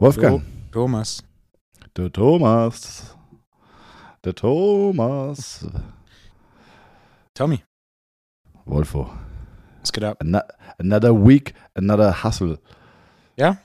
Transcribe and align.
Wolfgang. 0.00 0.42
Thomas. 0.72 1.22
Der 1.96 2.12
Thomas. 2.12 3.16
Der 4.24 4.34
Thomas. 4.34 5.66
Tommy. 7.34 7.62
Wolfo. 8.64 9.10
Was 9.80 9.92
geht 9.92 10.04
ab? 10.04 10.18
Ano- 10.20 10.42
Another 10.78 11.12
week, 11.14 11.54
another 11.74 12.22
hustle. 12.22 12.58
Ja? 13.36 13.58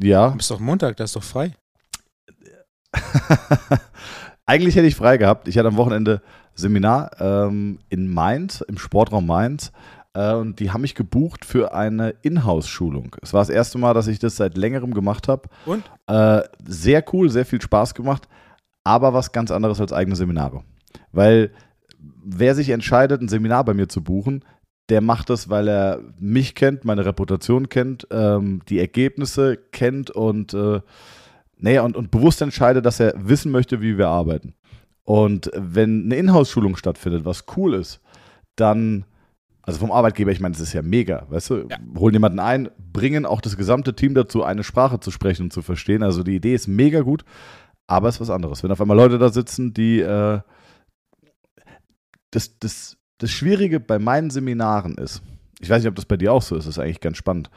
Ja. 0.00 0.30
Du 0.30 0.36
bist 0.36 0.50
doch 0.50 0.60
Montag, 0.60 0.96
das 0.96 1.10
ist 1.10 1.16
doch 1.16 1.22
frei. 1.22 1.54
Eigentlich 4.46 4.76
hätte 4.76 4.86
ich 4.86 4.96
frei 4.96 5.16
gehabt. 5.16 5.48
Ich 5.48 5.56
hatte 5.56 5.68
am 5.68 5.76
Wochenende 5.76 6.20
Seminar 6.54 7.10
ähm, 7.20 7.78
in 7.88 8.12
Mainz, 8.12 8.60
im 8.60 8.78
Sportraum 8.78 9.26
Mainz. 9.26 9.72
Äh, 10.14 10.34
und 10.34 10.60
die 10.60 10.70
haben 10.70 10.82
mich 10.82 10.94
gebucht 10.94 11.44
für 11.44 11.74
eine 11.74 12.14
Inhouse-Schulung. 12.22 13.16
Es 13.22 13.32
war 13.32 13.40
das 13.40 13.50
erste 13.50 13.78
Mal, 13.78 13.94
dass 13.94 14.06
ich 14.06 14.18
das 14.18 14.36
seit 14.36 14.56
längerem 14.56 14.94
gemacht 14.94 15.28
habe. 15.28 15.48
Und? 15.66 15.82
Äh, 16.06 16.42
sehr 16.66 17.04
cool, 17.12 17.30
sehr 17.30 17.46
viel 17.46 17.60
Spaß 17.60 17.94
gemacht, 17.94 18.28
aber 18.84 19.12
was 19.14 19.32
ganz 19.32 19.50
anderes 19.50 19.80
als 19.80 19.92
eigene 19.92 20.16
Seminare. 20.16 20.62
Weil 21.12 21.50
wer 22.22 22.54
sich 22.54 22.70
entscheidet, 22.70 23.20
ein 23.20 23.28
Seminar 23.28 23.64
bei 23.64 23.74
mir 23.74 23.88
zu 23.88 24.02
buchen, 24.02 24.44
der 24.90 25.00
macht 25.00 25.30
das, 25.30 25.48
weil 25.48 25.68
er 25.68 26.00
mich 26.18 26.54
kennt, 26.54 26.84
meine 26.84 27.06
Reputation 27.06 27.70
kennt, 27.70 28.06
ähm, 28.10 28.60
die 28.68 28.78
Ergebnisse 28.78 29.56
kennt 29.56 30.10
und, 30.10 30.52
äh, 30.52 30.80
naja, 31.58 31.82
und, 31.82 31.96
und 31.96 32.10
bewusst 32.10 32.42
entscheidet, 32.42 32.84
dass 32.84 33.00
er 33.00 33.14
wissen 33.16 33.52
möchte, 33.52 33.80
wie 33.80 33.96
wir 33.98 34.08
arbeiten. 34.08 34.54
Und 35.04 35.50
wenn 35.54 36.04
eine 36.04 36.16
Inhouse-Schulung 36.16 36.76
stattfindet, 36.76 37.24
was 37.24 37.44
cool 37.56 37.74
ist, 37.74 38.00
dann, 38.56 39.04
also 39.62 39.78
vom 39.78 39.92
Arbeitgeber, 39.92 40.30
ich 40.32 40.40
meine, 40.40 40.52
das 40.52 40.62
ist 40.62 40.72
ja 40.72 40.82
mega, 40.82 41.26
weißt 41.28 41.50
du, 41.50 41.66
Ja. 41.68 41.78
holen 41.98 42.14
jemanden 42.14 42.38
ein, 42.38 42.70
bringen 42.92 43.26
auch 43.26 43.40
das 43.40 43.56
gesamte 43.56 43.94
Team 43.94 44.14
dazu, 44.14 44.42
eine 44.42 44.64
Sprache 44.64 45.00
zu 45.00 45.10
sprechen 45.10 45.44
und 45.44 45.52
zu 45.52 45.62
verstehen. 45.62 46.02
Also 46.02 46.22
die 46.22 46.36
Idee 46.36 46.54
ist 46.54 46.68
mega 46.68 47.00
gut, 47.00 47.24
aber 47.86 48.08
es 48.08 48.16
ist 48.16 48.20
was 48.22 48.30
anderes. 48.30 48.62
Wenn 48.62 48.72
auf 48.72 48.80
einmal 48.80 48.96
Leute 48.96 49.18
da 49.18 49.28
sitzen, 49.28 49.74
die 49.74 50.00
äh, 50.00 50.40
das, 52.30 52.58
das, 52.58 52.96
das 53.18 53.30
Schwierige 53.30 53.80
bei 53.80 53.98
meinen 53.98 54.30
Seminaren 54.30 54.96
ist, 54.96 55.22
ich 55.60 55.70
weiß 55.70 55.82
nicht, 55.82 55.88
ob 55.88 55.96
das 55.96 56.04
bei 56.06 56.16
dir 56.16 56.32
auch 56.32 56.42
so 56.42 56.56
ist, 56.56 56.66
das 56.66 56.76
ist 56.76 56.82
eigentlich 56.82 57.00
ganz 57.00 57.16
spannend. 57.16 57.50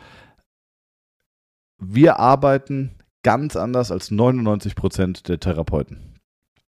Wir 1.80 2.20
arbeiten 2.20 2.92
ganz 3.28 3.58
anders 3.58 3.92
als 3.92 4.10
99 4.10 4.74
Prozent 4.74 5.28
der 5.28 5.38
Therapeuten. 5.38 6.14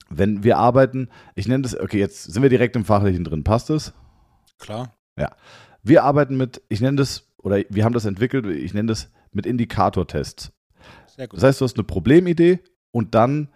Wenn 0.09 0.44
wir 0.44 0.58
arbeiten, 0.58 1.08
ich 1.36 1.47
nenne 1.47 1.61
das, 1.61 1.80
okay, 1.80 1.99
jetzt 1.99 2.23
sind 2.23 2.41
wir 2.41 2.49
direkt 2.49 2.75
im 2.75 2.83
Fachlichen 2.83 3.23
drin, 3.23 3.44
passt 3.44 3.69
es? 3.69 3.94
Klar. 4.58 4.97
Wir 5.83 6.03
arbeiten 6.03 6.36
mit, 6.36 6.64
ich 6.67 6.81
nenne 6.81 6.97
das, 6.97 7.27
oder 7.38 7.61
wir 7.69 7.86
haben 7.86 7.94
das 7.94 8.05
entwickelt, 8.05 8.47
ich 8.47 8.73
nenne 8.73 8.88
das 8.88 9.11
mit 9.31 9.45
Indikatortests. 9.45 10.52
Sehr 11.05 11.27
gut. 11.27 11.38
Das 11.38 11.44
heißt, 11.44 11.61
du 11.61 11.66
hast 11.66 11.77
eine 11.77 11.83
Problemidee 11.83 12.58
und 12.89 13.14
dann 13.14 13.49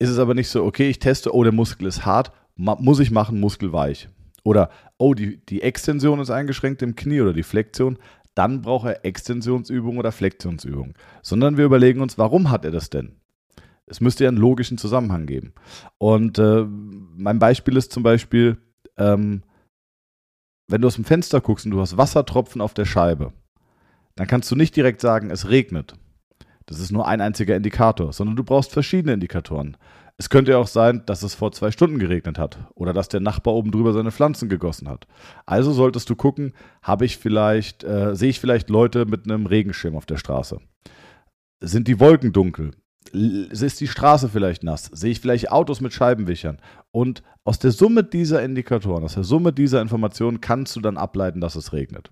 ist 0.00 0.10
es 0.10 0.18
aber 0.18 0.34
nicht 0.34 0.48
so, 0.48 0.64
okay, 0.64 0.90
ich 0.90 0.98
teste, 0.98 1.32
oh, 1.32 1.44
der 1.44 1.52
Muskel 1.52 1.86
ist 1.86 2.04
hart, 2.04 2.32
muss 2.56 2.98
ich 2.98 3.12
machen, 3.12 3.38
Muskel 3.38 3.72
weich. 3.72 4.08
Oder, 4.42 4.70
oh, 4.98 5.14
die, 5.14 5.36
die 5.46 5.62
Extension 5.62 6.18
ist 6.18 6.30
eingeschränkt 6.30 6.82
im 6.82 6.96
Knie 6.96 7.20
oder 7.20 7.32
die 7.32 7.44
Flexion, 7.44 7.96
dann 8.34 8.62
braucht 8.62 8.86
er 8.86 9.04
Extensionsübung 9.04 9.98
oder 9.98 10.12
Flexionsübung. 10.12 10.94
Sondern 11.22 11.56
wir 11.56 11.64
überlegen 11.64 12.00
uns, 12.00 12.18
warum 12.18 12.50
hat 12.50 12.64
er 12.64 12.70
das 12.70 12.90
denn? 12.90 13.16
Es 13.86 14.00
müsste 14.00 14.24
ja 14.24 14.28
einen 14.28 14.38
logischen 14.38 14.78
Zusammenhang 14.78 15.26
geben. 15.26 15.52
Und 15.98 16.38
äh, 16.38 16.64
mein 16.64 17.38
Beispiel 17.38 17.76
ist 17.76 17.92
zum 17.92 18.02
Beispiel, 18.02 18.58
ähm, 18.96 19.42
wenn 20.68 20.80
du 20.80 20.88
aus 20.88 20.94
dem 20.94 21.04
Fenster 21.04 21.40
guckst 21.40 21.66
und 21.66 21.72
du 21.72 21.80
hast 21.80 21.96
Wassertropfen 21.96 22.60
auf 22.60 22.74
der 22.74 22.86
Scheibe, 22.86 23.32
dann 24.16 24.26
kannst 24.26 24.50
du 24.50 24.56
nicht 24.56 24.74
direkt 24.74 25.00
sagen, 25.00 25.30
es 25.30 25.48
regnet. 25.48 25.94
Das 26.66 26.80
ist 26.80 26.92
nur 26.92 27.06
ein 27.06 27.20
einziger 27.20 27.56
Indikator, 27.56 28.12
sondern 28.12 28.36
du 28.36 28.44
brauchst 28.44 28.72
verschiedene 28.72 29.12
Indikatoren. 29.12 29.76
Es 30.16 30.30
könnte 30.30 30.52
ja 30.52 30.58
auch 30.58 30.68
sein, 30.68 31.02
dass 31.06 31.24
es 31.24 31.34
vor 31.34 31.50
zwei 31.50 31.72
Stunden 31.72 31.98
geregnet 31.98 32.38
hat 32.38 32.58
oder 32.74 32.92
dass 32.92 33.08
der 33.08 33.20
Nachbar 33.20 33.54
oben 33.54 33.72
drüber 33.72 33.92
seine 33.92 34.12
Pflanzen 34.12 34.48
gegossen 34.48 34.88
hat. 34.88 35.08
Also 35.44 35.72
solltest 35.72 36.08
du 36.08 36.14
gucken, 36.14 36.52
habe 36.82 37.04
ich 37.04 37.18
vielleicht, 37.18 37.82
äh, 37.82 38.14
sehe 38.14 38.30
ich 38.30 38.38
vielleicht 38.38 38.70
Leute 38.70 39.06
mit 39.06 39.24
einem 39.24 39.46
Regenschirm 39.46 39.96
auf 39.96 40.06
der 40.06 40.16
Straße? 40.16 40.60
Sind 41.60 41.88
die 41.88 41.98
Wolken 41.98 42.32
dunkel? 42.32 42.70
Ist 43.12 43.80
die 43.80 43.88
Straße 43.88 44.28
vielleicht 44.28 44.62
nass? 44.62 44.86
Sehe 44.92 45.10
ich 45.10 45.20
vielleicht 45.20 45.50
Autos 45.50 45.80
mit 45.80 45.92
Scheibenwichern? 45.92 46.58
Und 46.90 47.22
aus 47.44 47.58
der 47.58 47.72
Summe 47.72 48.04
dieser 48.04 48.42
Indikatoren, 48.42 49.04
aus 49.04 49.14
der 49.14 49.24
Summe 49.24 49.52
dieser 49.52 49.82
Informationen 49.82 50.40
kannst 50.40 50.76
du 50.76 50.80
dann 50.80 50.96
ableiten, 50.96 51.40
dass 51.40 51.56
es 51.56 51.72
regnet. 51.72 52.10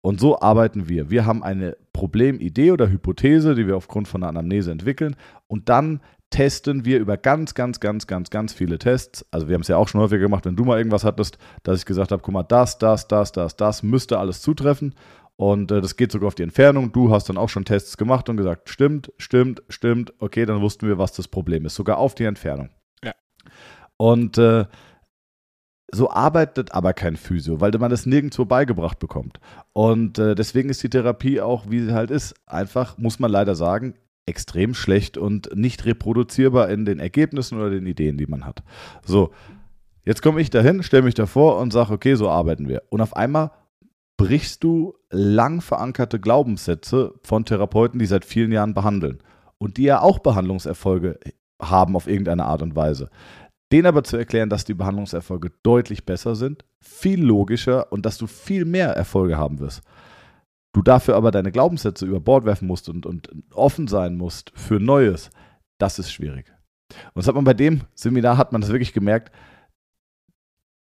Und 0.00 0.20
so 0.20 0.40
arbeiten 0.40 0.88
wir. 0.88 1.10
Wir 1.10 1.26
haben 1.26 1.42
eine 1.42 1.76
Problemidee 1.92 2.72
oder 2.72 2.90
Hypothese, 2.90 3.54
die 3.54 3.66
wir 3.66 3.76
aufgrund 3.76 4.08
von 4.08 4.22
einer 4.22 4.30
Anamnese 4.30 4.72
entwickeln. 4.72 5.16
Und 5.46 5.68
dann 5.68 6.00
testen 6.32 6.84
wir 6.84 6.98
über 6.98 7.16
ganz, 7.16 7.54
ganz, 7.54 7.78
ganz, 7.78 8.08
ganz, 8.08 8.30
ganz 8.30 8.52
viele 8.52 8.78
Tests. 8.78 9.24
Also 9.30 9.46
wir 9.46 9.54
haben 9.54 9.60
es 9.60 9.68
ja 9.68 9.76
auch 9.76 9.86
schon 9.86 10.00
häufiger 10.00 10.22
gemacht, 10.22 10.44
wenn 10.44 10.56
du 10.56 10.64
mal 10.64 10.78
irgendwas 10.78 11.04
hattest, 11.04 11.38
dass 11.62 11.78
ich 11.78 11.86
gesagt 11.86 12.10
habe, 12.10 12.22
guck 12.22 12.34
mal, 12.34 12.42
das, 12.42 12.78
das, 12.78 13.06
das, 13.06 13.30
das, 13.30 13.54
das 13.56 13.84
müsste 13.84 14.18
alles 14.18 14.42
zutreffen. 14.42 14.94
Und 15.36 15.70
äh, 15.70 15.80
das 15.80 15.96
geht 15.96 16.10
sogar 16.10 16.28
auf 16.28 16.34
die 16.34 16.42
Entfernung. 16.42 16.92
Du 16.92 17.12
hast 17.12 17.28
dann 17.28 17.38
auch 17.38 17.48
schon 17.48 17.64
Tests 17.64 17.96
gemacht 17.96 18.28
und 18.28 18.36
gesagt, 18.36 18.68
stimmt, 18.68 19.12
stimmt, 19.18 19.62
stimmt. 19.68 20.12
Okay, 20.18 20.44
dann 20.46 20.60
wussten 20.60 20.88
wir, 20.88 20.98
was 20.98 21.12
das 21.12 21.28
Problem 21.28 21.64
ist. 21.66 21.74
Sogar 21.74 21.98
auf 21.98 22.14
die 22.14 22.24
Entfernung. 22.24 22.70
Ja. 23.04 23.12
Und 23.96 24.38
äh, 24.38 24.66
so 25.94 26.10
arbeitet 26.10 26.72
aber 26.72 26.94
kein 26.94 27.16
Physio, 27.16 27.60
weil 27.60 27.72
man 27.72 27.90
das 27.90 28.06
nirgendwo 28.06 28.46
beigebracht 28.46 28.98
bekommt. 28.98 29.38
Und 29.74 30.18
äh, 30.18 30.34
deswegen 30.34 30.70
ist 30.70 30.82
die 30.82 30.90
Therapie 30.90 31.40
auch, 31.40 31.68
wie 31.68 31.80
sie 31.80 31.92
halt 31.92 32.10
ist, 32.10 32.34
einfach, 32.46 32.96
muss 32.96 33.18
man 33.18 33.30
leider 33.30 33.54
sagen, 33.54 33.94
extrem 34.26 34.74
schlecht 34.74 35.18
und 35.18 35.54
nicht 35.54 35.84
reproduzierbar 35.84 36.68
in 36.70 36.84
den 36.84 37.00
Ergebnissen 37.00 37.58
oder 37.58 37.70
den 37.70 37.86
Ideen, 37.86 38.18
die 38.18 38.26
man 38.26 38.46
hat. 38.46 38.62
So, 39.04 39.32
jetzt 40.04 40.22
komme 40.22 40.40
ich 40.40 40.50
dahin, 40.50 40.82
stelle 40.82 41.02
mich 41.02 41.14
davor 41.14 41.58
und 41.58 41.72
sage, 41.72 41.92
okay, 41.92 42.14
so 42.14 42.28
arbeiten 42.28 42.68
wir. 42.68 42.82
Und 42.90 43.00
auf 43.00 43.16
einmal 43.16 43.50
brichst 44.16 44.62
du 44.62 44.94
lang 45.10 45.60
verankerte 45.60 46.20
Glaubenssätze 46.20 47.14
von 47.22 47.44
Therapeuten, 47.44 47.98
die 47.98 48.06
seit 48.06 48.24
vielen 48.24 48.52
Jahren 48.52 48.74
behandeln 48.74 49.18
und 49.58 49.76
die 49.76 49.84
ja 49.84 50.00
auch 50.00 50.20
Behandlungserfolge 50.20 51.18
haben 51.60 51.96
auf 51.96 52.06
irgendeine 52.06 52.44
Art 52.44 52.62
und 52.62 52.76
Weise. 52.76 53.10
Den 53.72 53.86
aber 53.86 54.04
zu 54.04 54.16
erklären, 54.16 54.50
dass 54.50 54.64
die 54.64 54.74
Behandlungserfolge 54.74 55.50
deutlich 55.62 56.04
besser 56.04 56.36
sind, 56.36 56.64
viel 56.78 57.22
logischer 57.24 57.90
und 57.90 58.04
dass 58.04 58.18
du 58.18 58.26
viel 58.26 58.64
mehr 58.64 58.90
Erfolge 58.90 59.38
haben 59.38 59.60
wirst. 59.60 59.82
Du 60.72 60.80
dafür 60.82 61.16
aber 61.16 61.30
deine 61.30 61.52
Glaubenssätze 61.52 62.06
über 62.06 62.20
Bord 62.20 62.44
werfen 62.44 62.66
musst 62.66 62.88
und, 62.88 63.04
und 63.04 63.28
offen 63.52 63.88
sein 63.88 64.16
musst 64.16 64.52
für 64.54 64.80
Neues, 64.80 65.30
das 65.78 65.98
ist 65.98 66.10
schwierig. 66.12 66.46
Und 67.14 67.16
das 67.16 67.26
hat 67.28 67.34
man 67.34 67.44
bei 67.44 67.54
dem 67.54 67.82
Seminar, 67.94 68.36
hat 68.38 68.52
man 68.52 68.60
das 68.62 68.70
wirklich 68.70 68.92
gemerkt, 68.92 69.32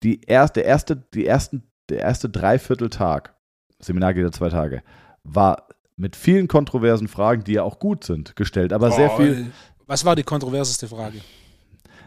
die 0.02 0.20
erste, 0.22 0.60
der, 0.60 0.64
erste, 0.68 0.96
die 0.96 1.26
ersten, 1.26 1.62
der 1.88 2.00
erste 2.00 2.28
Dreivierteltag, 2.28 3.34
Seminar 3.78 4.14
geht 4.14 4.24
ja 4.24 4.32
zwei 4.32 4.48
Tage, 4.50 4.82
war 5.22 5.68
mit 5.96 6.16
vielen 6.16 6.48
kontroversen 6.48 7.08
Fragen, 7.08 7.44
die 7.44 7.52
ja 7.52 7.62
auch 7.62 7.78
gut 7.78 8.04
sind, 8.04 8.36
gestellt, 8.36 8.72
aber 8.72 8.90
sehr 8.90 9.12
Oh, 9.12 9.16
viel, 9.16 9.50
Was 9.86 10.04
war 10.04 10.16
die 10.16 10.22
kontroverseste 10.22 10.88
Frage? 10.88 11.20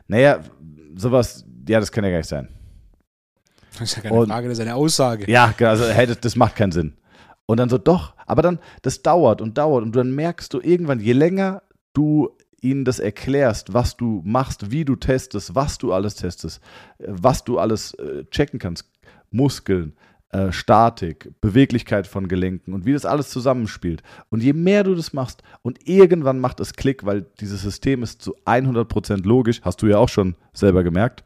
naja, 0.07 0.39
sowas, 0.95 1.45
ja, 1.67 1.79
das 1.79 1.91
kann 1.91 2.03
ja 2.03 2.09
gar 2.11 2.17
nicht 2.17 2.29
sein. 2.29 2.49
Das 3.73 3.81
ist 3.81 3.95
ja 3.97 4.01
keine 4.03 4.15
Und- 4.15 4.29
Frage, 4.29 4.47
das 4.49 4.57
ist 4.57 4.61
eine 4.63 4.75
Aussage. 4.75 5.29
Ja, 5.31 5.53
also, 5.59 5.85
hey, 5.85 6.07
das, 6.07 6.19
das 6.19 6.35
macht 6.35 6.55
keinen 6.55 6.71
Sinn. 6.71 6.97
Und 7.47 7.57
dann 7.57 7.69
so, 7.69 7.77
doch, 7.79 8.13
aber 8.27 8.43
dann, 8.43 8.59
das 8.83 9.01
dauert 9.01 9.41
und 9.41 9.57
dauert 9.57 9.83
und 9.83 9.95
dann 9.95 10.13
merkst 10.13 10.53
du 10.53 10.59
irgendwann, 10.59 10.99
je 10.99 11.13
länger 11.13 11.63
du 11.93 12.29
ihnen 12.61 12.85
das 12.85 12.99
erklärst, 12.99 13.73
was 13.73 13.97
du 13.97 14.21
machst, 14.25 14.69
wie 14.71 14.85
du 14.85 14.95
testest, 14.95 15.55
was 15.55 15.77
du 15.77 15.93
alles 15.93 16.15
testest, 16.15 16.61
äh, 16.99 17.05
was 17.07 17.43
du 17.43 17.57
alles 17.57 17.93
äh, 17.95 18.25
checken 18.25 18.59
kannst, 18.59 18.89
Muskeln, 19.31 19.93
äh, 20.29 20.51
Statik, 20.51 21.31
Beweglichkeit 21.39 22.05
von 22.05 22.27
Gelenken 22.27 22.73
und 22.73 22.85
wie 22.85 22.91
das 22.91 23.05
alles 23.05 23.29
zusammenspielt. 23.29 24.03
Und 24.29 24.43
je 24.43 24.53
mehr 24.53 24.83
du 24.83 24.93
das 24.93 25.13
machst 25.13 25.41
und 25.61 25.87
irgendwann 25.87 26.39
macht 26.39 26.59
es 26.59 26.73
Klick, 26.73 27.05
weil 27.05 27.25
dieses 27.39 27.61
System 27.61 28.03
ist 28.03 28.21
zu 28.21 28.35
100% 28.45 29.25
logisch, 29.25 29.61
hast 29.63 29.81
du 29.81 29.87
ja 29.87 29.97
auch 29.99 30.09
schon 30.09 30.35
selber 30.53 30.83
gemerkt. 30.83 31.23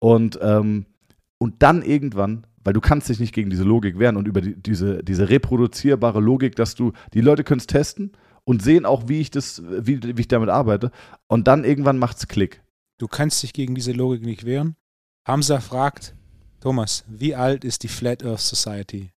Und, 0.00 0.38
ähm, 0.42 0.84
und 1.38 1.62
dann 1.62 1.80
irgendwann, 1.82 2.46
weil 2.64 2.72
du 2.72 2.80
kannst 2.80 3.08
dich 3.08 3.20
nicht 3.20 3.34
gegen 3.34 3.50
diese 3.50 3.64
Logik 3.64 3.98
wehren 3.98 4.16
und 4.16 4.28
über 4.28 4.40
die, 4.40 4.54
diese, 4.54 5.02
diese 5.02 5.28
reproduzierbare 5.28 6.20
Logik, 6.20 6.56
dass 6.56 6.74
du, 6.74 6.92
die 7.14 7.20
Leute 7.20 7.44
können 7.44 7.60
es 7.60 7.66
testen 7.66 8.12
und 8.44 8.62
sehen 8.62 8.86
auch, 8.86 9.08
wie 9.08 9.20
ich 9.20 9.30
das, 9.30 9.62
wie, 9.64 10.02
wie 10.02 10.20
ich 10.20 10.28
damit 10.28 10.48
arbeite. 10.48 10.90
Und 11.28 11.48
dann 11.48 11.64
irgendwann 11.64 11.98
macht 11.98 12.18
es 12.18 12.28
Klick. 12.28 12.62
Du 12.98 13.08
kannst 13.08 13.42
dich 13.42 13.52
gegen 13.52 13.74
diese 13.74 13.92
Logik 13.92 14.22
nicht 14.22 14.44
wehren. 14.44 14.76
Hamza 15.26 15.60
fragt, 15.60 16.14
Thomas, 16.60 17.04
wie 17.08 17.34
alt 17.34 17.64
ist 17.64 17.82
die 17.82 17.88
Flat 17.88 18.24
Earth 18.24 18.40
Society? 18.40 19.10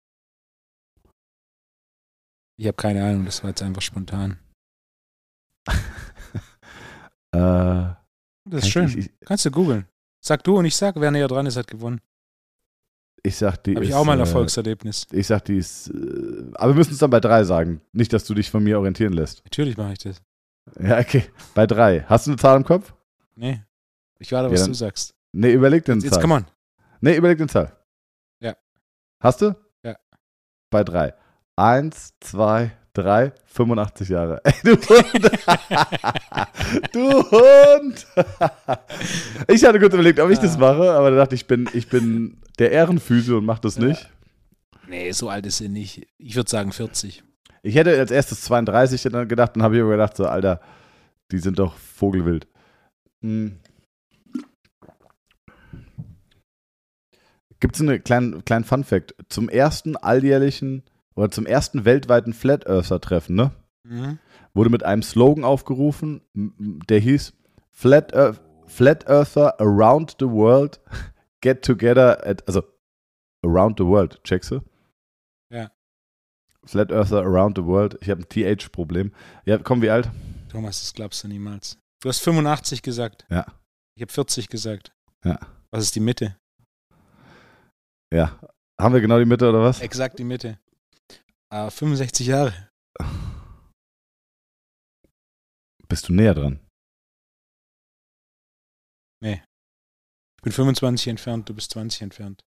Ich 2.57 2.67
habe 2.67 2.77
keine 2.77 3.03
Ahnung, 3.03 3.25
das 3.25 3.43
war 3.43 3.49
jetzt 3.49 3.61
einfach 3.61 3.81
spontan. 3.81 4.39
Äh, 7.33 7.91
Das 8.45 8.63
ist 8.63 8.69
schön. 8.69 8.87
ich, 8.87 8.97
ich, 8.97 9.11
Kannst 9.25 9.43
du 9.45 9.51
googeln. 9.51 9.85
Sag 10.23 10.45
du 10.45 10.57
und 10.57 10.63
ich 10.63 10.75
sag, 10.75 10.95
wer 10.95 11.11
näher 11.11 11.27
dran 11.27 11.45
ist, 11.45 11.57
hat 11.57 11.67
gewonnen. 11.67 11.99
Ich 13.25 13.37
sag, 13.37 13.57
die 13.63 13.73
Habe 13.75 13.83
ist. 13.83 13.89
ich 13.89 13.95
auch 13.95 14.05
mal 14.05 14.13
ein 14.13 14.19
äh, 14.19 14.21
Erfolgserlebnis. 14.23 15.07
Ich 15.11 15.25
sag, 15.27 15.45
die 15.45 15.57
ist. 15.57 15.87
Äh, 15.89 16.43
aber 16.53 16.73
wir 16.73 16.75
müssen 16.75 16.93
es 16.93 16.99
dann 16.99 17.09
bei 17.09 17.19
drei 17.19 17.43
sagen. 17.43 17.81
Nicht, 17.91 18.13
dass 18.13 18.25
du 18.25 18.33
dich 18.35 18.51
von 18.51 18.63
mir 18.63 18.77
orientieren 18.77 19.13
lässt. 19.13 19.43
Natürlich 19.45 19.75
mache 19.77 19.93
ich 19.93 19.99
das. 19.99 20.21
Ja, 20.79 20.99
okay. 20.99 21.25
Bei 21.55 21.65
drei. 21.65 22.01
Hast 22.07 22.27
du 22.27 22.31
eine 22.31 22.37
Zahl 22.37 22.57
im 22.57 22.63
Kopf? 22.63 22.93
Nee. 23.35 23.61
Ich 24.19 24.31
warte, 24.31 24.47
Ja, 24.47 24.53
was 24.53 24.61
dann- 24.61 24.71
du 24.71 24.75
sagst. 24.75 25.15
Nee, 25.31 25.51
überleg 25.53 25.83
den 25.85 25.99
Jetzt, 26.01 26.13
Zahl. 26.13 26.21
come 26.21 26.35
on. 26.35 26.45
Nee, 27.01 27.15
überleg 27.17 27.37
den 27.39 27.49
Zahl. 27.49 27.75
Ja. 28.39 28.55
Hast 29.19 29.41
du? 29.41 29.55
Ja. 29.83 29.95
Bei 30.69 30.83
drei. 30.83 31.13
Eins, 31.55 32.13
zwei, 32.19 32.71
drei, 32.95 33.31
85 33.45 34.09
Jahre. 34.09 34.41
Ey, 34.43 34.53
du 34.63 34.71
Hund! 34.75 35.31
du 36.93 37.31
Hund! 37.31 38.07
ich 39.47 39.63
hatte 39.65 39.79
kurz 39.79 39.93
überlegt, 39.93 40.19
ob 40.19 40.29
ich 40.31 40.39
das 40.39 40.55
Ah. 40.55 40.59
mache, 40.59 40.91
aber 40.91 41.11
da 41.11 41.17
dachte 41.17 41.35
ich, 41.35 41.41
ich 41.41 41.47
bin, 41.47 41.69
ich 41.73 41.87
bin 41.89 42.37
der 42.59 42.71
Ehrenfüße 42.71 43.37
und 43.37 43.45
mach 43.45 43.59
das 43.59 43.75
Ja. 43.77 43.85
nicht. 43.85 44.09
Nee, 44.87 45.11
so 45.11 45.29
alt 45.29 45.45
ist 45.45 45.57
sie 45.57 45.69
nicht. 45.69 46.07
Ich 46.17 46.35
würde 46.35 46.49
sagen 46.49 46.71
40. 46.71 47.23
Ich 47.63 47.75
hätte 47.75 47.97
als 47.97 48.11
erstes 48.11 48.41
32 48.41 49.01
dann 49.11 49.27
gedacht, 49.27 49.55
dann 49.55 49.63
habe 49.63 49.75
ich 49.75 49.81
aber 49.81 49.91
gedacht, 49.91 50.15
so, 50.15 50.25
Alter, 50.27 50.61
die 51.31 51.39
sind 51.39 51.57
doch 51.59 51.75
vogelwild. 51.77 52.47
Hm. 53.21 53.57
Gibt 57.59 57.75
es 57.75 57.81
einen 57.81 58.03
kleinen, 58.03 58.45
kleinen 58.45 58.65
Fun-Fact? 58.65 59.15
Zum 59.29 59.49
ersten 59.49 59.95
alljährlichen 59.97 60.83
oder 61.15 61.31
zum 61.31 61.45
ersten 61.45 61.85
weltweiten 61.85 62.33
Flat 62.33 62.67
Earther-Treffen, 62.67 63.35
ne? 63.35 63.51
Mhm. 63.83 64.19
Wurde 64.53 64.69
mit 64.69 64.83
einem 64.83 65.01
Slogan 65.01 65.43
aufgerufen, 65.43 66.21
der 66.33 66.99
hieß 66.99 67.33
Flat, 67.71 68.13
Earth, 68.13 68.41
Flat 68.67 69.07
Earther 69.07 69.59
around 69.59 70.15
the 70.19 70.27
world 70.27 70.79
get 71.41 71.63
together 71.63 72.25
at, 72.25 72.47
also 72.47 72.63
around 73.45 73.77
the 73.77 73.85
world, 73.85 74.21
checkst 74.23 74.51
du? 74.51 74.61
Ja. 75.51 75.71
Flat 76.65 76.91
Earther 76.91 77.21
around 77.21 77.57
the 77.57 77.63
world. 77.63 77.97
Ich 78.01 78.09
habe 78.09 78.21
ein 78.21 78.29
TH-Problem. 78.29 79.13
Ja, 79.45 79.57
komm, 79.59 79.81
wie 79.81 79.89
alt? 79.89 80.09
Thomas, 80.49 80.79
das 80.79 80.93
glaubst 80.93 81.23
du 81.23 81.27
niemals. 81.27 81.77
Du 82.01 82.09
hast 82.09 82.19
85 82.19 82.81
gesagt. 82.81 83.25
Ja. 83.29 83.45
Ich 83.95 84.01
habe 84.01 84.11
40 84.11 84.49
gesagt. 84.49 84.93
Ja. 85.23 85.37
Was 85.71 85.83
ist 85.83 85.95
die 85.95 85.99
Mitte? 85.99 86.37
Ja. 88.11 88.39
Haben 88.79 88.93
wir 88.93 89.01
genau 89.01 89.19
die 89.19 89.25
Mitte 89.25 89.47
oder 89.49 89.61
was? 89.61 89.81
Exakt 89.81 90.17
die 90.19 90.23
Mitte. 90.23 90.59
Äh, 91.55 91.71
65 91.71 92.27
Jahre. 92.27 92.53
Bist 95.87 96.09
du 96.09 96.13
näher 96.13 96.33
dran? 96.33 96.59
Ich 99.21 99.39
bin 100.43 100.51
25 100.51 101.07
entfernt, 101.07 101.49
du 101.49 101.55
bist 101.55 101.71
20 101.71 102.01
entfernt. 102.01 102.43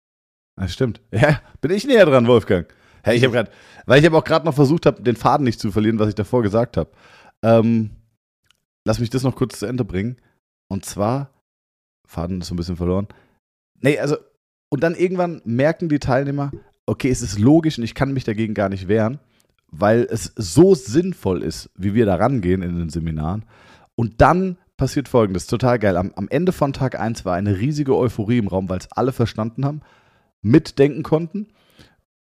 Das 0.59 0.73
stimmt. 0.73 1.01
Ja, 1.11 1.41
bin 1.61 1.71
ich 1.71 1.85
näher 1.85 2.05
dran, 2.05 2.27
Wolfgang. 2.27 2.67
Hey, 3.03 3.15
ich 3.17 3.23
habe 3.23 3.33
gerade, 3.33 3.51
weil 3.85 3.99
ich 3.99 4.05
habe 4.05 4.17
auch 4.17 4.23
gerade 4.23 4.45
noch 4.45 4.55
versucht 4.55 4.85
habe, 4.85 5.03
den 5.03 5.15
Faden 5.15 5.45
nicht 5.45 5.59
zu 5.59 5.71
verlieren, 5.71 5.99
was 5.99 6.09
ich 6.09 6.15
davor 6.15 6.41
gesagt 6.41 6.75
habe. 6.75 6.91
Ähm, 7.43 7.91
lass 8.85 8.99
mich 8.99 9.11
das 9.11 9.23
noch 9.23 9.35
kurz 9.35 9.59
zu 9.59 9.67
Ende 9.67 9.85
bringen. 9.85 10.19
Und 10.67 10.83
zwar, 10.83 11.31
Faden 12.07 12.41
ist 12.41 12.47
so 12.47 12.55
ein 12.55 12.57
bisschen 12.57 12.75
verloren. 12.75 13.07
Nee, 13.79 13.99
also, 13.99 14.17
und 14.69 14.81
dann 14.81 14.95
irgendwann 14.95 15.41
merken 15.45 15.89
die 15.89 15.99
Teilnehmer, 15.99 16.51
okay, 16.85 17.09
es 17.09 17.21
ist 17.21 17.39
logisch 17.39 17.77
und 17.77 17.83
ich 17.83 17.95
kann 17.95 18.13
mich 18.13 18.23
dagegen 18.23 18.53
gar 18.53 18.69
nicht 18.69 18.87
wehren, 18.87 19.19
weil 19.71 20.07
es 20.09 20.33
so 20.35 20.75
sinnvoll 20.75 21.43
ist, 21.43 21.69
wie 21.75 21.93
wir 21.93 22.05
da 22.05 22.15
rangehen 22.15 22.61
in 22.61 22.77
den 22.77 22.89
Seminaren. 22.89 23.45
Und 23.95 24.21
dann 24.21 24.57
passiert 24.77 25.07
folgendes, 25.07 25.47
total 25.47 25.79
geil. 25.79 25.97
Am, 25.97 26.11
am 26.15 26.27
Ende 26.29 26.51
von 26.51 26.73
Tag 26.73 26.99
1 26.99 27.25
war 27.25 27.35
eine 27.35 27.57
riesige 27.57 27.95
Euphorie 27.95 28.37
im 28.37 28.47
Raum, 28.47 28.69
weil 28.69 28.79
es 28.79 28.91
alle 28.91 29.13
verstanden 29.13 29.65
haben, 29.65 29.81
mitdenken 30.41 31.03
konnten. 31.03 31.47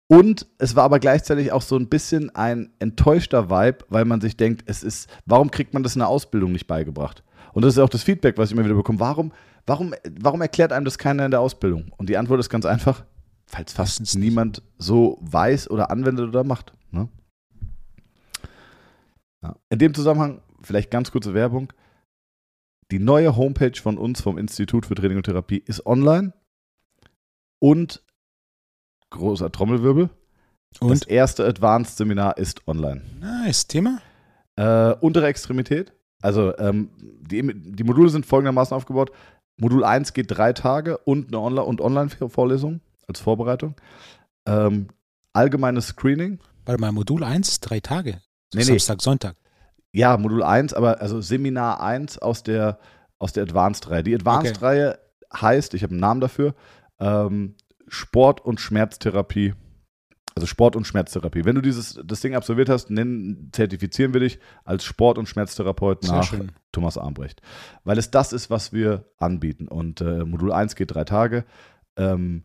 Und 0.08 0.48
es 0.58 0.76
war 0.76 0.86
aber 0.86 1.00
gleichzeitig 1.00 1.52
auch 1.52 1.62
so 1.62 1.76
ein 1.76 1.88
bisschen 1.88 2.36
ein 2.36 2.72
enttäuschter 2.80 3.52
Vibe, 3.52 3.86
weil 3.90 4.06
man 4.06 4.22
sich 4.22 4.36
denkt, 4.36 4.64
es 4.66 4.82
ist, 4.82 5.08
warum 5.28 5.52
kriegt 5.52 5.76
man 5.76 5.84
das 5.84 5.96
in 5.96 6.00
der 6.00 6.08
Ausbildung 6.08 6.52
nicht 6.52 6.66
beigebracht? 6.66 7.24
Und 7.54 7.64
das 7.64 7.76
ist 7.76 7.80
auch 7.80 7.90
das 7.90 8.04
Feedback, 8.04 8.38
was 8.38 8.50
ich 8.50 8.54
immer 8.54 8.66
wieder 8.66 8.76
bekomme. 8.76 9.00
Warum, 9.00 9.32
warum, 9.68 9.94
warum 10.20 10.42
erklärt 10.42 10.74
einem 10.74 10.86
das 10.86 10.98
keiner 10.98 11.26
in 11.26 11.32
der 11.32 11.42
Ausbildung? 11.42 11.92
Und 11.98 12.10
die 12.10 12.18
Antwort 12.18 12.40
ist 12.40 12.50
ganz 12.50 12.66
einfach, 12.66 13.06
es 13.58 13.74
fast 13.74 14.16
niemand 14.16 14.62
so 14.78 15.18
weiß 15.22 15.70
oder 15.70 15.92
anwendet 15.92 16.28
oder 16.30 16.44
macht. 16.44 16.74
Ne? 16.92 17.10
Ja. 19.42 19.56
In 19.70 19.80
dem 19.80 19.94
Zusammenhang 19.94 20.42
vielleicht 20.62 20.92
ganz 20.92 21.12
kurze 21.12 21.34
Werbung. 21.34 21.72
Die 22.92 23.00
neue 23.00 23.36
Homepage 23.36 23.80
von 23.80 23.98
uns, 23.98 24.22
vom 24.22 24.38
Institut 24.38 24.86
für 24.86 24.96
Training 24.96 25.18
und 25.18 25.24
Therapie, 25.24 25.62
ist 25.66 25.86
online. 25.86 26.34
Und 27.60 28.04
großer 29.12 29.52
Trommelwirbel. 29.52 30.10
Das 30.72 30.82
Und? 30.82 31.08
erste 31.08 31.46
Advanced-Seminar 31.46 32.38
ist 32.38 32.68
online. 32.68 33.02
Nice. 33.20 33.68
Thema? 33.68 34.02
Äh, 34.56 34.94
untere 35.02 35.28
Extremität. 35.28 35.94
Also 36.22 36.58
ähm, 36.58 36.90
die, 37.00 37.42
die 37.54 37.84
Module 37.84 38.10
sind 38.10 38.26
folgendermaßen 38.26 38.76
aufgebaut. 38.76 39.12
Modul 39.58 39.84
1 39.84 40.14
geht 40.14 40.28
drei 40.30 40.54
Tage 40.54 40.98
und 41.00 41.28
eine 41.28 41.40
Online- 41.40 41.66
und 41.66 41.82
Online-Vorlesung 41.82 42.82
als 43.10 43.20
Vorbereitung. 43.20 43.76
Ähm, 44.46 44.88
allgemeines 45.34 45.88
Screening. 45.88 46.40
Warte 46.66 46.80
mal, 46.80 46.92
Modul 46.92 47.24
1, 47.24 47.60
drei 47.60 47.80
Tage. 47.80 48.22
Nee, 48.54 48.62
nee. 48.62 48.64
Samstag, 48.64 49.02
Sonntag. 49.02 49.36
Ja, 49.92 50.18
Modul 50.18 50.44
1, 50.44 50.74
aber 50.74 51.02
also 51.02 51.20
Seminar 51.20 51.82
1 51.82 52.20
aus 52.20 52.44
der, 52.44 52.80
aus 53.18 53.34
der 53.34 53.44
Advanced-Reihe. 53.44 54.04
Die 54.04 54.16
Advanced-Reihe 54.16 55.00
heißt, 55.34 55.74
ich 55.74 55.84
habe 55.84 55.92
einen 55.92 56.00
Namen 56.00 56.22
dafür, 56.22 56.56
ähm, 57.00 57.56
Sport- 57.88 58.42
und 58.42 58.60
Schmerztherapie. 58.60 59.56
Also 60.36 60.46
Sport- 60.46 60.76
und 60.76 60.86
Schmerztherapie. 60.86 61.44
Wenn 61.44 61.56
du 61.56 61.62
dieses, 61.62 62.00
das 62.06 62.22
Ding 62.22 62.36
absolviert 62.36 62.70
hast, 62.70 62.92
nennen, 62.92 63.50
zertifizieren 63.52 64.14
wir 64.14 64.22
dich 64.22 64.40
als 64.64 64.86
Sport- 64.86 65.18
und 65.18 65.28
Schmerztherapeut 65.28 66.04
Sehr 66.04 66.16
nach 66.16 66.24
schön. 66.24 66.52
Thomas 66.72 66.98
Armbrecht. 66.98 67.42
Weil 67.84 67.98
es 67.98 68.12
das 68.12 68.32
ist, 68.32 68.50
was 68.50 68.72
wir 68.72 69.12
anbieten. 69.18 69.68
Und 69.68 70.02
äh, 70.02 70.24
Modul 70.24 70.54
1 70.54 70.76
geht 70.76 70.94
drei 70.94 71.04
Tage. 71.04 71.46
Ähm, 71.98 72.44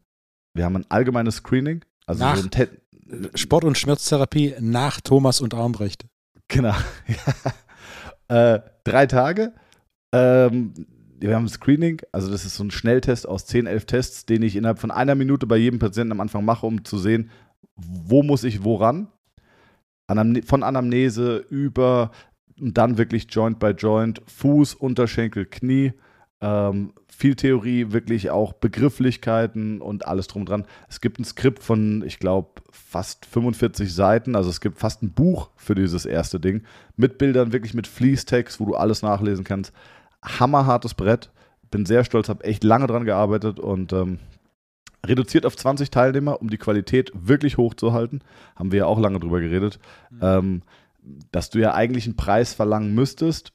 wir 0.55 0.65
haben 0.65 0.77
ein 0.77 0.87
allgemeines 0.89 1.37
Screening. 1.37 1.85
Also 2.07 2.25
Nach- 2.25 2.37
so 2.37 2.49
Sport- 3.35 3.65
und 3.65 3.77
Schmerztherapie 3.77 4.55
nach 4.61 5.01
Thomas 5.01 5.41
und 5.41 5.55
Armbrecht. 5.55 6.07
Genau. 6.49 6.75
äh, 8.29 8.61
drei 8.85 9.07
Tage. 9.07 9.53
Ähm, 10.13 10.73
wir 11.19 11.35
haben 11.35 11.45
ein 11.45 11.49
Screening, 11.49 12.03
also 12.13 12.31
das 12.31 12.45
ist 12.45 12.57
so 12.57 12.65
ein 12.65 12.71
Schnelltest 12.71 13.27
aus 13.27 13.47
10, 13.47 13.67
11 13.67 13.87
Tests, 13.87 14.27
den 14.27 14.43
ich 14.43 14.57
innerhalb 14.57 14.79
von 14.79 14.91
einer 14.91 15.15
Minute 15.15 15.47
bei 15.47 15.57
jedem 15.57 15.79
Patienten 15.79 16.13
am 16.13 16.21
Anfang 16.21 16.45
mache, 16.45 16.67
um 16.67 16.85
zu 16.85 16.99
sehen, 16.99 17.31
wo 17.77 18.23
muss 18.23 18.45
ich 18.45 18.63
woran. 18.65 19.09
Anamne 20.07 20.43
von 20.43 20.63
Anamnese 20.63 21.39
über 21.49 22.11
und 22.61 22.77
dann 22.77 22.99
wirklich 22.99 23.27
Joint 23.31 23.59
by 23.59 23.71
Joint, 23.71 24.23
Fuß, 24.27 24.75
Unterschenkel, 24.75 25.47
Knie. 25.47 25.93
Ähm, 26.45 26.93
viel 27.09 27.37
Theorie, 27.37 27.93
wirklich 27.93 28.29
auch 28.31 28.53
Begrifflichkeiten 28.53 29.81
und 29.81 30.07
alles 30.07 30.27
drum 30.27 30.45
dran. 30.45 30.67
Es 30.91 31.01
gibt 31.01 31.19
ein 31.19 31.25
Skript 31.25 31.63
von, 31.63 32.05
ich 32.05 32.19
glaube, 32.19 32.61
fast 32.71 33.25
45 33.25 33.95
Seiten. 33.95 34.37
Also 34.37 34.51
es 34.51 34.61
gibt 34.61 34.79
fast 34.79 35.03
ein 35.03 35.13
Buch 35.13 35.49
für 35.57 35.75
dieses 35.75 36.05
erste 36.05 36.39
Ding. 36.41 36.65
Mit 36.97 37.17
Bildern, 37.17 37.53
wirklich 37.55 37.73
mit 37.73 37.87
Fließtext, 37.87 38.61
wo 38.61 38.67
du 38.67 38.75
alles 38.75 39.01
nachlesen 39.01 39.45
kannst. 39.45 39.73
Hammerhartes 40.23 40.93
Brett. 40.93 41.31
Bin 41.71 41.87
sehr 41.87 42.05
stolz, 42.05 42.29
habe 42.29 42.45
echt 42.45 42.63
lange 42.63 42.89
dran 42.89 43.07
gearbeitet 43.07 43.59
und 43.59 43.95
ähm, 43.95 44.19
reduziert 45.07 45.47
auf 45.47 45.57
20 45.57 45.91
Teilnehmer, 45.91 46.43
um 46.43 46.51
die 46.51 46.59
Qualität 46.59 47.11
wirklich 47.15 47.57
hochzuhalten. 47.57 48.23
Haben 48.55 48.71
wir 48.71 48.81
ja 48.81 48.87
auch 48.87 49.01
lange 49.01 49.19
drüber 49.19 49.41
geredet. 49.41 49.79
Mhm. 50.11 50.19
Ähm, 50.21 50.63
dass 51.33 51.49
du 51.49 51.59
ja 51.59 51.73
eigentlich 51.73 52.05
einen 52.05 52.17
Preis 52.17 52.53
verlangen 52.53 52.95
müsstest, 52.95 53.54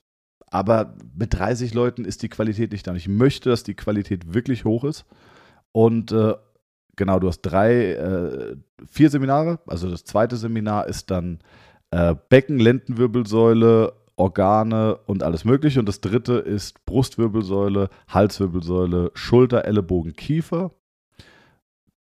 aber 0.51 0.95
mit 1.15 1.33
30 1.33 1.73
Leuten 1.73 2.05
ist 2.05 2.23
die 2.23 2.29
Qualität 2.29 2.71
nicht 2.71 2.87
da. 2.87 2.93
Ich 2.95 3.07
möchte, 3.07 3.49
dass 3.49 3.63
die 3.63 3.75
Qualität 3.75 4.33
wirklich 4.33 4.65
hoch 4.65 4.83
ist. 4.83 5.05
Und 5.71 6.11
äh, 6.11 6.33
genau, 6.95 7.19
du 7.19 7.27
hast 7.27 7.41
drei, 7.41 7.93
äh, 7.93 8.55
vier 8.89 9.09
Seminare. 9.09 9.59
Also 9.67 9.89
das 9.89 10.03
zweite 10.03 10.37
Seminar 10.37 10.87
ist 10.87 11.11
dann 11.11 11.39
äh, 11.91 12.15
Becken, 12.29 12.59
Lendenwirbelsäule, 12.59 13.93
Organe 14.15 14.97
und 15.05 15.23
alles 15.23 15.45
Mögliche. 15.45 15.79
Und 15.79 15.87
das 15.87 16.01
dritte 16.01 16.33
ist 16.33 16.85
Brustwirbelsäule, 16.85 17.89
Halswirbelsäule, 18.07 19.11
Schulter, 19.13 19.65
Ellenbogen, 19.65 20.13
Kiefer. 20.13 20.71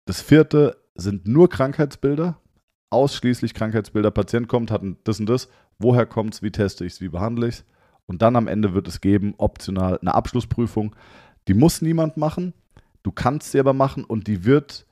Das 0.05 0.21
vierte 0.21 0.77
sind 0.95 1.27
nur 1.27 1.49
Krankheitsbilder, 1.49 2.37
ausschließlich 2.89 3.53
Krankheitsbilder. 3.53 4.11
Patient 4.11 4.47
kommt, 4.47 4.71
hat 4.71 4.81
ein 4.81 4.97
das 5.03 5.19
und 5.19 5.29
das. 5.29 5.47
Woher 5.79 6.05
kommt 6.05 6.33
es? 6.33 6.41
Wie 6.43 6.51
teste 6.51 6.85
ich 6.85 6.93
es? 6.93 7.01
Wie 7.01 7.07
behandle 7.07 7.47
ich 7.47 7.55
es? 7.55 7.65
Und 8.07 8.21
dann 8.21 8.35
am 8.35 8.47
Ende 8.47 8.73
wird 8.73 8.87
es 8.87 9.01
geben, 9.01 9.35
optional, 9.37 9.97
eine 9.99 10.13
Abschlussprüfung. 10.13 10.95
Die 11.47 11.53
muss 11.53 11.81
niemand 11.81 12.17
machen. 12.17 12.53
Du 13.03 13.11
kannst 13.11 13.51
sie 13.51 13.59
aber 13.59 13.73
machen 13.73 14.03
und 14.03 14.27
die 14.27 14.45
wird 14.45 14.85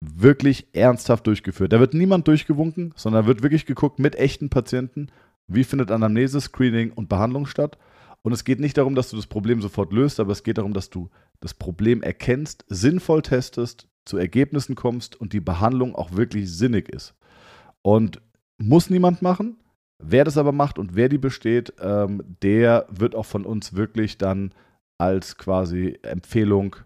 wirklich 0.00 0.68
ernsthaft 0.74 1.26
durchgeführt. 1.26 1.72
Da 1.72 1.80
wird 1.80 1.94
niemand 1.94 2.26
durchgewunken, 2.26 2.92
sondern 2.96 3.26
wird 3.26 3.42
wirklich 3.42 3.66
geguckt 3.66 3.98
mit 3.98 4.16
echten 4.16 4.48
Patienten, 4.48 5.08
wie 5.46 5.64
findet 5.64 5.90
Anamnese, 5.90 6.40
Screening 6.40 6.92
und 6.92 7.08
Behandlung 7.08 7.46
statt. 7.46 7.76
Und 8.22 8.32
es 8.32 8.44
geht 8.44 8.60
nicht 8.60 8.76
darum, 8.76 8.94
dass 8.94 9.10
du 9.10 9.16
das 9.16 9.26
Problem 9.26 9.60
sofort 9.62 9.92
löst, 9.92 10.20
aber 10.20 10.32
es 10.32 10.42
geht 10.42 10.58
darum, 10.58 10.72
dass 10.72 10.90
du 10.90 11.10
das 11.40 11.54
Problem 11.54 12.02
erkennst, 12.02 12.64
sinnvoll 12.68 13.22
testest, 13.22 13.88
zu 14.04 14.16
Ergebnissen 14.16 14.74
kommst 14.74 15.20
und 15.20 15.32
die 15.32 15.40
Behandlung 15.40 15.94
auch 15.94 16.12
wirklich 16.12 16.50
sinnig 16.50 16.88
ist. 16.88 17.14
Und 17.82 18.20
muss 18.58 18.90
niemand 18.90 19.22
machen. 19.22 19.56
Wer 20.02 20.24
das 20.24 20.38
aber 20.38 20.52
macht 20.52 20.78
und 20.78 20.94
wer 20.94 21.08
die 21.08 21.18
besteht, 21.18 21.74
ähm, 21.80 22.22
der 22.42 22.86
wird 22.90 23.14
auch 23.14 23.26
von 23.26 23.44
uns 23.44 23.74
wirklich 23.74 24.18
dann 24.18 24.52
als 24.98 25.36
quasi 25.36 25.98
Empfehlung 26.02 26.76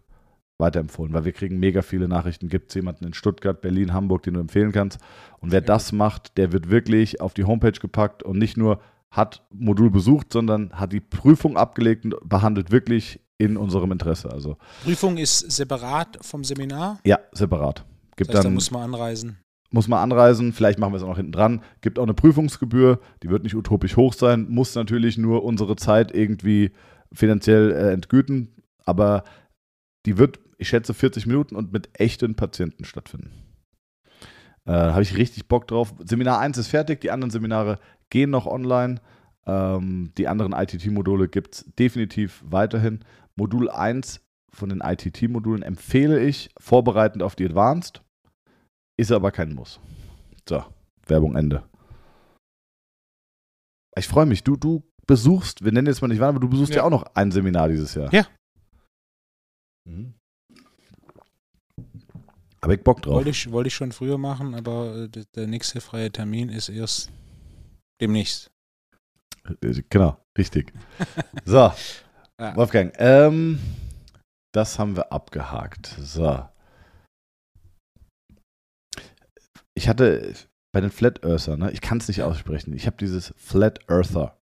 weiterempfohlen, 0.59 1.13
weil 1.13 1.25
wir 1.25 1.33
kriegen 1.33 1.59
mega 1.59 1.83
viele 1.83 2.09
Nachrichten. 2.09 2.49
Gibt 2.49 2.71
es 2.71 2.75
jemanden 2.75 3.05
in 3.07 3.15
Stuttgart, 3.15 3.61
Berlin, 3.61 3.93
Hamburg, 3.93 4.23
den 4.23 4.35
du 4.35 4.41
empfehlen 4.41 4.73
kannst? 4.73 4.99
Und 5.41 5.53
wer 5.53 5.61
das 5.61 5.93
macht, 5.93 6.37
der 6.39 6.53
wird 6.53 6.71
wirklich 6.71 7.21
auf 7.21 7.35
die 7.35 7.45
Homepage 7.45 7.73
gepackt 7.73 8.23
und 8.23 8.39
nicht 8.39 8.57
nur 8.57 8.81
hat 9.11 9.47
Modul 9.51 9.91
besucht, 9.91 10.33
sondern 10.33 10.73
hat 10.73 10.93
die 10.93 11.01
Prüfung 11.01 11.57
abgelegt 11.57 12.05
und 12.05 12.17
behandelt 12.29 12.71
wirklich 12.71 13.21
in 13.39 13.57
unserem 13.57 13.93
Interesse. 13.93 14.31
Also 14.31 14.57
Prüfung 14.85 15.19
ist 15.19 15.39
separat 15.53 16.19
vom 16.21 16.45
Seminar? 16.45 16.99
Ja, 17.05 17.19
separat. 17.33 17.85
Gibt 18.17 18.31
das 18.31 18.39
heißt, 18.39 18.45
dann, 18.45 18.53
da 18.53 18.55
muss 18.55 18.71
man 18.71 18.83
anreisen. 18.83 19.39
Muss 19.75 19.89
man 19.89 19.99
anreisen, 19.99 20.53
vielleicht 20.53 20.79
machen 20.79 20.93
wir 20.93 20.99
es 20.99 21.03
auch 21.03 21.09
noch 21.09 21.17
hinten 21.17 21.33
dran. 21.33 21.61
Gibt 21.81 21.99
auch 21.99 22.05
eine 22.05 22.15
Prüfungsgebühr, 22.15 23.01
die 23.25 23.29
wird 23.29 23.43
nicht 23.43 23.57
utopisch 23.57 23.97
hoch 23.97 24.15
sein, 24.15 24.47
muss 24.49 24.77
natürlich 24.77 25.19
nur 25.19 25.43
unsere 25.43 25.75
Zeit 25.75 26.15
irgendwie 26.15 26.71
finanziell 27.13 27.73
äh, 27.73 27.93
entgüten, 27.93 28.63
aber 28.85 29.25
die 30.07 30.17
wird, 30.17 30.39
ich 30.59 30.69
schätze, 30.69 30.95
40 30.95 31.27
Minuten 31.27 31.57
und 31.57 31.73
mit 31.73 31.91
echten 31.99 32.37
Patienten 32.37 32.85
stattfinden. 32.85 33.33
Äh, 34.65 34.75
Habe 34.75 35.03
ich 35.03 35.17
richtig 35.17 35.49
Bock 35.49 35.67
drauf. 35.67 35.93
Seminar 36.05 36.39
1 36.39 36.57
ist 36.57 36.69
fertig, 36.69 37.01
die 37.01 37.11
anderen 37.11 37.33
Seminare 37.33 37.81
gehen 38.11 38.31
noch 38.31 38.47
online. 38.47 39.01
Ähm, 39.45 40.13
die 40.17 40.29
anderen 40.29 40.53
ITT-Module 40.53 41.27
gibt 41.27 41.57
es 41.57 41.65
definitiv 41.77 42.45
weiterhin. 42.47 43.01
Modul 43.35 43.69
1 43.69 44.21
von 44.53 44.69
den 44.69 44.83
ITT-Modulen 44.83 45.65
empfehle 45.65 46.21
ich, 46.21 46.51
vorbereitend 46.61 47.25
auf 47.25 47.35
die 47.35 47.47
Advanced, 47.47 48.04
ist 48.97 49.13
aber 49.13 49.31
kein 49.31 49.55
Muss. 49.55 49.81
So, 50.49 50.65
Werbung 51.07 51.37
Ende. 51.37 51.69
Ich 53.97 54.09
freue 54.09 54.27
mich, 54.27 54.43
du, 54.43 54.57
du 54.57 54.83
besuchst, 55.07 55.65
wir 55.65 55.73
nennen 55.73 55.87
jetzt 55.87 56.01
mal 56.03 56.09
nicht 56.09 56.21
wann, 56.21 56.31
aber 56.31 56.41
du 56.41 56.49
besuchst 56.49 56.73
ja. 56.73 56.79
ja 56.79 56.85
auch 56.85 56.91
noch 56.91 57.05
ein 57.15 57.31
Seminar 57.31 57.69
dieses 57.69 57.95
Jahr. 57.95 58.13
Ja. 58.13 58.27
Mhm. 59.85 60.15
Habe 62.63 62.77
ich 62.77 62.83
Bock 62.83 63.03
drauf. 63.03 63.15
Wollte 63.15 63.31
ich, 63.31 63.53
wollte 63.53 63.69
ich 63.69 63.75
schon 63.75 63.93
früher 63.93 64.17
machen, 64.17 64.55
aber 64.55 65.09
äh, 65.15 65.25
der 65.35 65.47
nächste 65.47 65.81
freie 65.81 66.11
Termin 66.11 66.49
ist 66.49 66.71
erst 66.71 67.11
demnächst. 68.01 68.51
Äh, 69.63 69.83
genau, 69.91 70.17
richtig. 70.39 70.73
so, 71.45 71.73
ja. 72.41 72.57
Wolfgang, 72.57 72.95
ähm, 72.97 73.59
das 74.53 74.79
haben 74.79 74.97
wir 74.97 75.13
abgehakt. 75.13 75.95
So. 75.99 76.49
Ich 79.75 79.89
hatte 79.89 80.35
bei 80.73 80.81
den 80.81 80.91
Flat 80.91 81.25
Earther, 81.25 81.57
ne, 81.57 81.71
ich 81.71 81.81
kann 81.81 81.99
es 81.99 82.09
nicht 82.09 82.23
aussprechen. 82.23 82.75
Ich 82.75 82.87
habe 82.87 82.97
dieses 82.97 83.35
Flat 83.37 83.81
Earther. 83.89 84.39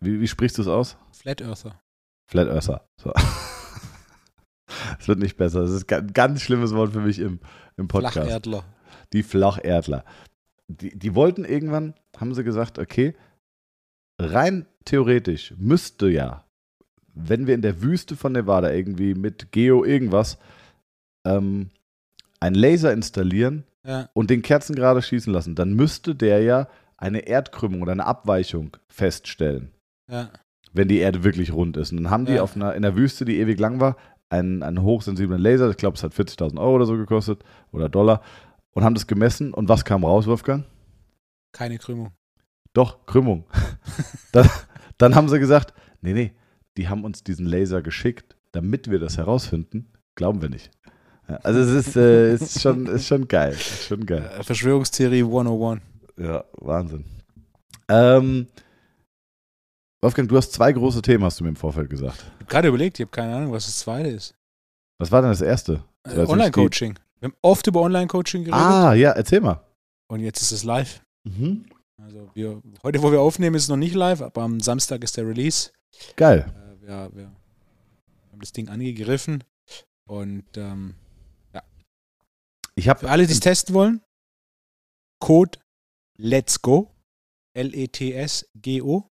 Wie, 0.00 0.20
wie 0.20 0.28
sprichst 0.28 0.58
du 0.58 0.62
es 0.62 0.68
aus? 0.68 0.96
Flat 1.12 1.40
Earther. 1.40 1.80
Flat 2.26 2.48
Earther. 2.48 2.88
So. 2.96 3.12
Es 4.98 5.08
wird 5.08 5.18
nicht 5.18 5.36
besser. 5.36 5.60
Das 5.60 5.70
ist 5.70 5.92
ein 5.92 6.12
ganz 6.12 6.40
schlimmes 6.40 6.74
Wort 6.74 6.92
für 6.92 7.00
mich 7.00 7.18
im, 7.18 7.40
im 7.76 7.88
Podcast. 7.88 8.14
Flacherdler. 8.14 8.64
Die 9.12 9.22
Flacherdler. 9.22 10.04
Die, 10.68 10.98
die 10.98 11.14
wollten 11.14 11.44
irgendwann, 11.44 11.94
haben 12.16 12.34
sie 12.34 12.42
gesagt, 12.42 12.78
okay, 12.78 13.14
rein 14.18 14.66
theoretisch 14.84 15.54
müsste 15.58 16.08
ja, 16.08 16.44
wenn 17.12 17.46
wir 17.46 17.54
in 17.54 17.62
der 17.62 17.82
Wüste 17.82 18.16
von 18.16 18.32
Nevada 18.32 18.72
irgendwie 18.72 19.14
mit 19.14 19.52
Geo 19.52 19.84
irgendwas 19.84 20.38
ähm, 21.26 21.70
einen 22.40 22.56
Laser 22.56 22.92
installieren 22.92 23.64
ja. 23.86 24.08
und 24.12 24.30
den 24.30 24.42
Kerzen 24.42 24.74
gerade 24.74 25.02
schießen 25.02 25.32
lassen, 25.32 25.54
dann 25.54 25.74
müsste 25.74 26.14
der 26.14 26.42
ja 26.42 26.68
eine 26.96 27.20
Erdkrümmung 27.20 27.82
oder 27.82 27.92
eine 27.92 28.06
Abweichung 28.06 28.76
feststellen. 28.88 29.72
Ja. 30.10 30.30
Wenn 30.72 30.88
die 30.88 30.98
Erde 30.98 31.22
wirklich 31.22 31.52
rund 31.52 31.76
ist. 31.76 31.92
Und 31.92 32.02
dann 32.02 32.10
haben 32.10 32.26
die 32.26 32.40
auf 32.40 32.56
einer, 32.56 32.74
in 32.74 32.82
der 32.82 32.96
Wüste, 32.96 33.24
die 33.24 33.38
ewig 33.38 33.60
lang 33.60 33.80
war, 33.80 33.96
einen, 34.28 34.62
einen 34.62 34.82
hochsensiblen 34.82 35.40
Laser, 35.40 35.70
ich 35.70 35.76
glaube, 35.76 35.96
es 35.96 36.02
hat 36.02 36.12
40.000 36.12 36.58
Euro 36.58 36.76
oder 36.76 36.86
so 36.86 36.96
gekostet 36.96 37.44
oder 37.70 37.88
Dollar 37.88 38.22
und 38.72 38.84
haben 38.84 38.94
das 38.94 39.06
gemessen 39.06 39.54
und 39.54 39.68
was 39.68 39.84
kam 39.84 40.04
raus, 40.04 40.26
Wolfgang? 40.26 40.64
Keine 41.52 41.78
Krümmung. 41.78 42.10
Doch, 42.72 43.06
Krümmung. 43.06 43.44
dann, 44.32 44.48
dann 44.98 45.14
haben 45.14 45.28
sie 45.28 45.38
gesagt, 45.38 45.74
nee, 46.00 46.12
nee, 46.12 46.32
die 46.76 46.88
haben 46.88 47.04
uns 47.04 47.22
diesen 47.22 47.46
Laser 47.46 47.82
geschickt, 47.82 48.36
damit 48.50 48.90
wir 48.90 48.98
das 48.98 49.16
herausfinden. 49.16 49.92
Glauben 50.16 50.42
wir 50.42 50.48
nicht. 50.48 50.70
Also 51.26 51.60
es 51.60 51.86
ist, 51.86 51.96
äh, 51.96 52.34
ist, 52.34 52.60
schon, 52.60 52.86
ist 52.86 53.06
schon 53.06 53.26
geil. 53.26 53.52
Ist 53.52 53.84
schon 53.84 54.04
geil. 54.04 54.30
Äh, 54.38 54.42
Verschwörungstheorie 54.42 55.22
101. 55.22 55.80
Ja, 56.18 56.44
Wahnsinn. 56.60 57.04
Ähm, 57.88 58.46
Wolfgang, 60.02 60.28
du 60.28 60.36
hast 60.36 60.52
zwei 60.52 60.72
große 60.72 61.00
Themen, 61.00 61.24
hast 61.24 61.40
du 61.40 61.44
mir 61.44 61.50
im 61.50 61.56
Vorfeld 61.56 61.88
gesagt. 61.88 62.18
Ich 62.18 62.34
habe 62.34 62.44
gerade 62.46 62.68
überlegt, 62.68 62.98
ich 62.98 63.04
habe 63.04 63.10
keine 63.10 63.36
Ahnung, 63.36 63.52
was 63.52 63.66
das 63.66 63.78
zweite 63.78 64.10
ist. 64.10 64.34
Was 64.98 65.10
war 65.10 65.22
denn 65.22 65.30
das 65.30 65.40
erste? 65.40 65.82
Äh, 66.06 66.26
Online-Coaching. 66.26 66.98
Wir 67.20 67.28
haben 67.28 67.36
oft 67.40 67.66
über 67.66 67.80
Online-Coaching 67.80 68.44
geredet. 68.44 68.60
Ah, 68.60 68.92
ja, 68.92 69.12
erzähl 69.12 69.40
mal. 69.40 69.60
Und 70.08 70.20
jetzt 70.20 70.42
ist 70.42 70.52
es 70.52 70.64
live. 70.64 71.00
Mhm. 71.24 71.64
Also 72.02 72.30
wir, 72.34 72.60
heute, 72.82 73.02
wo 73.02 73.10
wir 73.10 73.20
aufnehmen, 73.20 73.56
ist 73.56 73.62
es 73.62 73.68
noch 73.68 73.78
nicht 73.78 73.94
live, 73.94 74.20
aber 74.20 74.42
am 74.42 74.60
Samstag 74.60 75.02
ist 75.02 75.16
der 75.16 75.26
Release. 75.26 75.70
Geil. 76.16 76.52
Äh, 76.54 76.86
wir, 76.86 77.10
wir, 77.14 77.24
haben 78.30 78.40
das 78.40 78.52
Ding 78.52 78.68
angegriffen 78.68 79.42
und 80.06 80.44
ähm. 80.56 80.94
Ich 82.76 82.88
habe 82.88 83.00
für 83.00 83.10
alle, 83.10 83.26
die 83.26 83.32
es 83.32 83.40
testen 83.40 83.74
wollen, 83.74 84.00
Code 85.20 85.58
Let's 86.18 86.60
Go, 86.60 86.90
L-E-T-S-G-O 87.56 89.08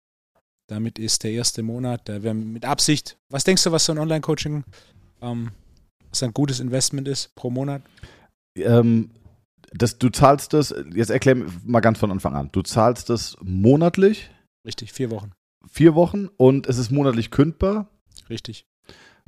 damit 0.72 0.98
ist 0.98 1.24
der 1.24 1.32
erste 1.32 1.64
Monat, 1.64 2.08
da 2.08 2.24
wir 2.24 2.34
mit 2.34 2.64
Absicht, 2.64 3.18
was 3.30 3.44
denkst 3.44 3.64
du, 3.64 3.74
was 3.74 3.86
so 3.86 3.92
ein 3.92 3.98
Online-Coaching, 3.98 4.64
ähm, 5.22 5.52
was 6.10 6.24
ein 6.24 6.34
gutes 6.34 6.62
Investment 6.62 7.10
ist 7.10 7.36
pro 7.36 7.50
Monat? 7.50 7.82
Ähm, 8.56 9.12
das, 9.74 9.98
du 9.98 10.10
zahlst 10.10 10.54
das, 10.54 10.74
jetzt 10.94 11.10
erklär 11.10 11.36
mal 11.66 11.82
ganz 11.82 12.00
von 12.00 12.10
Anfang 12.10 12.36
an, 12.36 12.50
du 12.54 12.62
zahlst 12.62 13.10
das 13.10 13.36
monatlich? 13.42 14.32
Richtig, 14.66 14.94
vier 14.94 15.12
Wochen. 15.12 15.34
Vier 15.70 15.94
Wochen 15.94 16.30
und 16.38 16.68
es 16.68 16.78
ist 16.78 16.90
monatlich 16.90 17.32
kündbar? 17.32 17.90
Richtig. 18.30 18.66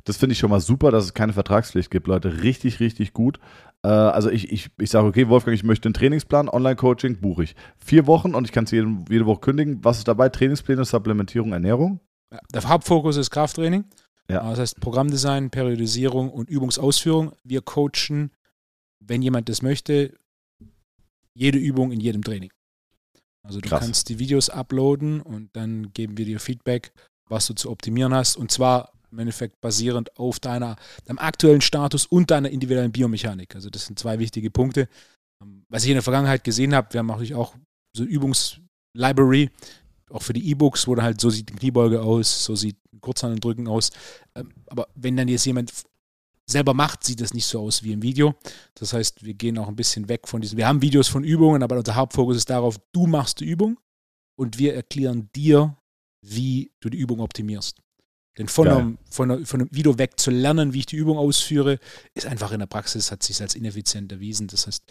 Das 0.04 0.18
finde 0.18 0.34
ich 0.34 0.38
schon 0.38 0.50
mal 0.50 0.60
super, 0.60 0.90
dass 0.90 1.04
es 1.04 1.14
keine 1.14 1.32
Vertragspflicht 1.32 1.90
gibt, 1.90 2.06
Leute. 2.06 2.42
Richtig, 2.42 2.78
richtig 2.80 3.14
gut. 3.14 3.38
Äh, 3.82 3.88
also 3.88 4.30
ich, 4.30 4.52
ich, 4.52 4.70
ich 4.78 4.90
sage, 4.90 5.06
okay, 5.06 5.28
Wolfgang, 5.28 5.54
ich 5.54 5.64
möchte 5.64 5.88
einen 5.88 5.94
Trainingsplan, 5.94 6.48
Online-Coaching, 6.48 7.20
buche 7.20 7.44
ich. 7.44 7.56
Vier 7.78 8.06
Wochen 8.06 8.34
und 8.34 8.44
ich 8.44 8.52
kann 8.52 8.64
es 8.64 8.70
jede, 8.70 8.94
jede 9.08 9.26
Woche 9.26 9.40
kündigen. 9.40 9.82
Was 9.82 9.98
ist 9.98 10.08
dabei? 10.08 10.28
Trainingspläne, 10.28 10.84
Supplementierung, 10.84 11.52
Ernährung? 11.52 12.00
Ja, 12.32 12.38
der 12.52 12.68
Hauptfokus 12.68 13.16
ist 13.16 13.30
Krafttraining. 13.30 13.84
Ja. 14.30 14.48
Das 14.50 14.58
heißt 14.58 14.80
Programmdesign, 14.80 15.50
Periodisierung 15.50 16.30
und 16.30 16.48
Übungsausführung. 16.48 17.32
Wir 17.42 17.62
coachen, 17.62 18.30
wenn 19.00 19.22
jemand 19.22 19.48
das 19.48 19.62
möchte, 19.62 20.14
jede 21.34 21.58
Übung 21.58 21.92
in 21.92 22.00
jedem 22.00 22.22
Training. 22.22 22.50
Also 23.42 23.60
du 23.60 23.68
Krass. 23.68 23.80
kannst 23.80 24.08
die 24.08 24.18
Videos 24.18 24.48
uploaden 24.48 25.20
und 25.20 25.54
dann 25.54 25.92
geben 25.92 26.16
wir 26.16 26.24
dir 26.24 26.40
Feedback, 26.40 26.92
was 27.28 27.46
du 27.46 27.54
zu 27.54 27.70
optimieren 27.70 28.14
hast. 28.14 28.36
Und 28.36 28.50
zwar 28.50 28.93
im 29.14 29.20
Endeffekt 29.20 29.60
basierend 29.60 30.16
auf 30.18 30.40
deiner, 30.40 30.76
deinem 31.06 31.18
aktuellen 31.18 31.60
Status 31.60 32.04
und 32.06 32.30
deiner 32.30 32.50
individuellen 32.50 32.92
Biomechanik. 32.92 33.54
Also 33.54 33.70
das 33.70 33.86
sind 33.86 33.98
zwei 33.98 34.18
wichtige 34.18 34.50
Punkte. 34.50 34.88
Ähm, 35.42 35.64
was 35.68 35.84
ich 35.84 35.90
in 35.90 35.94
der 35.94 36.02
Vergangenheit 36.02 36.44
gesehen 36.44 36.74
habe, 36.74 36.92
wir 36.92 36.98
haben 36.98 37.06
natürlich 37.06 37.34
auch 37.34 37.54
so 37.96 38.04
Übungslibrary, 38.04 39.50
auch 40.10 40.22
für 40.22 40.32
die 40.32 40.50
E-Books, 40.50 40.86
wo 40.86 40.94
dann 40.94 41.04
halt 41.04 41.20
so 41.20 41.30
sieht 41.30 41.48
die 41.48 41.54
Kniebeuge 41.54 42.02
aus, 42.02 42.44
so 42.44 42.54
sieht 42.54 42.76
ein 42.92 43.00
Kurzhandeldrücken 43.00 43.68
aus. 43.68 43.90
Ähm, 44.34 44.52
aber 44.66 44.88
wenn 44.94 45.16
dann 45.16 45.28
jetzt 45.28 45.46
jemand 45.46 45.72
selber 46.46 46.74
macht, 46.74 47.04
sieht 47.04 47.20
das 47.20 47.32
nicht 47.32 47.46
so 47.46 47.60
aus 47.60 47.82
wie 47.82 47.92
im 47.92 48.02
Video. 48.02 48.34
Das 48.74 48.92
heißt, 48.92 49.24
wir 49.24 49.34
gehen 49.34 49.58
auch 49.58 49.68
ein 49.68 49.76
bisschen 49.76 50.08
weg 50.08 50.28
von 50.28 50.40
diesen. 50.40 50.58
Wir 50.58 50.66
haben 50.66 50.82
Videos 50.82 51.08
von 51.08 51.24
Übungen, 51.24 51.62
aber 51.62 51.78
unser 51.78 51.94
Hauptfokus 51.94 52.36
ist 52.36 52.50
darauf, 52.50 52.78
du 52.92 53.06
machst 53.06 53.40
die 53.40 53.46
Übung 53.46 53.78
und 54.36 54.58
wir 54.58 54.74
erklären 54.74 55.30
dir, 55.34 55.76
wie 56.20 56.72
du 56.80 56.90
die 56.90 56.98
Übung 56.98 57.20
optimierst. 57.20 57.83
Denn 58.38 58.48
von 58.48 58.68
einem, 58.68 58.98
von, 59.10 59.30
einem, 59.30 59.46
von 59.46 59.60
einem 59.60 59.70
Video 59.72 59.96
weg 59.98 60.18
zu 60.18 60.30
lernen, 60.30 60.72
wie 60.72 60.80
ich 60.80 60.86
die 60.86 60.96
Übung 60.96 61.18
ausführe, 61.18 61.78
ist 62.14 62.26
einfach 62.26 62.52
in 62.52 62.58
der 62.58 62.66
Praxis, 62.66 63.12
hat 63.12 63.22
sich 63.22 63.40
als 63.40 63.54
ineffizient 63.54 64.10
erwiesen. 64.10 64.48
Das 64.48 64.66
heißt, 64.66 64.84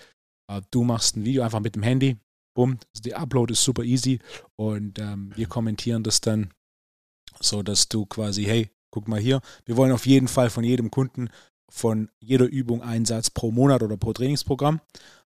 äh, 0.50 0.62
du 0.72 0.84
machst 0.84 1.18
ein 1.18 1.26
Video 1.26 1.44
einfach 1.44 1.60
mit 1.60 1.76
dem 1.76 1.84
Handy, 1.84 2.18
bumm, 2.56 2.78
also 2.94 3.02
der 3.04 3.20
Upload 3.20 3.52
ist 3.52 3.64
super 3.64 3.84
easy 3.84 4.20
und 4.56 5.00
ähm, 5.00 5.32
wir 5.36 5.48
kommentieren 5.48 6.04
das 6.04 6.22
dann 6.22 6.54
so, 7.42 7.64
dass 7.64 7.90
du 7.90 8.06
quasi, 8.06 8.44
hey, 8.44 8.70
guck 8.92 9.08
mal 9.08 9.20
hier, 9.20 9.42
wir 9.66 9.76
wollen 9.76 9.92
auf 9.92 10.06
jeden 10.06 10.28
Fall 10.28 10.50
von 10.50 10.64
jedem 10.64 10.92
Kunden 10.92 11.30
von 11.74 12.10
jeder 12.20 12.46
Übung 12.46 12.84
einen 12.84 13.06
Satz 13.06 13.32
pro 13.32 13.52
Monat 13.52 13.82
oder 13.82 13.98
pro 13.98 14.14
Trainingsprogramm. 14.14 14.80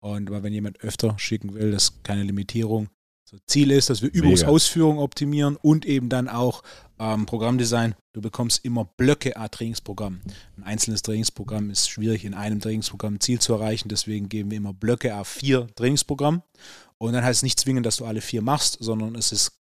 Und 0.01 0.31
weil 0.31 0.43
wenn 0.43 0.53
jemand 0.53 0.81
öfter 0.81 1.17
schicken 1.19 1.55
will, 1.55 1.71
das 1.71 1.85
ist 1.85 2.05
keine 2.05 2.25
Limitierung, 2.25 2.89
Also 3.35 3.43
Ziel 3.49 3.73
ist, 3.73 3.91
dass 3.91 4.01
wir 4.01 4.13
Übungsausführung 4.13 4.99
optimieren 4.99 5.57
und 5.57 5.85
eben 5.85 6.09
dann 6.09 6.29
auch 6.29 6.63
ähm, 7.01 7.27
Programmdesign. 7.27 7.97
Du 8.13 8.21
bekommst 8.21 8.65
immer 8.65 8.85
Blöcke 8.85 9.37
a 9.37 9.49
Trainingsprogramm. 9.49 10.21
Ein 10.57 10.63
einzelnes 10.63 11.03
Trainingsprogramm 11.03 11.69
ist 11.71 11.91
schwierig, 11.91 12.25
in 12.25 12.35
einem 12.35 12.61
Trainingsprogramm 12.61 13.15
ein 13.15 13.21
Ziel 13.21 13.41
zu 13.41 13.55
erreichen. 13.55 13.89
Deswegen 13.89 14.29
geben 14.29 14.53
wir 14.53 14.59
immer 14.59 14.73
Blöcke 14.73 15.13
a 15.13 15.25
vier 15.25 15.67
Trainingsprogramm. 15.75 16.43
Und 16.99 17.13
dann 17.13 17.25
heißt 17.25 17.39
es 17.39 17.43
nicht 17.43 17.59
zwingend, 17.59 17.87
dass 17.87 17.97
du 17.97 18.05
alle 18.05 18.21
vier 18.21 18.41
machst, 18.41 18.77
sondern 18.79 19.17
es 19.17 19.33
ist 19.33 19.59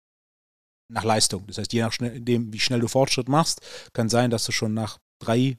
nach 0.90 1.06
Leistung. 1.06 1.48
Das 1.48 1.58
heißt, 1.58 1.72
je 1.72 1.82
nachdem, 1.82 2.51
wie 2.51 2.60
schnell 2.60 2.82
du 2.82 2.90
Fortschritt 2.90 3.30
machst, 3.30 3.62
kann 3.94 4.10
sein, 4.10 4.32
dass 4.32 4.46
du 4.46 4.51
schon 4.51 4.74
nach 4.74 4.98
drei 5.20 5.58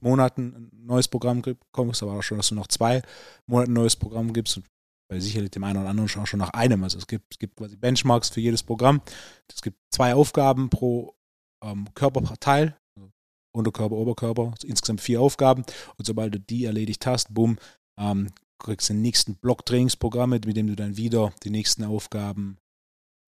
Monaten 0.00 0.54
ein 0.54 0.84
neues 0.84 1.08
Programm 1.08 1.40
bekommst, 1.40 2.02
aber 2.02 2.18
auch 2.18 2.22
schon, 2.22 2.36
dass 2.36 2.50
du 2.50 2.54
nach 2.54 2.66
zwei 2.66 3.00
Monaten 3.46 3.70
ein 3.70 3.74
neues 3.74 3.96
Programm 3.96 4.34
gibst. 4.34 4.58
Und 4.58 4.66
sicherlich 5.10 5.50
dem 5.50 5.64
einen 5.64 5.78
oder 5.78 5.88
anderen 5.88 6.08
schon, 6.08 6.26
schon 6.26 6.40
nach 6.40 6.50
einem. 6.50 6.82
Also 6.82 6.98
es 6.98 7.06
gibt, 7.06 7.34
es 7.34 7.38
gibt 7.38 7.56
quasi 7.56 7.76
Benchmarks 7.76 8.28
für 8.28 8.40
jedes 8.40 8.62
Programm. 8.62 9.00
Es 9.48 9.62
gibt 9.62 9.78
zwei 9.90 10.14
Aufgaben 10.14 10.68
pro 10.68 11.14
ähm, 11.62 11.86
Körperteil, 11.94 12.76
also 12.96 13.10
Unterkörper, 13.52 13.96
Oberkörper, 13.96 14.52
also 14.52 14.66
insgesamt 14.66 15.00
vier 15.00 15.20
Aufgaben. 15.20 15.64
Und 15.96 16.06
sobald 16.06 16.34
du 16.34 16.40
die 16.40 16.64
erledigt 16.64 17.06
hast, 17.06 17.32
bumm, 17.32 17.58
ähm, 17.98 18.32
kriegst 18.58 18.88
du 18.88 18.94
den 18.94 19.02
nächsten 19.02 19.36
Block 19.36 19.64
Trainingsprogramme, 19.66 20.40
mit 20.44 20.56
dem 20.56 20.66
du 20.66 20.76
dann 20.76 20.96
wieder 20.96 21.32
die 21.44 21.50
nächsten 21.50 21.84
Aufgaben 21.84 22.58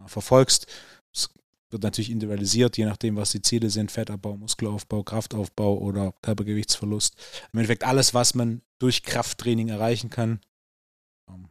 äh, 0.03 0.09
verfolgst. 0.09 0.67
Es 1.15 1.31
wird 1.71 1.83
natürlich 1.83 2.11
individualisiert, 2.11 2.77
je 2.77 2.87
nachdem, 2.87 3.17
was 3.17 3.31
die 3.31 3.43
Ziele 3.43 3.71
sind: 3.71 3.93
Fettabbau, 3.93 4.37
Muskelaufbau, 4.37 5.03
Kraftaufbau 5.03 5.79
oder 5.79 6.13
Körpergewichtsverlust. 6.23 7.17
Im 7.53 7.61
Endeffekt 7.61 7.85
alles, 7.85 8.15
was 8.15 8.35
man 8.35 8.63
durch 8.79 9.03
Krafttraining 9.03 9.69
erreichen 9.69 10.11
kann. 10.11 10.41
Ähm, 11.29 11.51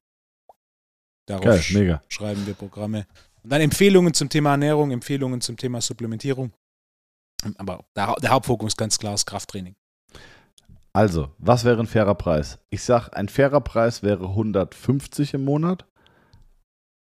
darauf 1.27 1.45
Geil, 1.45 1.63
mega. 1.73 2.03
schreiben 2.09 2.45
wir 2.47 2.55
Programme. 2.55 3.05
Und 3.43 3.51
dann 3.51 3.61
Empfehlungen 3.61 4.13
zum 4.13 4.29
Thema 4.29 4.51
Ernährung, 4.51 4.91
Empfehlungen 4.91 5.41
zum 5.41 5.55
Thema 5.55 5.79
Supplementierung. 5.81 6.51
Aber 7.57 7.85
der, 7.95 8.15
der 8.15 8.31
Hauptfokus 8.31 8.75
ganz 8.75 8.97
klar 8.97 9.13
ist 9.13 9.25
Krafttraining. 9.25 9.75
Also, 10.93 11.29
was 11.37 11.63
wäre 11.63 11.79
ein 11.79 11.87
fairer 11.87 12.15
Preis? 12.15 12.57
Ich 12.71 12.81
sage, 12.81 13.15
ein 13.15 13.29
fairer 13.29 13.61
Preis 13.61 14.01
wäre 14.01 14.29
150 14.29 15.35
im 15.35 15.45
Monat. 15.45 15.85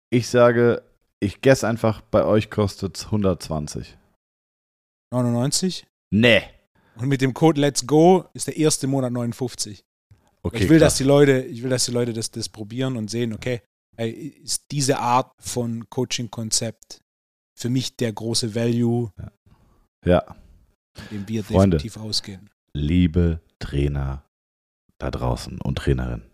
Ich 0.09 0.29
sage, 0.29 0.83
ich 1.19 1.41
guess 1.41 1.63
einfach, 1.63 2.01
bei 2.01 2.23
euch 2.23 2.49
kostet 2.49 2.97
es 2.97 3.05
120. 3.05 3.97
99? 5.11 5.85
Nee. 6.11 6.43
Und 6.95 7.09
mit 7.09 7.21
dem 7.21 7.33
Code 7.33 7.59
Let's 7.59 7.85
Go 7.85 8.25
ist 8.33 8.47
der 8.47 8.57
erste 8.57 8.87
Monat 8.87 9.11
59. 9.11 9.83
Okay, 10.43 10.63
ich 10.63 10.69
will, 10.69 10.79
dass 10.79 10.95
die 10.95 11.03
Leute, 11.03 11.41
ich 11.41 11.61
will, 11.61 11.69
dass 11.69 11.85
die 11.85 11.91
Leute 11.91 12.13
das, 12.13 12.31
das 12.31 12.49
probieren 12.49 12.97
und 12.97 13.09
sehen, 13.09 13.33
okay, 13.33 13.61
ist 13.97 14.65
diese 14.71 14.99
Art 14.99 15.31
von 15.39 15.89
Coaching-Konzept 15.89 17.01
für 17.55 17.69
mich 17.69 17.95
der 17.97 18.13
große 18.13 18.55
Value, 18.55 19.11
ja. 19.17 19.31
ja. 20.05 20.35
dem 21.11 21.27
wir 21.27 21.43
Freunde, 21.43 21.77
definitiv 21.77 22.01
ausgehen. 22.01 22.49
Liebe 22.73 23.41
Trainer 23.59 24.25
da 24.97 25.11
draußen 25.11 25.59
und 25.61 25.77
Trainerinnen, 25.77 26.31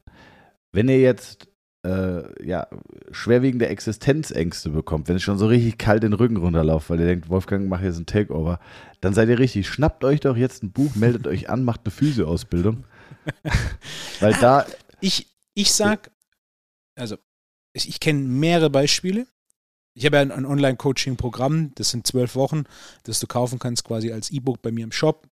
wenn 0.72 0.88
ihr 0.90 1.00
jetzt 1.00 1.50
äh, 1.86 2.46
ja, 2.46 2.68
schwerwiegende 3.12 3.68
Existenzängste 3.68 4.70
bekommt, 4.70 5.08
wenn 5.08 5.16
es 5.16 5.24
schon 5.24 5.38
so 5.38 5.48
richtig 5.48 5.78
kalt 5.78 6.04
den 6.04 6.14
Rücken 6.14 6.38
runterlauft, 6.38 6.90
weil 6.90 7.00
ihr 7.00 7.06
denkt, 7.06 7.30
Wolfgang, 7.30 7.70
mach 7.70 7.82
jetzt 7.82 7.98
ein 7.98 8.06
Takeover, 8.06 8.60
dann 9.02 9.14
seid 9.14 9.30
ihr 9.30 9.40
richtig. 9.40 9.68
Schnappt 9.68 10.04
euch 10.04 10.20
doch 10.20 10.36
jetzt 10.36 10.64
ein 10.64 10.72
Buch, 10.72 10.96
meldet 10.96 11.28
euch 11.28 11.50
an, 11.50 11.64
macht 11.64 11.82
eine 11.86 11.92
Physio-Ausbildung. 11.92 12.86
weil 14.20 14.34
da. 14.34 14.66
Ich, 15.00 15.28
ich 15.54 15.72
sag, 15.72 16.12
also, 16.96 17.18
ich 17.86 18.00
kenne 18.00 18.22
mehrere 18.22 18.69
Beispiele. 18.69 19.27
Ich 19.93 20.05
habe 20.05 20.17
ja 20.17 20.22
ein, 20.22 20.31
ein 20.31 20.46
Online-Coaching-Programm, 20.46 21.72
das 21.75 21.89
sind 21.89 22.05
zwölf 22.05 22.36
Wochen, 22.36 22.63
das 23.03 23.19
du 23.19 23.27
kaufen 23.27 23.60
kannst 23.60 23.84
quasi 23.84 24.12
als 24.12 24.29
E-Book 24.29 24.62
bei 24.62 24.72
mir 24.72 24.84
im 24.84 24.91
Shop 24.91 25.27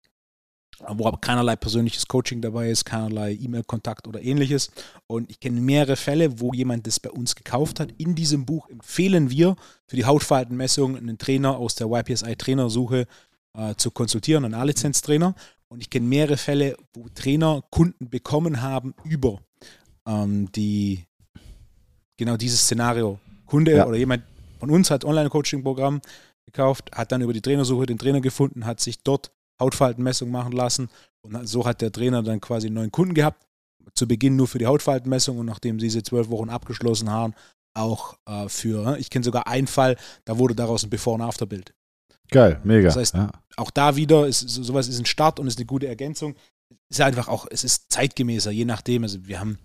wo 0.88 1.06
aber 1.06 1.18
keinerlei 1.18 1.56
persönliches 1.56 2.06
Coaching 2.08 2.40
dabei 2.40 2.70
ist, 2.70 2.84
keinerlei 2.84 3.32
E-Mail-Kontakt 3.32 4.06
oder 4.08 4.22
ähnliches. 4.22 4.70
Und 5.06 5.30
ich 5.30 5.40
kenne 5.40 5.60
mehrere 5.60 5.96
Fälle, 5.96 6.40
wo 6.40 6.52
jemand 6.52 6.86
das 6.86 7.00
bei 7.00 7.10
uns 7.10 7.34
gekauft 7.34 7.80
hat. 7.80 7.92
In 7.98 8.14
diesem 8.14 8.45
Buch 8.45 8.69
empfehlen 8.69 9.30
wir 9.30 9.56
für 9.86 9.97
die 9.97 10.04
Hautfaltenmessung 10.04 10.97
einen 10.97 11.19
Trainer 11.19 11.56
aus 11.56 11.75
der 11.75 11.88
YPSI-Trainersuche 11.88 13.06
äh, 13.56 13.75
zu 13.76 13.90
konsultieren, 13.90 14.45
einen 14.45 14.54
A-Lizenz-Trainer. 14.54 15.34
Und 15.69 15.80
ich 15.80 15.90
kenne 15.90 16.06
mehrere 16.06 16.36
Fälle, 16.36 16.76
wo 16.92 17.08
Trainer 17.08 17.62
Kunden 17.71 18.08
bekommen 18.10 18.60
haben 18.60 18.95
über 19.04 19.40
ähm, 20.06 20.50
die 20.52 21.04
genau 22.16 22.36
dieses 22.36 22.60
Szenario. 22.62 23.18
Kunde 23.46 23.76
ja. 23.76 23.86
oder 23.86 23.96
jemand 23.96 24.22
von 24.58 24.70
uns 24.70 24.90
hat 24.90 25.04
Online-Coaching-Programm 25.04 26.00
gekauft, 26.46 26.90
hat 26.94 27.12
dann 27.12 27.22
über 27.22 27.32
die 27.32 27.40
Trainersuche 27.40 27.86
den 27.86 27.98
Trainer 27.98 28.20
gefunden, 28.20 28.66
hat 28.66 28.80
sich 28.80 29.02
dort 29.02 29.30
Hautfaltenmessung 29.60 30.30
machen 30.30 30.52
lassen. 30.52 30.88
Und 31.22 31.46
so 31.48 31.66
hat 31.66 31.80
der 31.80 31.92
Trainer 31.92 32.22
dann 32.22 32.40
quasi 32.40 32.66
einen 32.66 32.76
neuen 32.76 32.92
Kunden 32.92 33.14
gehabt. 33.14 33.46
Zu 33.94 34.08
Beginn 34.08 34.36
nur 34.36 34.48
für 34.48 34.58
die 34.58 34.66
Hautfaltenmessung 34.66 35.38
und 35.38 35.46
nachdem 35.46 35.78
sie 35.78 35.86
diese 35.86 36.02
zwölf 36.02 36.30
Wochen 36.30 36.48
abgeschlossen 36.48 37.10
haben, 37.10 37.34
auch 37.74 38.16
äh, 38.26 38.48
für, 38.48 38.82
ne, 38.82 38.98
ich 38.98 39.10
kenne 39.10 39.24
sogar 39.24 39.46
einen 39.46 39.66
Fall, 39.66 39.96
da 40.24 40.38
wurde 40.38 40.54
daraus 40.54 40.84
ein 40.84 40.90
Before- 40.90 41.16
und 41.16 41.22
After-Bild. 41.22 41.74
Geil, 42.30 42.60
mega. 42.64 42.88
Das 42.88 42.96
heißt, 42.96 43.14
ja. 43.14 43.30
auch 43.56 43.70
da 43.70 43.96
wieder, 43.96 44.26
ist, 44.26 44.40
sowas 44.40 44.88
ist 44.88 44.98
ein 44.98 45.06
Start 45.06 45.38
und 45.38 45.46
ist 45.46 45.58
eine 45.58 45.66
gute 45.66 45.86
Ergänzung. 45.86 46.34
Ist 46.88 47.00
einfach 47.00 47.28
auch, 47.28 47.46
es 47.50 47.64
ist 47.64 47.92
zeitgemäßer, 47.92 48.50
je 48.50 48.64
nachdem. 48.64 49.02
Also 49.02 49.26
wir 49.26 49.40
haben 49.40 49.58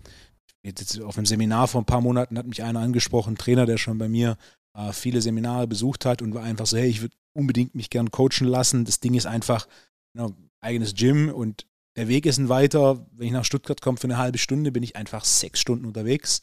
jetzt 0.62 1.00
auf 1.00 1.16
einem 1.16 1.26
Seminar 1.26 1.68
vor 1.68 1.80
ein 1.80 1.86
paar 1.86 2.00
Monaten 2.00 2.38
hat 2.38 2.46
mich 2.46 2.62
einer 2.62 2.80
angesprochen, 2.80 3.34
ein 3.34 3.38
Trainer, 3.38 3.66
der 3.66 3.78
schon 3.78 3.98
bei 3.98 4.08
mir 4.08 4.36
äh, 4.74 4.92
viele 4.92 5.20
Seminare 5.20 5.66
besucht 5.66 6.04
hat 6.04 6.22
und 6.22 6.34
war 6.34 6.42
einfach 6.42 6.66
so, 6.66 6.76
hey, 6.76 6.88
ich 6.88 7.00
würde 7.00 7.16
unbedingt 7.32 7.74
mich 7.74 7.90
gern 7.90 8.10
coachen 8.10 8.46
lassen. 8.46 8.84
Das 8.84 9.00
Ding 9.00 9.14
ist 9.14 9.26
einfach 9.26 9.66
you 10.14 10.22
know, 10.22 10.34
eigenes 10.60 10.94
Gym 10.94 11.30
und 11.30 11.66
der 11.96 12.08
Weg 12.08 12.26
ist 12.26 12.38
ein 12.38 12.48
weiter. 12.48 13.06
Wenn 13.12 13.26
ich 13.26 13.32
nach 13.32 13.44
Stuttgart 13.44 13.80
komme 13.80 13.98
für 13.98 14.06
eine 14.06 14.18
halbe 14.18 14.38
Stunde, 14.38 14.72
bin 14.72 14.82
ich 14.82 14.96
einfach 14.96 15.24
sechs 15.24 15.60
Stunden 15.60 15.86
unterwegs. 15.86 16.40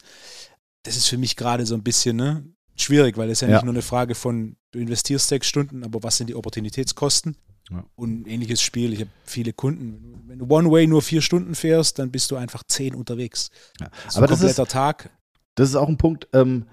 Das 0.82 0.96
ist 0.96 1.06
für 1.06 1.18
mich 1.18 1.36
gerade 1.36 1.66
so 1.66 1.74
ein 1.74 1.82
bisschen 1.82 2.16
ne, 2.16 2.44
schwierig, 2.76 3.16
weil 3.16 3.30
es 3.30 3.40
ja, 3.40 3.48
ja 3.48 3.54
nicht 3.54 3.64
nur 3.64 3.74
eine 3.74 3.82
Frage 3.82 4.14
von, 4.14 4.56
du 4.72 4.78
investierst 4.78 5.28
sechs 5.28 5.46
Stunden, 5.46 5.84
aber 5.84 6.02
was 6.02 6.16
sind 6.16 6.28
die 6.28 6.34
Opportunitätskosten? 6.34 7.36
Ja. 7.70 7.84
Und 7.96 8.26
ähnliches 8.26 8.62
Spiel. 8.62 8.92
Ich 8.92 9.00
habe 9.00 9.10
viele 9.24 9.52
Kunden. 9.52 10.24
Wenn 10.26 10.38
du 10.38 10.46
One-Way 10.46 10.86
nur 10.86 11.02
vier 11.02 11.20
Stunden 11.20 11.54
fährst, 11.54 11.98
dann 11.98 12.10
bist 12.10 12.30
du 12.30 12.36
einfach 12.36 12.62
zehn 12.66 12.94
unterwegs. 12.94 13.50
Ja. 13.80 13.88
Aber 14.14 14.26
das 14.26 14.42
ist, 14.42 14.56
Tag. 14.68 15.10
Das 15.54 15.68
ist 15.68 15.76
auch 15.76 15.88
ein 15.88 15.98
Punkt, 15.98 16.28
ähm, 16.32 16.66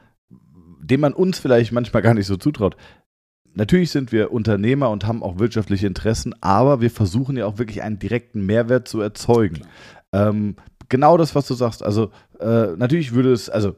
den 0.79 0.99
man 0.99 1.13
uns 1.13 1.39
vielleicht 1.39 1.71
manchmal 1.71 2.01
gar 2.01 2.13
nicht 2.13 2.27
so 2.27 2.37
zutraut. 2.37 2.77
Natürlich 3.53 3.91
sind 3.91 4.11
wir 4.11 4.31
Unternehmer 4.31 4.89
und 4.89 5.07
haben 5.07 5.23
auch 5.23 5.39
wirtschaftliche 5.39 5.87
Interessen, 5.87 6.35
aber 6.41 6.81
wir 6.81 6.91
versuchen 6.91 7.37
ja 7.37 7.45
auch 7.45 7.57
wirklich 7.57 7.81
einen 7.81 7.99
direkten 7.99 8.45
Mehrwert 8.45 8.87
zu 8.87 8.99
erzeugen. 8.99 9.61
Ähm, 10.11 10.57
genau 10.89 11.17
das, 11.17 11.35
was 11.35 11.47
du 11.47 11.53
sagst. 11.53 11.81
Also 11.81 12.11
äh, 12.39 12.75
natürlich 12.75 13.13
würde 13.13 13.31
es, 13.31 13.49
also 13.49 13.75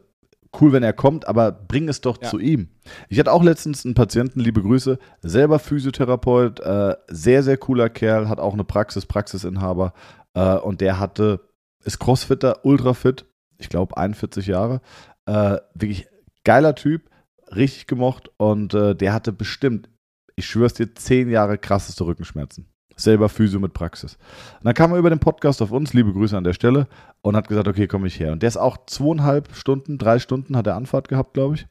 cool, 0.62 0.72
wenn 0.72 0.84
er 0.84 0.94
kommt, 0.94 1.28
aber 1.28 1.52
bring 1.52 1.90
es 1.90 2.02
doch 2.02 2.22
ja. 2.22 2.30
zu 2.30 2.40
ihm. 2.40 2.70
Ich 3.10 3.20
hatte 3.20 3.32
auch 3.32 3.44
letztens 3.44 3.86
einen 3.86 3.94
Patienten, 3.94 4.40
liebe 4.40 4.62
Grüße, 4.62 4.98
selber 5.22 5.60
Physiotherapeut, 5.60 6.60
äh, 6.60 6.96
sehr, 7.08 7.44
sehr 7.44 7.58
cooler 7.58 7.90
Kerl, 7.90 8.30
hat 8.30 8.40
auch 8.40 8.54
eine 8.54 8.64
Praxis, 8.64 9.06
Praxisinhaber 9.06 9.94
äh, 10.34 10.56
und 10.56 10.82
der 10.82 11.00
hatte, 11.00 11.42
ist 11.84 12.00
Crossfitter, 12.00 12.66
ultra 12.66 12.94
fit, 12.94 13.26
ich 13.58 13.70
glaube 13.70 13.98
41 13.98 14.48
Jahre, 14.48 14.82
äh, 15.26 15.58
wirklich 15.74 16.08
geiler 16.44 16.76
Typ, 16.76 17.10
richtig 17.56 17.88
gemocht 17.88 18.30
und 18.38 18.74
äh, 18.74 18.96
der 18.96 19.14
hatte 19.14 19.32
bestimmt, 19.32 19.90
ich 20.36 20.46
schwör's 20.46 20.74
dir, 20.74 20.94
zehn 20.96 21.30
Jahre 21.30 21.58
krasseste 21.58 22.06
Rückenschmerzen. 22.06 22.68
Selber 22.98 23.30
Physio 23.30 23.60
mit 23.60 23.74
Praxis. 23.74 24.18
Und 24.60 24.66
dann 24.66 24.74
kam 24.74 24.92
er 24.92 24.98
über 24.98 25.10
den 25.10 25.20
Podcast 25.20 25.62
auf 25.62 25.72
uns, 25.72 25.94
liebe 25.94 26.12
Grüße 26.12 26.36
an 26.36 26.44
der 26.44 26.54
Stelle, 26.54 26.88
und 27.22 27.36
hat 27.36 27.48
gesagt, 27.48 27.68
okay, 27.68 27.88
komme 27.88 28.08
ich 28.08 28.20
her. 28.20 28.32
Und 28.34 28.42
der 28.42 28.48
ist 28.48 28.58
auch 28.58 28.78
zweieinhalb 28.88 29.56
Stunden, 29.56 29.98
drei 29.98 30.20
Stunden 30.20 30.58
hat 30.58 30.68
er 30.68 30.76
Anfahrt 30.76 31.08
gehabt, 31.08 31.34
glaube 31.34 31.56
ich. 31.56 31.68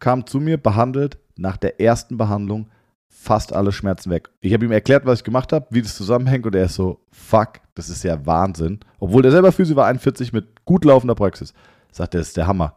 Kam 0.00 0.26
zu 0.26 0.40
mir, 0.40 0.58
behandelt, 0.58 1.18
nach 1.36 1.56
der 1.56 1.80
ersten 1.80 2.16
Behandlung 2.16 2.68
fast 3.08 3.52
alle 3.52 3.72
Schmerzen 3.72 4.10
weg. 4.10 4.28
Ich 4.40 4.52
habe 4.52 4.64
ihm 4.64 4.72
erklärt, 4.72 5.06
was 5.06 5.20
ich 5.20 5.24
gemacht 5.24 5.52
habe, 5.52 5.66
wie 5.70 5.82
das 5.82 5.96
zusammenhängt 5.96 6.46
und 6.46 6.54
er 6.54 6.66
ist 6.66 6.74
so, 6.74 7.00
fuck, 7.10 7.60
das 7.74 7.88
ist 7.88 8.02
ja 8.02 8.24
Wahnsinn. 8.26 8.80
Obwohl 8.98 9.22
der 9.22 9.32
selber 9.32 9.52
Physio 9.52 9.74
war, 9.76 9.86
41 9.86 10.32
mit 10.32 10.64
gut 10.64 10.84
laufender 10.84 11.14
Praxis. 11.14 11.52
Sagt 11.90 12.14
er, 12.14 12.20
das 12.20 12.28
ist 12.28 12.36
der 12.36 12.46
Hammer. 12.46 12.76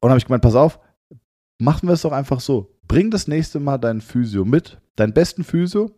Und 0.00 0.10
habe 0.10 0.18
ich 0.18 0.26
gemeint, 0.26 0.42
pass 0.42 0.54
auf, 0.54 0.78
machen 1.58 1.88
wir 1.88 1.94
es 1.94 2.02
doch 2.02 2.12
einfach 2.12 2.40
so. 2.40 2.74
Bring 2.86 3.10
das 3.10 3.28
nächste 3.28 3.60
Mal 3.60 3.78
deinen 3.78 4.00
Physio 4.00 4.44
mit, 4.44 4.80
deinen 4.96 5.14
besten 5.14 5.44
Physio, 5.44 5.90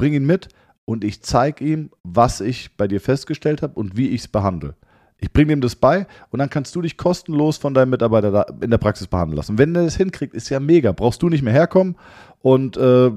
bring 0.00 0.14
ihn 0.14 0.24
mit 0.24 0.48
und 0.86 1.04
ich 1.04 1.22
zeige 1.22 1.62
ihm, 1.62 1.90
was 2.02 2.40
ich 2.40 2.74
bei 2.78 2.88
dir 2.88 3.02
festgestellt 3.02 3.60
habe 3.60 3.74
und 3.74 3.98
wie 3.98 4.08
ich 4.08 4.22
es 4.22 4.28
behandle. 4.28 4.74
Ich 5.18 5.30
bringe 5.30 5.52
ihm 5.52 5.60
das 5.60 5.76
bei 5.76 6.06
und 6.30 6.38
dann 6.38 6.48
kannst 6.48 6.74
du 6.74 6.80
dich 6.80 6.96
kostenlos 6.96 7.58
von 7.58 7.74
deinem 7.74 7.90
Mitarbeiter 7.90 8.46
in 8.62 8.70
der 8.70 8.78
Praxis 8.78 9.06
behandeln 9.06 9.36
lassen. 9.36 9.52
Und 9.52 9.58
wenn 9.58 9.74
er 9.74 9.84
das 9.84 9.96
hinkriegt, 9.96 10.32
ist 10.32 10.48
ja 10.48 10.58
mega. 10.58 10.92
Brauchst 10.92 11.20
du 11.20 11.28
nicht 11.28 11.42
mehr 11.42 11.52
herkommen 11.52 11.96
und 12.40 12.78
äh, 12.78 13.10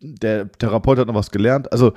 der 0.00 0.52
Therapeut 0.52 1.00
hat 1.00 1.08
noch 1.08 1.14
was 1.16 1.32
gelernt. 1.32 1.72
Also 1.72 1.92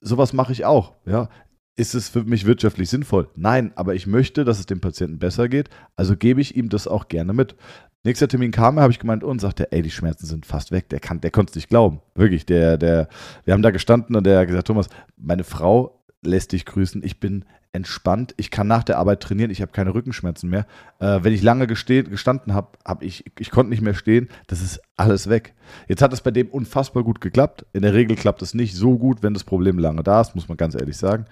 sowas 0.00 0.32
mache 0.32 0.52
ich 0.52 0.64
auch. 0.64 0.94
Ja, 1.04 1.28
ist 1.76 1.94
es 1.94 2.08
für 2.08 2.24
mich 2.24 2.44
wirtschaftlich 2.44 2.90
sinnvoll? 2.90 3.28
Nein, 3.34 3.72
aber 3.76 3.94
ich 3.94 4.06
möchte, 4.06 4.44
dass 4.44 4.58
es 4.58 4.66
dem 4.66 4.80
Patienten 4.80 5.18
besser 5.18 5.48
geht, 5.48 5.70
also 5.96 6.16
gebe 6.16 6.40
ich 6.40 6.56
ihm 6.56 6.68
das 6.68 6.86
auch 6.86 7.08
gerne 7.08 7.32
mit. 7.32 7.56
Nächster 8.04 8.26
Termin 8.26 8.50
kam, 8.50 8.80
habe 8.80 8.92
ich 8.92 8.98
gemeint 8.98 9.22
und 9.22 9.40
sagte, 9.40 9.70
ey, 9.70 9.80
die 9.80 9.90
Schmerzen 9.90 10.26
sind 10.26 10.44
fast 10.44 10.72
weg. 10.72 10.88
Der 10.88 10.98
kann, 10.98 11.20
der 11.20 11.30
konnte 11.30 11.50
es 11.50 11.56
nicht 11.56 11.68
glauben. 11.68 12.00
Wirklich, 12.16 12.44
der, 12.44 12.76
der, 12.76 13.08
wir 13.44 13.54
haben 13.54 13.62
da 13.62 13.70
gestanden 13.70 14.16
und 14.16 14.24
der 14.24 14.40
hat 14.40 14.48
gesagt, 14.48 14.66
Thomas, 14.66 14.88
meine 15.16 15.44
Frau 15.44 16.02
lässt 16.20 16.50
dich 16.50 16.66
grüßen. 16.66 17.04
Ich 17.04 17.20
bin 17.20 17.44
entspannt. 17.72 18.34
Ich 18.36 18.50
kann 18.50 18.66
nach 18.66 18.82
der 18.82 18.98
Arbeit 18.98 19.20
trainieren. 19.20 19.50
Ich 19.50 19.62
habe 19.62 19.72
keine 19.72 19.94
Rückenschmerzen 19.94 20.50
mehr. 20.50 20.66
Äh, 20.98 21.20
wenn 21.22 21.32
ich 21.32 21.42
lange 21.42 21.66
gestanden 21.66 22.54
habe, 22.54 22.76
habe 22.84 23.04
ich, 23.04 23.24
ich 23.38 23.50
konnte 23.50 23.70
nicht 23.70 23.80
mehr 23.80 23.94
stehen. 23.94 24.28
Das 24.46 24.60
ist 24.60 24.80
alles 24.96 25.28
weg. 25.28 25.54
Jetzt 25.88 26.02
hat 26.02 26.12
es 26.12 26.20
bei 26.20 26.30
dem 26.30 26.48
unfassbar 26.48 27.02
gut 27.02 27.20
geklappt. 27.20 27.64
In 27.72 27.82
der 27.82 27.94
Regel 27.94 28.16
klappt 28.16 28.42
es 28.42 28.52
nicht 28.52 28.74
so 28.74 28.98
gut, 28.98 29.22
wenn 29.22 29.32
das 29.32 29.44
Problem 29.44 29.78
lange 29.78 30.02
da 30.02 30.20
ist, 30.20 30.34
muss 30.34 30.48
man 30.48 30.58
ganz 30.58 30.74
ehrlich 30.74 30.96
sagen. 30.96 31.24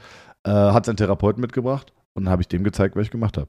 Äh, 0.44 0.50
hat 0.50 0.86
seinen 0.86 0.96
Therapeuten 0.96 1.40
mitgebracht 1.40 1.92
und 2.14 2.24
dann 2.24 2.32
habe 2.32 2.42
ich 2.42 2.48
dem 2.48 2.64
gezeigt, 2.64 2.96
was 2.96 3.04
ich 3.04 3.10
gemacht 3.10 3.36
habe. 3.36 3.48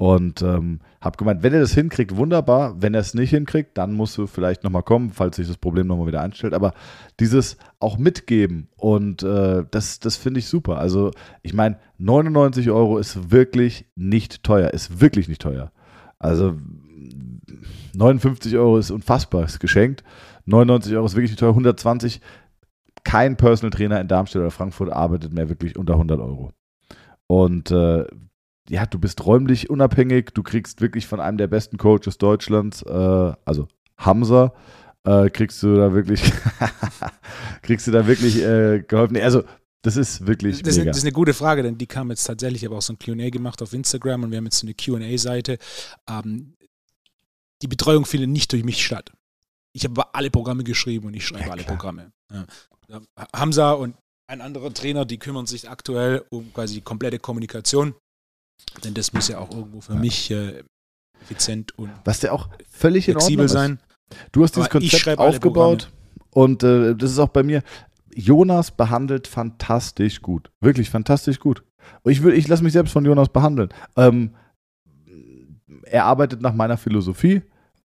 Und 0.00 0.40
ähm, 0.40 0.80
habe 1.02 1.18
gemeint, 1.18 1.42
wenn 1.42 1.52
er 1.52 1.60
das 1.60 1.74
hinkriegt, 1.74 2.16
wunderbar. 2.16 2.74
Wenn 2.80 2.94
er 2.94 3.00
es 3.00 3.12
nicht 3.12 3.30
hinkriegt, 3.30 3.76
dann 3.76 3.92
musst 3.92 4.16
du 4.16 4.26
vielleicht 4.26 4.64
nochmal 4.64 4.82
kommen, 4.82 5.10
falls 5.12 5.36
sich 5.36 5.46
das 5.46 5.58
Problem 5.58 5.86
nochmal 5.86 6.06
wieder 6.06 6.22
einstellt. 6.22 6.54
Aber 6.54 6.72
dieses 7.20 7.58
auch 7.80 7.98
mitgeben 7.98 8.68
und 8.76 9.22
äh, 9.22 9.62
das, 9.70 10.00
das 10.00 10.16
finde 10.16 10.40
ich 10.40 10.46
super. 10.46 10.78
Also 10.78 11.10
ich 11.42 11.52
meine, 11.52 11.76
99 11.98 12.70
Euro 12.70 12.96
ist 12.96 13.30
wirklich 13.30 13.84
nicht 13.94 14.42
teuer, 14.42 14.70
ist 14.70 15.02
wirklich 15.02 15.28
nicht 15.28 15.42
teuer. 15.42 15.70
Also 16.18 16.56
59 17.94 18.56
Euro 18.56 18.78
ist 18.78 18.90
unfassbar, 18.90 19.44
ist 19.44 19.60
geschenkt. 19.60 20.02
99 20.46 20.94
Euro 20.94 21.06
ist 21.06 21.14
wirklich 21.14 21.32
nicht 21.32 21.40
teuer. 21.40 21.50
120, 21.50 22.20
kein 23.04 23.36
Personal 23.36 23.70
Trainer 23.70 24.00
in 24.00 24.08
Darmstadt 24.08 24.40
oder 24.40 24.50
Frankfurt 24.50 24.90
arbeitet 24.92 25.32
mehr 25.32 25.48
wirklich 25.48 25.76
unter 25.76 25.94
100 25.94 26.20
Euro. 26.20 26.52
Und 27.26 27.70
äh, 27.70 28.06
ja, 28.68 28.86
du 28.86 28.98
bist 28.98 29.24
räumlich 29.24 29.70
unabhängig, 29.70 30.30
du 30.32 30.42
kriegst 30.42 30.80
wirklich 30.80 31.06
von 31.06 31.20
einem 31.20 31.38
der 31.38 31.48
besten 31.48 31.76
Coaches 31.76 32.18
Deutschlands, 32.18 32.82
äh, 32.82 33.32
also 33.44 33.68
Hamza, 33.96 34.52
äh, 35.04 35.30
kriegst 35.30 35.62
du 35.62 35.76
da 35.76 35.92
wirklich, 35.92 36.22
kriegst 37.62 37.86
du 37.86 37.90
da 37.90 38.06
wirklich 38.06 38.42
äh, 38.42 38.82
geholfen. 38.86 39.16
Also, 39.18 39.44
das 39.82 39.96
ist 39.96 40.26
wirklich. 40.26 40.62
Das, 40.62 40.76
mega. 40.76 40.90
das 40.90 40.98
ist 40.98 41.04
eine 41.04 41.12
gute 41.12 41.32
Frage, 41.32 41.62
denn 41.62 41.78
die 41.78 41.86
kam 41.86 42.10
jetzt 42.10 42.24
tatsächlich, 42.24 42.66
aber 42.66 42.76
auch 42.76 42.82
so 42.82 42.92
ein 42.92 42.98
QA 42.98 43.30
gemacht 43.30 43.62
auf 43.62 43.72
Instagram 43.72 44.24
und 44.24 44.30
wir 44.30 44.38
haben 44.38 44.44
jetzt 44.44 44.58
so 44.58 44.66
eine 44.66 44.74
QA-Seite. 44.74 45.58
Ähm, 46.08 46.54
die 47.62 47.68
Betreuung 47.68 48.04
findet 48.04 48.30
nicht 48.30 48.52
durch 48.52 48.64
mich 48.64 48.84
statt. 48.84 49.10
Ich 49.72 49.84
habe 49.84 50.14
alle 50.14 50.30
Programme 50.30 50.64
geschrieben 50.64 51.06
und 51.06 51.14
ich 51.14 51.26
schreibe 51.26 51.46
ja, 51.46 51.52
alle 51.52 51.62
Programme. 51.62 52.12
Ja. 52.30 52.44
Hamza 53.34 53.72
und 53.72 53.94
ein 54.26 54.40
anderer 54.40 54.72
Trainer, 54.72 55.04
die 55.04 55.18
kümmern 55.18 55.46
sich 55.46 55.68
aktuell 55.68 56.24
um 56.30 56.52
quasi 56.52 56.74
die 56.74 56.80
komplette 56.80 57.18
Kommunikation. 57.18 57.94
Denn 58.84 58.94
das 58.94 59.12
muss 59.12 59.28
ja 59.28 59.38
auch 59.38 59.50
irgendwo 59.50 59.80
für 59.80 59.94
ja. 59.94 59.98
mich 59.98 60.30
äh, 60.30 60.62
effizient 61.22 61.76
und 61.78 61.90
Was 62.04 62.20
der 62.20 62.32
auch 62.32 62.48
völlig 62.70 63.06
flexibel 63.06 63.48
sein. 63.48 63.80
Du 64.32 64.42
hast 64.42 64.56
dieses 64.56 64.70
Aber 64.70 64.80
Konzept 64.80 65.18
aufgebaut 65.18 65.90
und 66.30 66.62
äh, 66.62 66.94
das 66.94 67.12
ist 67.12 67.18
auch 67.18 67.28
bei 67.28 67.42
mir. 67.42 67.62
Jonas 68.14 68.70
behandelt 68.70 69.26
fantastisch 69.28 70.20
gut. 70.20 70.50
Wirklich 70.60 70.90
fantastisch 70.90 71.38
gut. 71.38 71.64
Ich, 72.04 72.22
ich 72.24 72.48
lasse 72.48 72.62
mich 72.62 72.72
selbst 72.72 72.92
von 72.92 73.04
Jonas 73.04 73.28
behandeln. 73.28 73.70
Ähm, 73.96 74.34
er 75.84 76.04
arbeitet 76.04 76.40
nach 76.40 76.54
meiner 76.54 76.76
Philosophie 76.76 77.42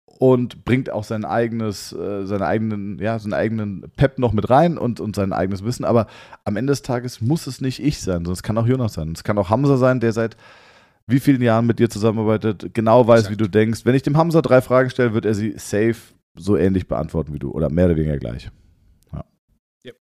und 0.06 0.64
bringt 0.64 0.90
auch 0.90 1.04
sein 1.04 1.26
eigenes, 1.26 1.92
äh, 1.94 2.26
seine 2.26 2.46
eigenen, 2.46 3.00
ja, 3.00 3.18
seinen 3.20 3.34
eigenen 3.34 3.92
Pep 3.96 4.20
noch 4.20 4.34
mit 4.34 4.50
rein 4.50 4.78
und, 4.78 5.00
und 5.00 5.16
sein 5.16 5.34
eigenes 5.34 5.64
Wissen. 5.64 5.86
Aber 5.86 6.08
am 6.44 6.56
Ende 6.56 6.72
des 6.72 6.82
Tages 6.82 7.22
muss 7.22 7.48
es 7.48 7.62
nicht 7.62 7.84
ich 7.84 8.02
sein, 8.02 8.18
sondern 8.18 8.34
es 8.34 8.44
kann 8.44 8.58
auch 8.58 8.68
Jonas 8.68 8.94
sein. 8.94 9.12
Es 9.14 9.24
kann 9.24 9.38
auch 9.38 9.50
Hamza 9.50 9.78
sein, 9.78 10.00
der 10.00 10.14
seit 10.14 10.38
wie 11.08 11.20
vielen 11.20 11.42
Jahren 11.42 11.66
mit 11.66 11.80
dir 11.80 11.90
zusammenarbeitet, 11.90 12.74
genau 12.74 13.08
weiß, 13.08 13.22
Exakt. 13.22 13.34
wie 13.34 13.44
du 13.44 13.50
denkst. 13.50 13.86
Wenn 13.86 13.96
ich 13.96 14.04
dem 14.04 14.18
Hamza 14.18 14.42
drei 14.42 14.62
Fragen 14.62 14.90
stelle, 14.90 15.14
wird 15.14 15.26
er 15.26 15.34
sie 15.34 15.54
safe 15.58 15.98
so 16.36 16.58
ähnlich 16.58 16.88
beantworten 16.88 17.34
wie 17.34 17.40
du 17.40 17.52
oder 17.52 17.70
mehr 17.70 17.86
oder 17.86 17.96
weniger 17.96 18.18
gleich. 18.18 18.50
Ja. 19.12 19.26
Yep. 19.86 19.96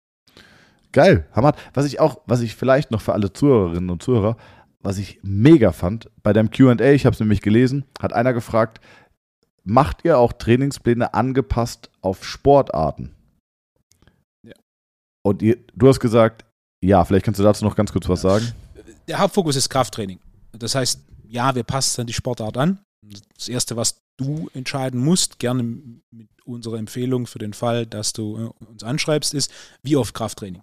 Geil, 0.92 1.26
Hamad. 1.34 1.58
Was 1.74 1.86
ich 1.86 2.00
auch, 2.00 2.22
was 2.26 2.42
ich 2.42 2.56
vielleicht 2.56 2.92
noch 2.92 3.02
für 3.02 3.14
alle 3.14 3.32
Zuhörerinnen 3.32 3.90
und 3.90 4.04
Zuhörer, 4.04 4.38
was 4.82 4.98
ich 4.98 5.20
mega 5.24 5.72
fand, 5.72 6.10
bei 6.24 6.34
deinem 6.34 6.52
QA, 6.52 6.80
ich 6.92 7.06
habe 7.06 7.14
es 7.14 7.20
nämlich 7.20 7.42
gelesen, 7.42 7.86
hat 8.00 8.14
einer 8.14 8.34
gefragt, 8.34 8.80
macht 9.64 10.06
ihr 10.06 10.18
auch 10.18 10.34
Trainingspläne 10.34 11.14
angepasst 11.14 11.90
auf 12.02 12.24
Sportarten? 12.26 13.16
Ja. 14.46 14.54
Und 15.24 15.42
ihr, 15.42 15.58
du 15.76 15.88
hast 15.88 16.00
gesagt, 16.00 16.46
ja, 16.82 17.04
vielleicht 17.04 17.26
kannst 17.26 17.40
du 17.40 17.44
dazu 17.44 17.66
noch 17.66 17.76
ganz 17.76 17.92
kurz 17.92 18.08
was 18.08 18.22
sagen. 18.22 18.52
Der 19.08 19.20
Hauptfokus 19.20 19.56
ist 19.56 19.70
Krafttraining. 19.70 20.20
Das 20.52 20.76
heißt, 20.76 21.02
ja, 21.28 21.54
wir 21.56 21.64
passen 21.64 21.98
dann 21.98 22.08
die 22.08 22.14
Sportart 22.14 22.58
an. 22.58 22.80
Das 23.36 23.48
Erste, 23.48 23.76
was 23.76 24.02
du 24.18 24.50
entscheiden 24.54 25.00
musst, 25.00 25.40
gerne 25.40 25.64
mit 25.64 26.30
unserer 26.44 26.78
Empfehlung 26.78 27.28
für 27.28 27.40
den 27.40 27.54
Fall, 27.54 27.86
dass 27.86 28.14
du 28.14 28.38
äh, 28.38 28.66
uns 28.66 28.84
anschreibst, 28.84 29.34
ist, 29.34 29.52
wie 29.84 29.96
oft 29.96 30.14
Krafttraining. 30.14 30.62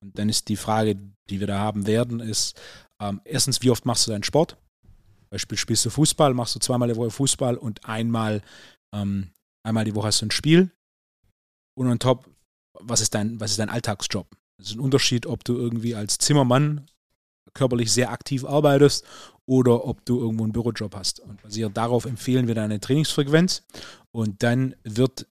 Und 0.00 0.18
dann 0.18 0.28
ist 0.28 0.48
die 0.48 0.56
Frage, 0.56 0.96
die 1.30 1.40
wir 1.40 1.46
da 1.46 1.58
haben 1.58 1.86
werden, 1.86 2.20
ist, 2.20 2.60
ähm, 3.00 3.20
erstens, 3.24 3.62
wie 3.62 3.70
oft 3.70 3.86
machst 3.86 4.06
du 4.06 4.10
deinen 4.10 4.24
Sport? 4.24 4.56
Beispiel 5.30 5.58
spielst 5.58 5.84
du 5.84 5.90
Fußball, 5.90 6.34
machst 6.34 6.54
du 6.54 6.58
zweimal 6.58 6.88
die 6.88 6.96
Woche 6.96 7.10
Fußball 7.10 7.56
und 7.56 7.84
einmal, 7.84 8.42
ähm, 8.94 9.30
einmal 9.62 9.84
die 9.84 9.94
Woche 9.94 10.08
hast 10.08 10.22
du 10.22 10.26
ein 10.26 10.30
Spiel. 10.30 10.70
Und 11.76 11.88
on 11.88 11.98
top, 11.98 12.28
was 12.80 13.00
ist 13.00 13.14
dein, 13.14 13.38
was 13.40 13.52
ist 13.52 13.58
dein 13.58 13.70
Alltagsjob? 13.70 14.26
Es 14.60 14.70
ist 14.70 14.76
ein 14.76 14.80
Unterschied, 14.80 15.26
ob 15.26 15.44
du 15.44 15.56
irgendwie 15.56 15.94
als 15.94 16.18
Zimmermann 16.18 16.86
körperlich 17.54 17.92
sehr 17.92 18.10
aktiv 18.10 18.44
arbeitest 18.44 19.04
oder 19.46 19.84
ob 19.84 20.04
du 20.04 20.20
irgendwo 20.20 20.44
einen 20.44 20.52
Bürojob 20.52 20.94
hast. 20.94 21.20
Und 21.20 21.42
basierend 21.42 21.76
darauf 21.76 22.04
empfehlen 22.04 22.46
wir 22.46 22.54
deine 22.54 22.80
Trainingsfrequenz 22.80 23.64
und 24.10 24.42
dann 24.42 24.74
wird 24.84 25.26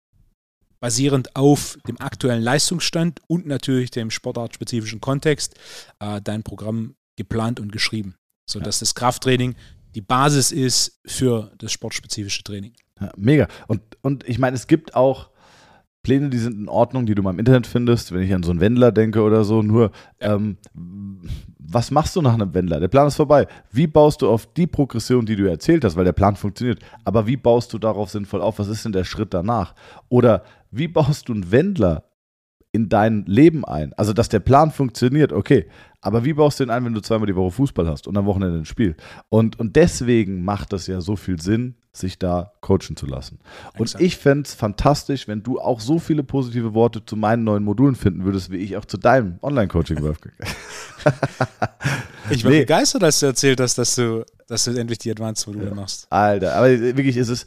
basierend 0.80 1.36
auf 1.36 1.78
dem 1.88 2.00
aktuellen 2.00 2.44
Leistungsstand 2.44 3.22
und 3.28 3.46
natürlich 3.46 3.92
dem 3.92 4.12
sportartspezifischen 4.12 5.02
Kontext 5.02 5.56
äh, 6.00 6.22
dein 6.22 6.44
Programm 6.44 6.96
geplant 7.18 7.60
und 7.60 7.72
geschrieben, 7.72 8.16
sodass 8.50 8.80
ja. 8.80 8.82
das 8.82 8.96
Krafttraining 8.96 9.56
die 9.98 10.02
Basis 10.02 10.52
ist 10.52 11.00
für 11.08 11.52
das 11.58 11.72
sportspezifische 11.72 12.44
Training. 12.44 12.74
Ja, 13.02 13.12
mega. 13.18 13.48
Und, 13.66 13.82
und 14.04 14.30
ich 14.30 14.38
meine, 14.38 14.56
es 14.56 14.68
gibt 14.68 14.96
auch 14.96 15.32
Pläne, 16.04 16.30
die 16.30 16.38
sind 16.38 16.56
in 16.56 16.70
Ordnung, 16.70 17.08
die 17.08 17.16
du 17.16 17.24
mal 17.24 17.32
im 17.32 17.40
Internet 17.40 17.66
findest, 17.66 18.12
wenn 18.12 18.22
ich 18.22 18.32
an 18.32 18.44
so 18.44 18.52
einen 18.52 18.60
Wendler 18.60 18.92
denke 18.92 19.24
oder 19.24 19.44
so. 19.44 19.64
Nur, 19.64 19.90
ja. 20.22 20.36
ähm, 20.36 20.58
was 21.58 21.90
machst 21.90 22.16
du 22.16 22.22
nach 22.22 22.36
einem 22.36 22.54
Wendler? 22.54 22.80
Der 22.80 22.90
Plan 22.90 23.08
ist 23.08 23.16
vorbei. 23.16 23.48
Wie 23.72 23.88
baust 23.88 24.22
du 24.22 24.30
auf 24.30 24.46
die 24.54 24.68
Progression, 24.68 25.26
die 25.26 25.36
du 25.36 25.50
erzählt 25.50 25.84
hast, 25.84 25.96
weil 25.96 26.06
der 26.06 26.14
Plan 26.14 26.36
funktioniert, 26.36 26.78
aber 27.04 27.26
wie 27.26 27.36
baust 27.36 27.74
du 27.74 27.80
darauf 27.80 28.12
sinnvoll 28.12 28.44
auf? 28.44 28.60
Was 28.60 28.68
ist 28.68 28.86
denn 28.86 28.92
der 28.92 29.04
Schritt 29.04 29.34
danach? 29.34 29.74
Oder 30.10 30.44
wie 30.70 30.88
baust 30.88 31.28
du 31.28 31.34
einen 31.34 31.52
Wendler 31.52 32.04
in 32.72 32.88
dein 32.88 33.26
Leben 33.26 33.66
ein? 33.66 33.94
Also, 33.94 34.14
dass 34.14 34.30
der 34.30 34.42
Plan 34.42 34.70
funktioniert, 34.70 35.34
okay. 35.34 35.66
Aber 36.08 36.24
wie 36.24 36.32
baust 36.32 36.58
du 36.58 36.64
den 36.64 36.72
ein, 36.72 36.86
wenn 36.86 36.94
du 36.94 37.02
zweimal 37.02 37.28
die 37.28 37.36
Woche 37.36 37.52
Fußball 37.52 37.86
hast 37.86 38.08
und 38.08 38.16
am 38.16 38.26
Wochenende 38.26 38.60
ein 38.60 38.64
Spiel? 38.64 38.96
Und, 39.28 39.60
und 39.60 39.76
deswegen 39.76 40.42
macht 40.42 40.72
das 40.72 40.88
ja 40.88 41.02
so 41.02 41.18
viel 41.18 41.38
Sinn, 41.42 41.76
sich 41.92 42.18
da 42.18 42.54
coachen 42.62 42.96
zu 42.96 43.06
lassen. 43.06 43.40
Und 43.74 43.88
Exakt. 43.88 44.02
ich 44.02 44.16
fände 44.16 44.48
es 44.48 44.54
fantastisch, 44.56 45.28
wenn 45.28 45.44
du 45.44 45.60
auch 45.60 45.82
so 45.82 46.00
viele 46.00 46.24
positive 46.24 46.74
Worte 46.74 47.04
zu 47.04 47.18
meinen 47.18 47.44
neuen 47.44 47.66
Modulen 47.66 47.96
finden 47.96 48.24
würdest, 48.24 48.50
wie 48.52 48.56
ich 48.56 48.78
auch 48.78 48.86
zu 48.86 48.96
deinem 48.96 49.38
Online-Coaching, 49.42 50.02
Wolfgang. 50.02 50.34
ich 52.30 52.44
bin 52.44 52.54
nee. 52.54 52.60
begeistert, 52.60 53.04
dass 53.04 53.20
du 53.20 53.26
erzählt 53.26 53.60
hast, 53.60 53.78
dass 53.78 53.96
du, 53.96 54.24
dass 54.48 54.64
du 54.64 54.72
endlich 54.80 55.00
die 55.00 55.12
Advanced-Module 55.12 55.68
ja. 55.68 55.76
machst. 55.76 56.08
Alter, 56.10 56.56
aber 56.56 56.70
wirklich 56.70 57.18
ist 57.18 57.28
es, 57.28 57.46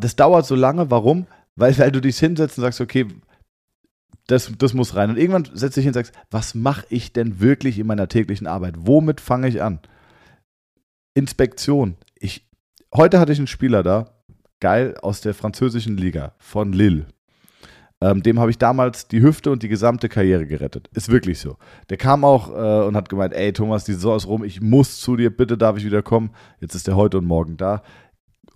das 0.00 0.16
dauert 0.16 0.44
so 0.44 0.54
lange, 0.54 0.90
warum? 0.90 1.26
Weil, 1.54 1.78
weil 1.78 1.90
du 1.90 2.02
dich 2.02 2.18
hinsetzt 2.18 2.58
und 2.58 2.62
sagst, 2.62 2.82
okay, 2.82 3.06
das, 4.26 4.52
das 4.58 4.74
muss 4.74 4.96
rein. 4.96 5.10
Und 5.10 5.18
irgendwann 5.18 5.48
setze 5.52 5.80
ich 5.80 5.84
hin 5.84 5.90
und 5.90 5.94
sagst, 5.94 6.12
was 6.30 6.54
mache 6.54 6.86
ich 6.88 7.12
denn 7.12 7.40
wirklich 7.40 7.78
in 7.78 7.86
meiner 7.86 8.08
täglichen 8.08 8.46
Arbeit? 8.46 8.74
Womit 8.78 9.20
fange 9.20 9.48
ich 9.48 9.62
an? 9.62 9.80
Inspektion. 11.14 11.96
Ich, 12.14 12.48
heute 12.94 13.20
hatte 13.20 13.32
ich 13.32 13.38
einen 13.38 13.46
Spieler 13.46 13.82
da, 13.82 14.10
geil, 14.60 14.96
aus 15.00 15.20
der 15.20 15.34
französischen 15.34 15.96
Liga 15.96 16.34
von 16.38 16.72
Lille. 16.72 17.06
Ähm, 18.02 18.22
dem 18.22 18.38
habe 18.38 18.50
ich 18.50 18.58
damals 18.58 19.08
die 19.08 19.22
Hüfte 19.22 19.50
und 19.50 19.62
die 19.62 19.68
gesamte 19.68 20.10
Karriere 20.10 20.46
gerettet. 20.46 20.90
Ist 20.92 21.10
wirklich 21.10 21.38
so. 21.38 21.56
Der 21.88 21.96
kam 21.96 22.24
auch 22.24 22.50
äh, 22.50 22.86
und 22.86 22.94
hat 22.94 23.08
gemeint, 23.08 23.32
ey 23.32 23.54
Thomas, 23.54 23.84
die 23.84 23.94
Saison 23.94 24.16
ist 24.16 24.26
rum, 24.26 24.44
ich 24.44 24.60
muss 24.60 25.00
zu 25.00 25.16
dir, 25.16 25.34
bitte 25.34 25.56
darf 25.56 25.78
ich 25.78 25.84
wieder 25.84 26.02
kommen. 26.02 26.30
Jetzt 26.60 26.74
ist 26.74 26.88
er 26.88 26.96
heute 26.96 27.16
und 27.16 27.24
morgen 27.24 27.56
da 27.56 27.82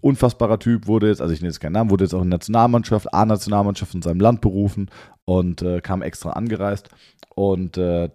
unfassbarer 0.00 0.58
Typ, 0.58 0.86
wurde 0.86 1.08
jetzt, 1.08 1.20
also 1.20 1.32
ich 1.32 1.40
nenne 1.40 1.50
jetzt 1.50 1.60
keinen 1.60 1.72
Namen, 1.72 1.90
wurde 1.90 2.04
jetzt 2.04 2.14
auch 2.14 2.22
in 2.22 2.28
Nationalmannschaft, 2.28 3.12
A-Nationalmannschaft 3.12 3.94
in 3.94 4.02
seinem 4.02 4.20
Land 4.20 4.40
berufen 4.40 4.90
und 5.24 5.62
äh, 5.62 5.80
kam 5.80 6.02
extra 6.02 6.30
angereist. 6.30 6.88
Und 7.34 7.76
äh, 7.78 8.10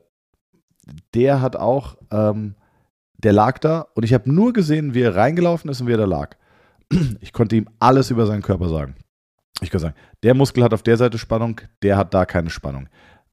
der 1.14 1.42
hat 1.42 1.56
auch, 1.56 1.98
ähm, 2.12 2.56
der 3.18 3.34
lag 3.34 3.60
da 3.60 3.88
und 3.94 4.04
ich 4.04 4.14
habe 4.14 4.32
nur 4.32 4.54
gesehen, 4.54 4.94
wie 4.94 5.02
er 5.02 5.16
reingelaufen 5.16 5.70
ist 5.70 5.82
und 5.82 5.88
wie 5.88 5.94
er 5.94 5.98
da 5.98 6.06
lag. 6.06 6.36
Ich 7.22 7.34
konnte 7.34 7.56
ihm 7.56 7.68
alles 7.80 8.12
über 8.12 8.26
seinen 8.28 8.44
Körper 8.44 8.70
sagen. 8.70 8.96
Ich 9.62 9.70
kann 9.72 9.82
sagen, 9.82 9.96
der 10.24 10.34
Muskel 10.34 10.64
hat 10.64 10.74
auf 10.74 10.84
der 10.84 10.98
Seite 10.98 11.18
Spannung, 11.18 11.62
der 11.82 11.98
hat 11.98 12.14
da 12.14 12.26
keine 12.26 12.50
Spannung. 12.50 12.90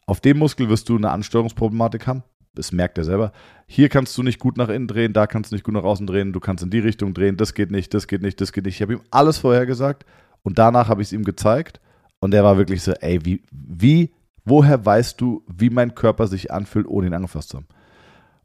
Auf 0.06 0.20
dem 0.20 0.38
Muskel 0.38 0.68
wirst 0.68 0.88
du 0.88 0.96
eine 0.96 1.10
Ansteuerungsproblematik 1.10 2.06
haben, 2.06 2.22
das 2.54 2.72
merkt 2.72 2.98
er 2.98 3.04
selber. 3.04 3.32
Hier 3.66 3.88
kannst 3.88 4.16
du 4.16 4.22
nicht 4.22 4.38
gut 4.38 4.56
nach 4.56 4.68
innen 4.68 4.88
drehen, 4.88 5.12
da 5.12 5.26
kannst 5.26 5.50
du 5.50 5.54
nicht 5.54 5.64
gut 5.64 5.74
nach 5.74 5.84
außen 5.84 6.06
drehen, 6.06 6.32
du 6.32 6.40
kannst 6.40 6.62
in 6.62 6.70
die 6.70 6.78
Richtung 6.78 7.14
drehen, 7.14 7.36
das 7.36 7.54
geht 7.54 7.70
nicht, 7.70 7.94
das 7.94 8.06
geht 8.06 8.22
nicht, 8.22 8.40
das 8.40 8.52
geht 8.52 8.66
nicht. 8.66 8.76
Ich 8.76 8.82
habe 8.82 8.94
ihm 8.94 9.02
alles 9.10 9.38
vorher 9.38 9.66
gesagt 9.66 10.04
und 10.42 10.58
danach 10.58 10.88
habe 10.88 11.02
ich 11.02 11.08
es 11.08 11.12
ihm 11.12 11.24
gezeigt 11.24 11.80
und 12.20 12.34
er 12.34 12.44
war 12.44 12.58
wirklich 12.58 12.82
so, 12.82 12.92
ey, 12.92 13.24
wie, 13.24 13.42
wie, 13.50 14.12
woher 14.44 14.84
weißt 14.84 15.20
du, 15.20 15.44
wie 15.46 15.70
mein 15.70 15.94
Körper 15.94 16.26
sich 16.26 16.52
anfühlt, 16.52 16.86
ohne 16.86 17.06
ihn 17.06 17.14
angefasst 17.14 17.50
zu 17.50 17.58
haben? 17.58 17.68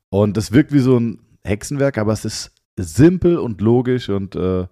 Und 0.10 0.38
das 0.38 0.52
wirkt 0.52 0.72
wie 0.72 0.80
so 0.80 0.98
ein 0.98 1.20
Hexenwerk, 1.44 1.98
aber 1.98 2.14
es 2.14 2.26
ist 2.26 2.52
simpel 2.78 3.38
und 3.38 3.62
logisch 3.62 4.10
und 4.10 4.36
äh, 4.36 4.68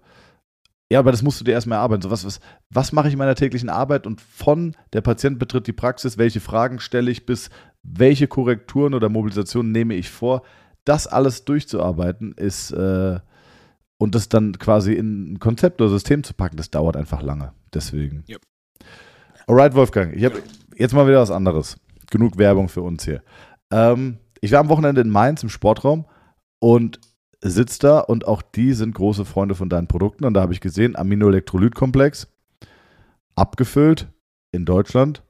ja, 0.90 1.00
aber 1.00 1.10
das 1.10 1.22
musst 1.22 1.40
du 1.40 1.44
dir 1.44 1.52
erstmal 1.52 1.78
erarbeiten. 1.78 2.02
So, 2.02 2.10
was, 2.10 2.24
was, 2.24 2.40
was 2.70 2.92
mache 2.92 3.08
ich 3.08 3.14
in 3.14 3.18
meiner 3.18 3.34
täglichen 3.34 3.68
Arbeit 3.68 4.06
und 4.06 4.20
von 4.20 4.76
der 4.92 5.00
Patient 5.00 5.38
betritt 5.38 5.66
die 5.66 5.72
Praxis, 5.72 6.16
welche 6.16 6.40
Fragen 6.40 6.78
stelle 6.78 7.10
ich 7.10 7.26
bis 7.26 7.50
welche 7.92 8.28
Korrekturen 8.28 8.94
oder 8.94 9.08
Mobilisationen 9.08 9.72
nehme 9.72 9.94
ich 9.94 10.10
vor, 10.10 10.42
das 10.84 11.06
alles 11.06 11.44
durchzuarbeiten 11.44 12.32
ist 12.32 12.70
äh, 12.72 13.18
und 13.98 14.14
das 14.14 14.28
dann 14.28 14.58
quasi 14.58 14.92
in 14.92 15.32
ein 15.32 15.38
Konzept 15.38 15.80
oder 15.80 15.90
System 15.90 16.22
zu 16.22 16.34
packen, 16.34 16.56
das 16.56 16.70
dauert 16.70 16.96
einfach 16.96 17.22
lange. 17.22 17.52
Deswegen. 17.72 18.24
Yep. 18.28 18.42
Alright, 19.46 19.74
Wolfgang, 19.74 20.14
ich 20.14 20.24
habe 20.24 20.42
jetzt 20.76 20.94
mal 20.94 21.06
wieder 21.06 21.20
was 21.20 21.30
anderes. 21.30 21.78
Genug 22.10 22.38
Werbung 22.38 22.68
für 22.68 22.82
uns 22.82 23.04
hier. 23.04 23.22
Ähm, 23.70 24.18
ich 24.40 24.52
war 24.52 24.60
am 24.60 24.68
Wochenende 24.68 25.00
in 25.00 25.10
Mainz 25.10 25.42
im 25.42 25.48
Sportraum 25.48 26.06
und 26.58 27.00
sitze 27.40 27.78
da 27.80 27.98
und 28.00 28.26
auch 28.26 28.42
die 28.42 28.72
sind 28.72 28.94
große 28.94 29.24
Freunde 29.24 29.54
von 29.54 29.68
deinen 29.68 29.88
Produkten. 29.88 30.24
Und 30.24 30.34
da 30.34 30.40
habe 30.40 30.52
ich 30.52 30.60
gesehen, 30.60 30.96
Aminoelektrolytkomplex, 30.96 32.28
abgefüllt 33.34 34.08
in 34.52 34.64
Deutschland, 34.64 35.22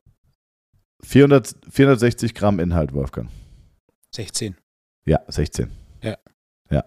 400, 1.03 1.55
460 1.71 2.35
Gramm 2.35 2.59
Inhalt, 2.59 2.93
Wolfgang. 2.93 3.29
16. 4.15 4.57
Ja, 5.05 5.21
16. 5.29 5.71
Ja. 6.03 6.17
Ja. 6.71 6.85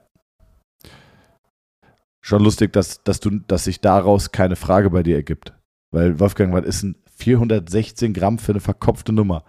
Schon 2.22 2.44
lustig, 2.44 2.74
dass, 2.74 3.04
dass, 3.04 3.20
du, 3.20 3.40
dass 3.40 3.64
sich 3.64 3.82
daraus 3.82 4.32
keine 4.32 4.56
Frage 4.56 4.90
bei 4.90 5.04
dir 5.04 5.16
ergibt. 5.16 5.54
Weil, 5.92 6.20
Wolfgang, 6.20 6.54
was 6.54 6.66
ist 6.66 6.84
ein 6.84 6.96
416 7.16 8.14
Gramm 8.14 8.40
für 8.40 8.52
eine 8.52 8.62
verkopfte 8.62 9.14
Nummer? 9.14 9.44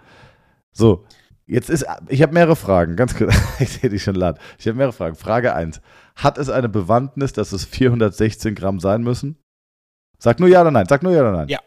So, 0.73 1.05
Jetzt 1.51 1.69
ist, 1.69 1.85
ich 2.07 2.23
habe 2.23 2.33
mehrere 2.33 2.55
Fragen, 2.55 2.95
ganz 2.95 3.17
kurz. 3.17 3.35
ich 3.59 3.71
sehe 3.71 3.91
dich 3.91 4.05
schon 4.05 4.15
laut. 4.15 4.39
Ich 4.57 4.69
habe 4.69 4.77
mehrere 4.77 4.93
Fragen. 4.93 5.17
Frage 5.17 5.53
1. 5.53 5.81
Hat 6.15 6.39
es 6.39 6.49
eine 6.49 6.69
Bewandtnis, 6.69 7.33
dass 7.33 7.51
es 7.51 7.65
416 7.65 8.55
Gramm 8.55 8.79
sein 8.79 9.03
müssen? 9.03 9.37
Sag 10.21 10.39
nur 10.39 10.49
ja 10.49 10.61
oder 10.61 10.71
nein. 10.71 10.87
Sag 10.89 11.03
nur 11.03 11.13
ja 11.13 11.23
oder 11.23 11.33
nein. 11.33 11.49
Ja. 11.49 11.59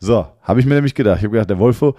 So, 0.00 0.26
habe 0.42 0.60
ich 0.60 0.66
mir 0.66 0.74
nämlich 0.74 0.94
gedacht. 0.94 1.18
Ich 1.18 1.24
habe 1.24 1.32
gedacht, 1.32 1.50
der 1.50 1.58
Wolfo, 1.58 1.94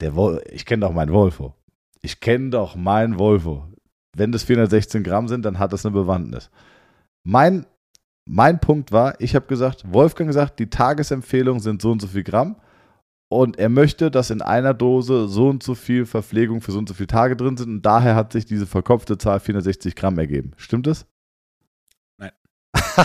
der 0.00 0.14
Wol 0.14 0.42
ich 0.50 0.64
kenne 0.64 0.86
doch 0.86 0.92
meinen 0.92 1.12
Wolfo. 1.12 1.54
Ich 2.00 2.20
kenne 2.20 2.50
doch 2.50 2.76
meinen 2.76 3.18
Wolfo. 3.18 3.66
Wenn 4.16 4.32
das 4.32 4.44
416 4.44 5.02
Gramm 5.02 5.28
sind, 5.28 5.44
dann 5.44 5.58
hat 5.58 5.72
das 5.72 5.84
eine 5.84 5.92
Bewandtnis. 5.92 6.50
Mein, 7.24 7.66
mein 8.24 8.60
Punkt 8.60 8.92
war, 8.92 9.20
ich 9.20 9.34
habe 9.34 9.46
gesagt, 9.46 9.92
Wolfgang 9.92 10.28
gesagt, 10.28 10.60
die 10.60 10.70
Tagesempfehlung 10.70 11.58
sind 11.58 11.82
so 11.82 11.90
und 11.90 12.00
so 12.00 12.06
viel 12.06 12.22
Gramm 12.22 12.56
und 13.28 13.58
er 13.58 13.68
möchte, 13.68 14.10
dass 14.10 14.30
in 14.30 14.40
einer 14.40 14.74
Dose 14.74 15.28
so 15.28 15.48
und 15.48 15.62
so 15.62 15.74
viel 15.74 16.06
Verpflegung 16.06 16.60
für 16.60 16.72
so 16.72 16.78
und 16.78 16.88
so 16.88 16.94
viele 16.94 17.08
Tage 17.08 17.36
drin 17.36 17.56
sind 17.56 17.68
und 17.68 17.82
daher 17.82 18.14
hat 18.14 18.32
sich 18.32 18.46
diese 18.46 18.66
verkopfte 18.66 19.18
Zahl 19.18 19.40
460 19.40 19.96
Gramm 19.96 20.18
ergeben. 20.18 20.52
Stimmt 20.56 20.86
das? 20.86 21.06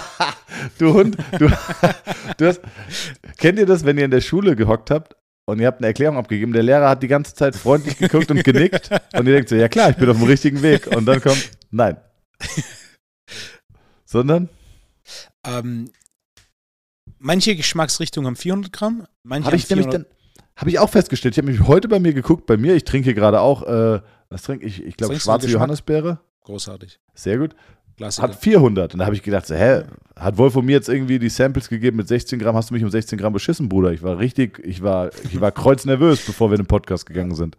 Du 0.77 0.93
Hund, 0.93 1.17
du, 1.37 1.49
du 2.37 2.47
hast, 2.47 2.61
kennt 3.37 3.59
ihr 3.59 3.65
das, 3.65 3.83
wenn 3.85 3.97
ihr 3.97 4.05
in 4.05 4.11
der 4.11 4.21
Schule 4.21 4.55
gehockt 4.55 4.91
habt 4.91 5.15
und 5.45 5.59
ihr 5.59 5.67
habt 5.67 5.79
eine 5.79 5.87
Erklärung 5.87 6.17
abgegeben, 6.17 6.53
der 6.53 6.63
Lehrer 6.63 6.89
hat 6.89 7.03
die 7.03 7.07
ganze 7.07 7.33
Zeit 7.33 7.55
freundlich 7.55 7.97
geguckt 7.97 8.31
und 8.31 8.43
genickt 8.43 8.89
und 9.13 9.27
ihr 9.27 9.33
denkt 9.33 9.49
so, 9.49 9.55
ja 9.55 9.67
klar, 9.67 9.89
ich 9.89 9.97
bin 9.97 10.09
auf 10.09 10.17
dem 10.17 10.25
richtigen 10.25 10.61
Weg 10.61 10.87
und 10.87 11.05
dann 11.05 11.21
kommt, 11.21 11.51
nein. 11.71 11.97
Sondern? 14.05 14.47
Ähm, 15.45 15.89
manche 17.19 17.55
Geschmacksrichtungen 17.55 18.27
haben 18.27 18.35
400 18.35 18.71
Gramm, 18.71 19.05
manche 19.23 19.47
habe 19.47 19.55
ich 19.57 19.69
nämlich 19.69 19.87
dann 19.87 20.05
habe 20.55 20.69
ich 20.69 20.79
auch 20.79 20.89
festgestellt. 20.89 21.33
Ich 21.33 21.39
habe 21.39 21.51
mich 21.51 21.67
heute 21.67 21.87
bei 21.87 21.99
mir 21.99 22.13
geguckt. 22.13 22.45
Bei 22.45 22.57
mir, 22.57 22.75
ich 22.75 22.83
trinke 22.83 23.15
gerade 23.15 23.41
auch, 23.41 23.63
äh, 23.63 24.01
was 24.29 24.43
trinke 24.43 24.65
ich? 24.65 24.83
Ich 24.83 24.97
glaube 24.97 25.19
schwarze 25.19 25.47
Johannisbeere. 25.47 26.19
Großartig. 26.41 26.99
Sehr 27.15 27.37
gut. 27.37 27.55
Klassiker. 27.97 28.27
Hat 28.27 28.35
400. 28.35 28.93
Und 28.93 28.99
da 28.99 29.05
habe 29.05 29.15
ich 29.15 29.21
gedacht, 29.21 29.45
so, 29.45 29.55
hä, 29.55 29.83
hat 30.15 30.37
Wolf 30.37 30.53
von 30.53 30.65
mir 30.65 30.73
jetzt 30.73 30.89
irgendwie 30.89 31.19
die 31.19 31.29
Samples 31.29 31.69
gegeben 31.69 31.97
mit 31.97 32.07
16 32.07 32.39
Gramm? 32.39 32.55
Hast 32.55 32.69
du 32.69 32.73
mich 32.73 32.83
um 32.83 32.89
16 32.89 33.17
Gramm 33.17 33.33
beschissen, 33.33 33.69
Bruder? 33.69 33.91
Ich 33.91 34.01
war 34.01 34.17
richtig, 34.17 34.59
ich 34.59 34.81
war, 34.81 35.11
ich 35.25 35.39
war 35.39 35.51
kreuznervös, 35.51 36.25
bevor 36.25 36.49
wir 36.49 36.55
in 36.55 36.63
den 36.63 36.67
Podcast 36.67 37.05
gegangen 37.05 37.35
sind. 37.35 37.57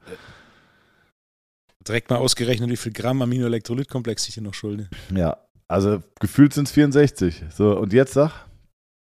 Direkt 1.86 2.10
mal 2.10 2.16
ausgerechnet, 2.16 2.70
wie 2.70 2.76
viel 2.76 2.92
Gramm 2.92 3.20
Aminoelektrolytkomplex 3.22 4.28
ich 4.28 4.34
hier 4.34 4.42
noch 4.42 4.54
schulde. 4.54 4.88
Ja, 5.14 5.36
also 5.68 6.02
gefühlt 6.18 6.54
sind 6.54 6.68
es 6.68 6.72
64. 6.72 7.44
So, 7.50 7.78
und 7.78 7.92
jetzt 7.92 8.14
sag? 8.14 8.46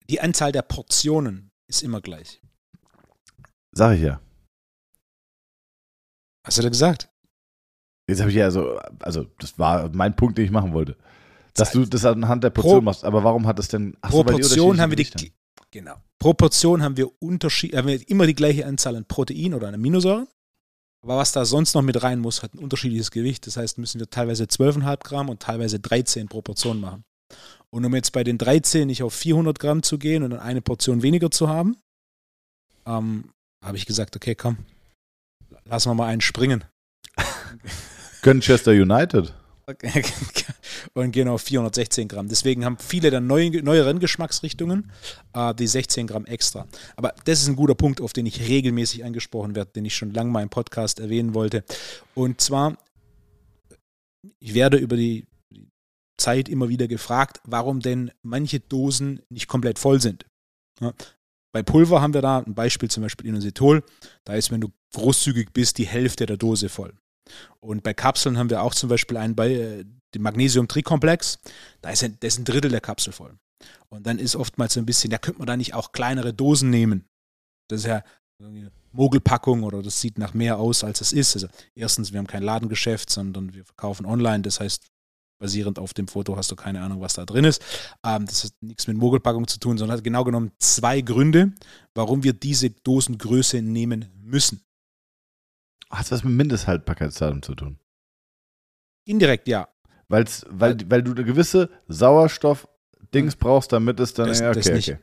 Die 0.08 0.20
Anzahl 0.20 0.52
der 0.52 0.62
Portionen 0.62 1.50
ist 1.68 1.82
immer 1.82 2.00
gleich. 2.00 2.40
Sag 3.72 3.96
ich 3.96 4.02
ja. 4.02 4.20
Hast 6.46 6.58
du 6.58 6.62
da 6.62 6.68
gesagt? 6.68 7.08
Jetzt 8.08 8.20
habe 8.20 8.30
ich 8.30 8.37
ja 8.37 8.50
so, 8.50 8.78
also 9.00 9.24
das 9.38 9.58
war 9.58 9.88
mein 9.94 10.16
Punkt, 10.16 10.37
den 10.38 10.44
ich 10.44 10.50
machen 10.50 10.72
wollte. 10.72 10.96
Dass 11.54 11.72
du 11.72 11.84
das 11.84 12.04
anhand 12.04 12.44
der 12.44 12.50
Portion 12.50 12.76
Pro, 12.76 12.80
machst. 12.82 13.04
Aber 13.04 13.24
warum 13.24 13.46
hat 13.46 13.58
es 13.58 13.68
denn. 13.68 13.96
Ach 14.00 14.10
pro 14.10 14.24
Portion 14.24 14.80
haben 14.80 14.90
wir 14.90 14.96
die. 14.96 15.32
Genau. 15.70 15.94
Pro 16.18 16.34
Portion 16.34 16.82
haben 16.82 16.96
wir 16.96 17.10
Unterschied, 17.20 17.74
haben 17.74 17.88
wir 17.88 18.08
immer 18.08 18.26
die 18.26 18.34
gleiche 18.34 18.66
Anzahl 18.66 18.94
an 18.96 19.04
Protein 19.06 19.54
oder 19.54 19.68
an 19.68 19.74
Aminosäuren. 19.74 20.28
Aber 21.02 21.16
was 21.16 21.32
da 21.32 21.44
sonst 21.44 21.74
noch 21.74 21.82
mit 21.82 22.02
rein 22.02 22.20
muss, 22.20 22.42
hat 22.42 22.54
ein 22.54 22.58
unterschiedliches 22.58 23.10
Gewicht. 23.10 23.46
Das 23.46 23.56
heißt, 23.56 23.78
müssen 23.78 23.98
wir 23.98 24.08
teilweise 24.08 24.44
12,5 24.44 24.98
Gramm 25.02 25.28
und 25.28 25.40
teilweise 25.40 25.80
13 25.80 26.28
pro 26.28 26.42
Portion 26.42 26.80
machen. 26.80 27.04
Und 27.70 27.84
um 27.84 27.94
jetzt 27.94 28.12
bei 28.12 28.22
den 28.22 28.38
13 28.38 28.86
nicht 28.86 29.02
auf 29.02 29.14
400 29.14 29.58
Gramm 29.58 29.82
zu 29.82 29.98
gehen 29.98 30.22
und 30.22 30.30
dann 30.30 30.40
eine 30.40 30.60
Portion 30.60 31.02
weniger 31.02 31.30
zu 31.30 31.48
haben, 31.48 31.76
ähm, 32.86 33.30
habe 33.64 33.76
ich 33.76 33.86
gesagt, 33.86 34.14
okay, 34.14 34.34
komm, 34.34 34.58
lassen 35.64 35.90
wir 35.90 35.94
mal 35.94 36.06
einen 36.06 36.20
springen. 36.20 36.64
Manchester 38.24 38.72
United. 38.72 39.32
und 40.94 41.12
gehen 41.12 41.28
auf 41.28 41.42
416 41.42 42.09
Gramm. 42.09 42.28
Deswegen 42.28 42.64
haben 42.64 42.78
viele 42.78 43.11
dann 43.11 43.26
neue, 43.26 43.62
neueren 43.62 43.98
Geschmacksrichtungen 43.98 44.90
äh, 45.33 45.55
die 45.55 45.66
16 45.66 46.07
Gramm 46.07 46.26
extra. 46.26 46.66
Aber 46.96 47.14
das 47.24 47.40
ist 47.42 47.48
ein 47.48 47.57
guter 47.57 47.74
Punkt, 47.74 48.00
auf 48.00 48.12
den 48.12 48.26
ich 48.26 48.48
regelmäßig 48.48 49.05
angesprochen 49.05 49.55
werde, 49.55 49.72
den 49.72 49.85
ich 49.85 49.94
schon 49.94 50.12
lange 50.12 50.31
mal 50.31 50.42
im 50.42 50.50
Podcast 50.50 51.00
erwähnen 51.00 51.35
wollte. 51.35 51.64
Und 52.14 52.40
zwar, 52.40 52.76
ich 54.38 54.55
werde 54.55 54.76
über 54.76 54.96
die 54.96 55.26
Zeit 56.18 56.48
immer 56.48 56.68
wieder 56.68 56.88
gefragt, 56.88 57.40
warum 57.44 57.81
denn 57.81 58.11
manche 58.22 58.61
Dosen 58.61 59.20
nicht 59.28 59.48
komplett 59.48 59.78
voll 59.78 60.00
sind. 60.00 60.26
Ja, 60.81 60.92
bei 61.52 61.62
Pulver 61.62 62.00
haben 62.00 62.14
wir 62.14 62.22
da 62.22 62.38
ein 62.38 62.55
Beispiel, 62.55 62.90
zum 62.90 63.02
Beispiel 63.02 63.26
Inositol. 63.26 63.83
Da 64.24 64.35
ist, 64.35 64.50
wenn 64.50 64.61
du 64.61 64.68
großzügig 64.94 65.52
bist, 65.52 65.78
die 65.78 65.87
Hälfte 65.87 66.26
der 66.26 66.37
Dose 66.37 66.68
voll. 66.68 66.94
Und 67.61 67.83
bei 67.83 67.94
Kapseln 67.94 68.38
haben 68.38 68.50
wir 68.50 68.62
auch 68.62 68.74
zum 68.74 68.88
Beispiel 68.88 69.16
einen 69.16 69.37
dem 70.14 70.22
Magnesium-Trikomplex. 70.22 71.38
Da 71.81 71.90
ist 71.90 72.05
ein, 72.05 72.16
ist 72.20 72.38
ein 72.38 72.44
Drittel 72.44 72.70
der 72.70 72.81
Kapsel 72.81 73.12
voll. 73.12 73.37
Und 73.88 74.07
dann 74.07 74.18
ist 74.18 74.37
oftmals 74.37 74.75
so 74.75 74.81
ein 74.81 74.87
bisschen, 74.87 75.11
da 75.11 75.18
könnte 75.18 75.38
man 75.38 75.46
da 75.46 75.57
nicht 75.57 75.75
auch 75.75 75.92
kleinere 75.92 76.33
Dosen 76.35 76.70
nehmen. 76.70 77.05
Das 77.68 77.81
ist 77.81 77.87
ja 77.87 78.03
eine 78.40 78.72
Mogelpackung 78.92 79.62
oder 79.62 79.83
das 79.83 80.01
sieht 80.01 80.18
nach 80.18 80.35
mehr 80.35 80.59
aus, 80.59 80.85
als 80.85 81.01
es 81.01 81.12
ist. 81.12 81.35
Also 81.35 81.48
erstens, 81.75 82.12
wir 82.12 82.18
haben 82.18 82.27
kein 82.27 82.42
Ladengeschäft, 82.42 83.11
sondern 83.11 83.55
wir 83.55 83.64
verkaufen 83.64 84.07
online. 84.07 84.42
Das 84.42 84.61
heißt, 84.61 84.88
basierend 85.38 85.79
auf 85.79 85.92
dem 85.92 86.09
Foto 86.09 86.37
hast 86.37 86.51
du 86.51 86.57
keine 86.57 86.81
Ahnung, 86.81 87.01
was 87.01 87.14
da 87.14 87.27
drin 87.27 87.44
ist. 87.44 87.62
Ähm, 88.05 88.27
das 88.27 88.44
hat 88.44 88.53
nichts 88.61 88.87
mit 88.87 88.96
Mogelpackung 88.96 89.46
zu 89.46 89.59
tun, 89.59 89.77
sondern 89.77 89.98
hat 89.98 90.05
genau 90.05 90.25
genommen 90.25 90.53
zwei 90.59 91.01
Gründe, 91.01 91.53
warum 91.94 92.22
wir 92.22 92.33
diese 92.33 92.70
Dosengröße 92.70 93.61
nehmen 93.61 94.09
müssen. 94.22 94.64
Hat 95.90 96.11
was 96.11 96.25
mit 96.25 96.33
Mindesthaltbarkeitsdatum 96.33 97.42
zu 97.42 97.55
tun? 97.55 97.79
Indirekt, 99.05 99.48
ja. 99.48 99.68
Weil's, 100.12 100.44
weil, 100.51 100.77
weil 100.90 101.03
du 101.03 101.12
eine 101.12 101.25
gewisse 101.25 101.70
Sauerstoff-Dings 101.88 103.37
brauchst, 103.37 103.72
damit 103.72 103.98
es 103.98 104.12
dann. 104.12 104.29
Das, 104.29 104.40
ja, 104.40 104.51
okay, 104.51 104.61
das 104.61 104.68
nicht. 104.70 104.90
Okay. 104.90 104.98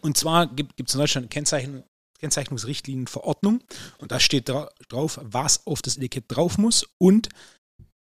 Und 0.00 0.16
zwar 0.16 0.48
gibt 0.48 0.88
es 0.88 0.94
in 0.94 1.00
Deutschland 1.00 1.24
eine 1.24 1.28
Kennzeichen, 1.28 1.84
Kennzeichnungsrichtlinienverordnung 2.18 3.62
und 3.98 4.10
da 4.10 4.18
steht 4.18 4.48
drauf, 4.48 5.20
was 5.22 5.64
auf 5.66 5.80
das 5.80 5.96
Etikett 5.96 6.24
drauf 6.28 6.58
muss 6.58 6.84
und 6.98 7.28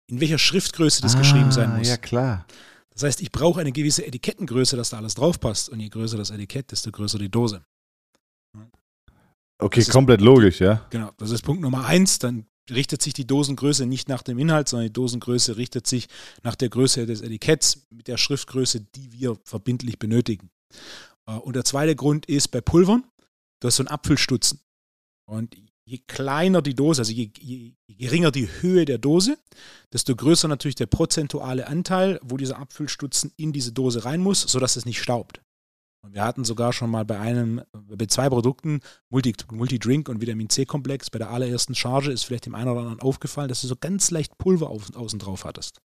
in 0.07 0.19
welcher 0.19 0.39
Schriftgröße 0.39 1.01
das 1.01 1.15
ah, 1.15 1.19
geschrieben 1.19 1.51
sein 1.51 1.77
muss. 1.77 1.87
Ja, 1.87 1.95
klar. 1.95 2.45
Das 2.89 3.03
heißt, 3.03 3.21
ich 3.21 3.31
brauche 3.31 3.61
eine 3.61 3.71
gewisse 3.71 4.05
Etikettengröße, 4.05 4.75
dass 4.75 4.89
da 4.89 4.97
alles 4.97 5.15
drauf 5.15 5.39
passt. 5.39 5.69
Und 5.69 5.79
je 5.79 5.87
größer 5.87 6.17
das 6.17 6.31
Etikett, 6.31 6.71
desto 6.71 6.91
größer 6.91 7.17
die 7.17 7.29
Dose. 7.29 7.63
Okay, 9.57 9.79
das 9.79 9.89
komplett 9.89 10.19
ist, 10.19 10.25
logisch, 10.25 10.59
ja. 10.59 10.85
Genau, 10.89 11.11
das 11.17 11.31
ist 11.31 11.43
Punkt 11.43 11.61
Nummer 11.61 11.85
eins. 11.85 12.19
Dann 12.19 12.45
richtet 12.71 13.01
sich 13.01 13.13
die 13.13 13.27
Dosengröße 13.27 13.85
nicht 13.85 14.09
nach 14.09 14.23
dem 14.23 14.39
Inhalt, 14.39 14.67
sondern 14.69 14.87
die 14.87 14.93
Dosengröße 14.93 15.57
richtet 15.57 15.87
sich 15.87 16.07
nach 16.43 16.55
der 16.55 16.69
Größe 16.69 17.05
des 17.05 17.21
Etiketts 17.21 17.87
mit 17.89 18.07
der 18.07 18.17
Schriftgröße, 18.17 18.81
die 18.81 19.11
wir 19.11 19.37
verbindlich 19.43 19.99
benötigen. 19.99 20.49
Äh, 21.27 21.33
und 21.33 21.55
der 21.55 21.65
zweite 21.65 21.95
Grund 21.95 22.25
ist 22.25 22.49
bei 22.49 22.61
Pulvern, 22.61 23.03
du 23.59 23.67
hast 23.67 23.77
so 23.77 23.83
einen 23.83 23.89
Apfelstutzen. 23.89 24.59
Und 25.25 25.55
je 25.85 25.99
kleiner 26.07 26.61
die 26.61 26.75
Dose, 26.75 27.01
also 27.01 27.11
je, 27.11 27.31
je, 27.39 27.73
geringer 27.87 28.31
die 28.31 28.47
Höhe 28.61 28.85
der 28.85 28.97
Dose, 28.97 29.37
desto 29.91 30.15
größer 30.15 30.47
natürlich 30.47 30.75
der 30.75 30.85
prozentuale 30.85 31.67
Anteil, 31.67 32.19
wo 32.23 32.37
dieser 32.37 32.57
Abfüllstutzen 32.57 33.31
in 33.37 33.51
diese 33.53 33.71
Dose 33.71 34.05
rein 34.05 34.21
muss, 34.21 34.41
sodass 34.41 34.75
es 34.75 34.85
nicht 34.85 35.01
staubt. 35.01 35.41
Und 36.01 36.13
wir 36.13 36.23
hatten 36.23 36.45
sogar 36.45 36.71
schon 36.71 36.89
mal 36.89 37.03
bei 37.03 37.19
einem, 37.19 37.61
bei 37.73 38.05
zwei 38.05 38.29
Produkten, 38.29 38.79
Multi, 39.09 39.33
Multidrink 39.51 40.07
und 40.07 40.21
Vitamin 40.21 40.49
C-Komplex, 40.49 41.09
bei 41.09 41.19
der 41.19 41.29
allerersten 41.29 41.75
Charge 41.75 42.11
ist 42.11 42.23
vielleicht 42.23 42.45
dem 42.45 42.55
einen 42.55 42.69
oder 42.69 42.81
anderen 42.81 43.01
aufgefallen, 43.01 43.49
dass 43.49 43.61
du 43.61 43.67
so 43.67 43.75
ganz 43.75 44.09
leicht 44.11 44.37
Pulver 44.37 44.69
auf, 44.69 44.95
außen 44.95 45.19
drauf 45.19 45.43
hattest. 45.43 45.81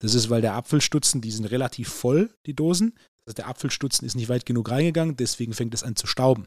Das 0.00 0.14
ist, 0.14 0.30
weil 0.30 0.40
der 0.40 0.54
Apfelstutzen, 0.54 1.20
die 1.20 1.30
sind 1.30 1.46
relativ 1.46 1.88
voll, 1.88 2.34
die 2.46 2.54
Dosen. 2.54 2.94
Das 3.24 3.32
heißt, 3.32 3.38
der 3.38 3.48
Apfelstutzen 3.48 4.06
ist 4.06 4.14
nicht 4.14 4.28
weit 4.28 4.46
genug 4.46 4.70
reingegangen, 4.70 5.16
deswegen 5.16 5.52
fängt 5.52 5.74
es 5.74 5.82
an 5.82 5.96
zu 5.96 6.06
stauben. 6.06 6.46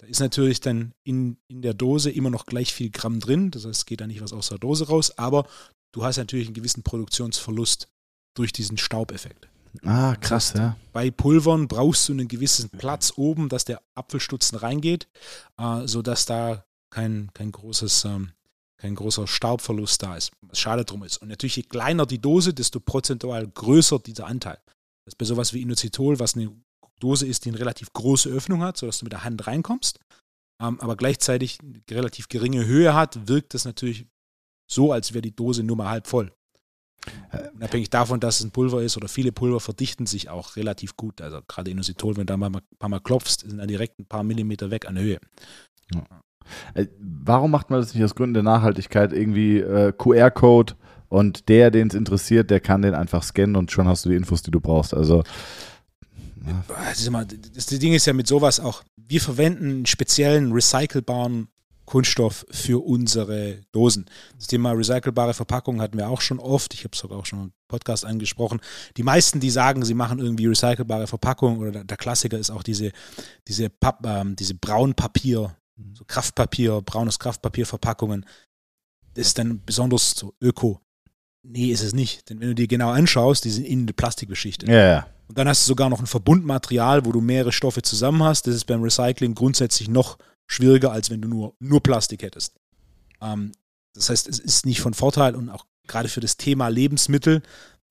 Da 0.00 0.06
ist 0.06 0.20
natürlich 0.20 0.60
dann 0.60 0.92
in, 1.02 1.38
in 1.48 1.62
der 1.62 1.74
Dose 1.74 2.10
immer 2.10 2.30
noch 2.30 2.46
gleich 2.46 2.74
viel 2.74 2.90
Gramm 2.90 3.20
drin, 3.20 3.50
das 3.50 3.64
heißt, 3.64 3.78
es 3.78 3.86
geht 3.86 4.00
da 4.00 4.06
nicht 4.06 4.20
was 4.20 4.32
aus 4.32 4.48
der 4.48 4.58
Dose 4.58 4.86
raus, 4.88 5.16
aber 5.18 5.48
du 5.92 6.04
hast 6.04 6.18
natürlich 6.18 6.46
einen 6.46 6.54
gewissen 6.54 6.82
Produktionsverlust 6.82 7.88
durch 8.36 8.52
diesen 8.52 8.76
Staubeffekt. 8.76 9.48
Ah, 9.82 10.14
krass, 10.16 10.52
das 10.52 10.60
heißt, 10.60 10.76
ja. 10.76 10.76
Bei 10.92 11.10
Pulvern 11.10 11.68
brauchst 11.68 12.08
du 12.08 12.12
einen 12.12 12.28
gewissen 12.28 12.70
Platz 12.70 13.12
oben, 13.16 13.48
dass 13.48 13.64
der 13.64 13.82
Apfelstutzen 13.94 14.58
reingeht, 14.58 15.08
äh, 15.58 15.86
sodass 15.86 16.26
da 16.26 16.64
kein, 16.90 17.30
kein, 17.34 17.50
großes, 17.50 18.04
ähm, 18.04 18.30
kein 18.76 18.94
großer 18.94 19.26
Staubverlust 19.26 20.02
da 20.02 20.16
ist. 20.16 20.32
Was 20.42 20.58
schade 20.58 20.84
drum 20.84 21.02
ist. 21.02 21.18
Und 21.18 21.28
natürlich, 21.28 21.56
je 21.56 21.64
kleiner 21.64 22.06
die 22.06 22.20
Dose, 22.20 22.54
desto 22.54 22.78
prozentual 22.80 23.48
größer 23.48 23.98
dieser 23.98 24.26
Anteil. 24.26 24.58
Das 25.04 25.12
ist 25.12 25.18
bei 25.18 25.24
sowas 25.24 25.52
wie 25.52 25.62
Inositol, 25.62 26.18
was 26.18 26.34
eine 26.36 26.52
Dose 27.00 27.26
ist, 27.26 27.44
die 27.44 27.50
eine 27.50 27.58
relativ 27.58 27.92
große 27.92 28.30
Öffnung 28.30 28.62
hat, 28.62 28.76
sodass 28.76 28.98
du 28.98 29.04
mit 29.04 29.12
der 29.12 29.24
Hand 29.24 29.46
reinkommst, 29.46 29.98
ähm, 30.60 30.80
aber 30.80 30.96
gleichzeitig 30.96 31.58
eine 31.60 31.82
relativ 31.90 32.28
geringe 32.28 32.64
Höhe 32.64 32.94
hat, 32.94 33.28
wirkt 33.28 33.54
das 33.54 33.64
natürlich 33.64 34.06
so, 34.70 34.92
als 34.92 35.12
wäre 35.12 35.22
die 35.22 35.34
Dose 35.34 35.62
nur 35.62 35.76
mal 35.76 35.90
halb 35.90 36.06
voll. 36.06 36.32
Äh, 37.32 37.48
Unabhängig 37.54 37.90
davon, 37.90 38.20
dass 38.20 38.40
es 38.40 38.46
ein 38.46 38.50
Pulver 38.50 38.82
ist 38.82 38.96
oder 38.96 39.08
viele 39.08 39.32
Pulver 39.32 39.60
verdichten 39.60 40.06
sich 40.06 40.28
auch 40.28 40.56
relativ 40.56 40.96
gut. 40.96 41.20
Also 41.20 41.40
gerade 41.46 41.70
Inositol, 41.70 42.16
wenn 42.16 42.26
du 42.26 42.32
da 42.32 42.36
mal 42.36 42.50
ein 42.50 42.60
paar 42.78 42.88
Mal 42.88 43.00
klopfst, 43.00 43.40
sind 43.40 43.58
dann 43.58 43.68
direkt 43.68 43.98
ein 43.98 44.06
paar 44.06 44.24
Millimeter 44.24 44.70
weg 44.70 44.86
an 44.86 44.98
Höhe. 44.98 45.18
Ja. 45.92 46.04
Äh, 46.74 46.86
warum 46.98 47.50
macht 47.50 47.70
man 47.70 47.80
das 47.80 47.94
nicht 47.94 48.04
aus 48.04 48.14
Gründen 48.14 48.34
der 48.34 48.42
Nachhaltigkeit 48.42 49.12
irgendwie 49.12 49.58
äh, 49.58 49.92
QR-Code 49.92 50.74
und 51.08 51.48
der, 51.48 51.70
den 51.70 51.88
es 51.88 51.94
interessiert, 51.94 52.50
der 52.50 52.60
kann 52.60 52.82
den 52.82 52.94
einfach 52.94 53.22
scannen 53.22 53.56
und 53.56 53.70
schon 53.70 53.88
hast 53.88 54.04
du 54.04 54.10
die 54.10 54.16
Infos, 54.16 54.42
die 54.42 54.50
du 54.50 54.60
brauchst. 54.60 54.94
Also 54.94 55.22
ja. 56.46 56.64
das 57.54 57.66
Ding 57.66 57.94
ist 57.94 58.06
ja 58.06 58.12
mit 58.12 58.26
sowas 58.26 58.60
auch, 58.60 58.82
wir 58.96 59.20
verwenden 59.20 59.70
einen 59.70 59.86
speziellen 59.86 60.52
recycelbaren 60.52 61.48
Kunststoff 61.84 62.46
für 62.50 62.84
unsere 62.84 63.60
Dosen. 63.72 64.06
Das 64.36 64.46
Thema 64.46 64.72
recycelbare 64.72 65.34
Verpackungen 65.34 65.80
hatten 65.80 65.98
wir 65.98 66.08
auch 66.08 66.20
schon 66.20 66.38
oft. 66.38 66.74
Ich 66.74 66.84
habe 66.84 66.90
es 66.92 66.98
sogar 66.98 67.18
auch 67.18 67.26
schon 67.26 67.40
im 67.40 67.52
Podcast 67.68 68.04
angesprochen. 68.04 68.60
Die 68.96 69.02
meisten, 69.02 69.40
die 69.40 69.50
sagen, 69.50 69.84
sie 69.84 69.94
machen 69.94 70.18
irgendwie 70.18 70.46
recycelbare 70.46 71.06
Verpackungen 71.06 71.58
oder 71.58 71.84
der 71.84 71.96
Klassiker 71.96 72.38
ist 72.38 72.50
auch 72.50 72.62
diese, 72.62 72.92
diese, 73.48 73.68
Papp, 73.68 74.04
ähm, 74.06 74.36
diese 74.36 74.54
Braunpapier, 74.54 75.56
so 75.94 76.04
Kraftpapier, 76.06 76.80
braunes 76.82 77.18
Kraftpapierverpackungen. 77.18 78.24
Das 79.14 79.28
ist 79.28 79.38
dann 79.38 79.62
besonders 79.64 80.12
so 80.12 80.34
öko. 80.40 80.80
Nee, 81.42 81.66
ist 81.66 81.82
es 81.82 81.92
nicht. 81.92 82.30
Denn 82.30 82.40
wenn 82.40 82.48
du 82.48 82.54
dir 82.54 82.66
genau 82.66 82.90
anschaust, 82.90 83.44
die 83.44 83.50
sind 83.50 83.64
innen 83.64 83.82
eine 83.82 83.92
Plastikbeschichtet. 83.92 84.68
Ja, 84.68 84.86
ja. 84.86 85.06
Und 85.28 85.38
dann 85.38 85.48
hast 85.48 85.64
du 85.64 85.68
sogar 85.68 85.88
noch 85.90 86.00
ein 86.00 86.06
Verbundmaterial, 86.06 87.04
wo 87.04 87.12
du 87.12 87.20
mehrere 87.20 87.52
Stoffe 87.52 87.82
zusammen 87.82 88.22
hast. 88.22 88.46
Das 88.46 88.54
ist 88.54 88.64
beim 88.64 88.82
Recycling 88.82 89.34
grundsätzlich 89.34 89.88
noch 89.88 90.18
schwieriger, 90.46 90.92
als 90.92 91.10
wenn 91.10 91.22
du 91.22 91.28
nur, 91.28 91.54
nur 91.58 91.82
Plastik 91.82 92.22
hättest. 92.22 92.58
Ähm, 93.20 93.52
das 93.94 94.10
heißt, 94.10 94.28
es 94.28 94.38
ist 94.38 94.66
nicht 94.66 94.80
von 94.80 94.94
Vorteil 94.94 95.36
und 95.36 95.48
auch 95.48 95.66
gerade 95.86 96.08
für 96.08 96.20
das 96.20 96.36
Thema 96.36 96.68
Lebensmittel, 96.68 97.42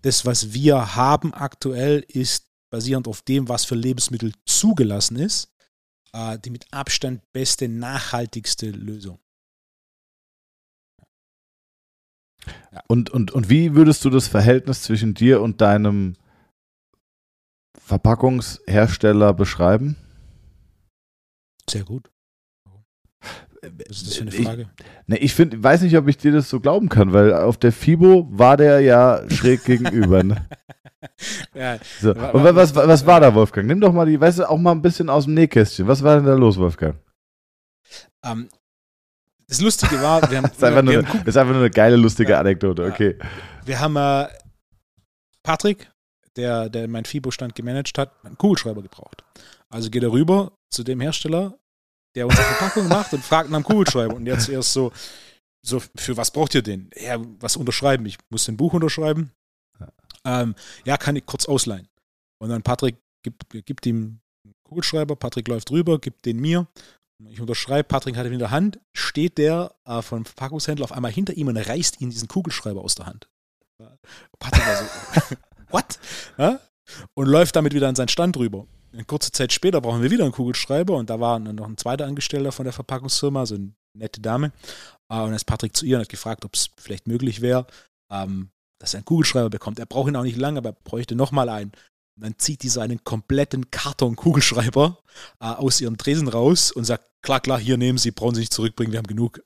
das, 0.02 0.26
was 0.26 0.54
wir 0.54 0.96
haben 0.96 1.34
aktuell, 1.34 2.06
ist 2.08 2.50
basierend 2.70 3.08
auf 3.08 3.22
dem, 3.22 3.48
was 3.48 3.66
für 3.66 3.76
Lebensmittel 3.76 4.34
zugelassen 4.46 5.18
ist, 5.18 5.54
äh, 6.12 6.38
die 6.39 6.50
mit 6.50 6.66
Abstand 6.72 7.22
beste, 7.32 7.70
nachhaltigste 7.70 8.70
Lösung. 8.70 9.20
Ja. 12.72 12.82
Und, 12.88 13.10
und, 13.10 13.32
und 13.32 13.50
wie 13.50 13.76
würdest 13.76 14.04
du 14.04 14.10
das 14.10 14.28
Verhältnis 14.28 14.82
zwischen 14.82 15.13
dir 15.13 15.42
und 15.42 15.62
deinem 15.62 16.16
Verpackungshersteller 17.78 19.34
beschreiben? 19.34 19.96
Sehr 21.70 21.84
gut. 21.84 22.12
Was 23.88 23.97
ist 23.97 24.08
das 24.08 24.15
für 24.15 24.21
eine 24.23 24.32
Frage? 24.32 24.62
Ich, 24.62 25.08
ne, 25.08 25.17
ich 25.17 25.34
find, 25.34 25.63
weiß 25.63 25.82
nicht, 25.84 25.97
ob 25.97 26.08
ich 26.08 26.17
dir 26.17 26.32
das 26.32 26.49
so 26.49 26.60
glauben 26.60 26.89
kann, 26.89 27.13
weil 27.13 27.34
auf 27.34 27.58
der 27.58 27.71
FIBO 27.71 28.28
war 28.32 28.58
der 28.58 28.82
ja 28.82 29.21
schräg 29.30 29.63
gegenüber. 29.65 30.23
Ne? 30.23 30.47
ja, 31.54 31.78
so. 32.02 32.12
Und 32.12 32.43
was, 32.43 32.76
was, 32.76 32.88
was 32.88 33.06
war 33.06 33.21
da, 33.21 33.34
Wolfgang? 33.34 33.67
Nimm 33.67 33.80
doch 33.80 33.93
mal 33.93 34.06
die, 34.06 34.19
weißt 34.19 34.39
du, 34.39 34.49
auch 34.49 34.58
mal 34.58 34.71
ein 34.71 34.82
bisschen 34.82 35.10
aus 35.10 35.26
dem 35.26 35.34
Nähkästchen. 35.34 35.88
Was 35.88 36.04
war 36.04 36.15
denn 36.15 36.26
da 36.26 36.34
los, 36.34 36.58
Wolfgang? 36.58 36.95
Um, 38.26 38.32
ähm, 38.32 38.49
das 39.47 39.62
Lustige 39.62 40.02
war, 40.02 40.30
wir 40.30 40.38
haben. 40.38 40.43
das, 40.43 40.54
ist 40.58 40.63
einfach, 40.63 40.82
nur, 40.82 40.95
haben, 40.95 41.28
ist 41.28 41.38
einfach 41.38 41.54
nur 41.54 41.62
eine 41.62 41.69
geile, 41.69 41.95
lustige 41.95 42.38
Anekdote, 42.38 42.86
okay. 42.86 43.17
Wir 43.65 43.80
haben 43.80 43.95
äh, 43.95 44.28
Patrick, 45.43 45.91
der, 46.36 46.69
der 46.69 46.88
mein 46.88 47.06
FIBO-Stand 47.06 47.54
gemanagt 47.54 47.97
hat, 47.97 48.12
einen 48.23 48.38
Kugelschreiber 48.38 48.82
gebraucht. 48.82 49.23
Also 49.69 49.89
geht 49.89 50.04
er 50.04 50.12
rüber 50.12 50.54
zu 50.69 50.84
dem 50.84 51.02
Hersteller, 51.02 51.56
der 52.15 52.28
unsere 52.28 52.43
Verpackung 52.43 52.88
macht 52.88 53.13
und 53.13 53.23
fragt 53.23 53.49
nach 53.49 53.58
einem 53.58 53.65
Kugelschreiber. 53.65 54.15
Und 54.15 54.26
jetzt 54.26 54.49
erst 54.49 54.73
so, 54.73 54.91
so, 55.65 55.82
für 55.95 56.17
was 56.17 56.32
braucht 56.32 56.56
ihr 56.56 56.62
den? 56.62 56.89
Ja, 56.95 57.17
was 57.39 57.58
unterschreiben? 57.58 58.06
Ich 58.06 58.17
muss 58.30 58.47
ein 58.47 58.58
Buch 58.58 58.73
unterschreiben. 58.73 59.32
Ähm, 60.26 60.56
ja, 60.86 60.97
kann 60.97 61.15
ich 61.15 61.26
kurz 61.26 61.45
ausleihen. 61.45 61.88
Und 62.39 62.49
dann 62.49 62.62
Patrick 62.62 62.97
gibt, 63.23 63.49
gibt 63.49 63.86
ihm 63.86 64.19
einen 64.43 64.56
Kugelschreiber, 64.63 65.15
Patrick 65.15 65.47
läuft 65.47 65.71
rüber, 65.71 65.99
gibt 65.99 66.26
den 66.26 66.39
mir. 66.39 66.67
Ich 67.30 67.39
unterschreibe, 67.39 67.88
Patrick 67.88 68.17
hat 68.17 68.26
ihn 68.26 68.34
in 68.34 68.39
der 68.39 68.52
Hand, 68.52 68.80
steht 68.91 69.38
der 69.38 69.73
äh, 69.86 70.02
vom 70.02 70.26
Verpackungshändler 70.26 70.84
auf 70.84 70.91
einmal 70.91 71.12
hinter 71.12 71.34
ihm 71.34 71.47
und 71.47 71.58
reißt 71.58 72.02
ihn 72.02 72.10
diesen 72.10 72.28
Kugelschreiber 72.28 72.82
aus 72.82 72.95
der 72.95 73.06
Hand. 73.06 73.30
Patrick 74.39 74.65
war 74.65 74.76
so, 74.76 75.36
what? 75.69 75.99
Ja? 76.38 76.60
Und 77.13 77.28
läuft 77.28 77.56
damit 77.56 77.73
wieder 77.73 77.88
an 77.88 77.95
seinen 77.95 78.10
Stand 78.10 78.36
rüber. 78.38 78.67
In 78.94 79.08
kurzer 79.08 79.32
Zeit 79.32 79.52
später 79.52 79.82
brauchen 79.82 80.04
wir 80.04 80.12
wieder 80.12 80.24
einen 80.24 80.34
Kugelschreiber 80.34 80.96
und 80.96 81.10
da 81.10 81.20
war 81.20 81.40
noch 81.40 81.68
ein 81.68 81.78
zweiter 81.78 82.06
Angestellter 82.06 82.52
von 82.52 82.66
der 82.66 82.74
Verpackungsfirma, 82.74 83.46
so 83.46 83.56
eine 83.56 83.74
nette 83.98 84.22
Dame. 84.22 84.52
Äh, 85.10 85.16
und 85.16 85.28
dann 85.28 85.34
ist 85.34 85.46
Patrick 85.46 85.76
zu 85.76 85.86
ihr 85.86 85.98
und 85.98 86.02
hat 86.02 86.10
gefragt, 86.10 86.46
ob 86.46 86.54
es 86.54 86.70
vielleicht 86.78 87.08
möglich 87.08 87.42
wäre, 87.42 87.66
ähm, 88.12 88.50
dass 88.80 88.94
er 88.94 89.00
einen 89.00 89.06
Kugelschreiber 89.06 89.50
bekommt. 89.50 89.80
Er 89.80 89.88
braucht 89.88 90.10
ihn 90.10 90.16
auch 90.16 90.24
nicht 90.24 90.38
lange, 90.38 90.60
aber 90.60 90.70
er 90.70 90.78
bräuchte 90.84 91.16
nochmal 91.16 91.50
einen. 91.50 91.72
Und 92.16 92.24
dann 92.24 92.38
zieht 92.38 92.62
dieser 92.62 92.84
einen 92.84 93.04
kompletten 93.04 93.72
Karton 93.72 94.16
Kugelschreiber 94.16 95.00
äh, 95.40 95.46
aus 95.46 95.82
ihrem 95.82 95.98
Tresen 95.98 96.28
raus 96.28 96.72
und 96.72 96.84
sagt, 96.84 97.06
klar, 97.24 97.40
klar, 97.40 97.60
hier 97.60 97.78
nehmen 97.78 97.98
Sie, 97.98 98.12
brauchen 98.12 98.36
Sie 98.36 98.42
nicht 98.42 98.54
zurückbringen, 98.54 98.92
wir 98.92 99.00
haben 99.00 99.08
genug. 99.08 99.42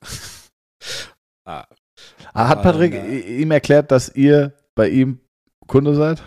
ah. 1.46 1.64
Hat 2.34 2.62
Patrick 2.62 2.92
dann, 2.92 3.06
äh, 3.06 3.40
ihm 3.40 3.50
erklärt, 3.50 3.90
dass 3.90 4.14
ihr 4.14 4.52
bei 4.74 4.90
ihm 4.90 5.20
Kunde 5.66 5.94
seid? 5.94 6.22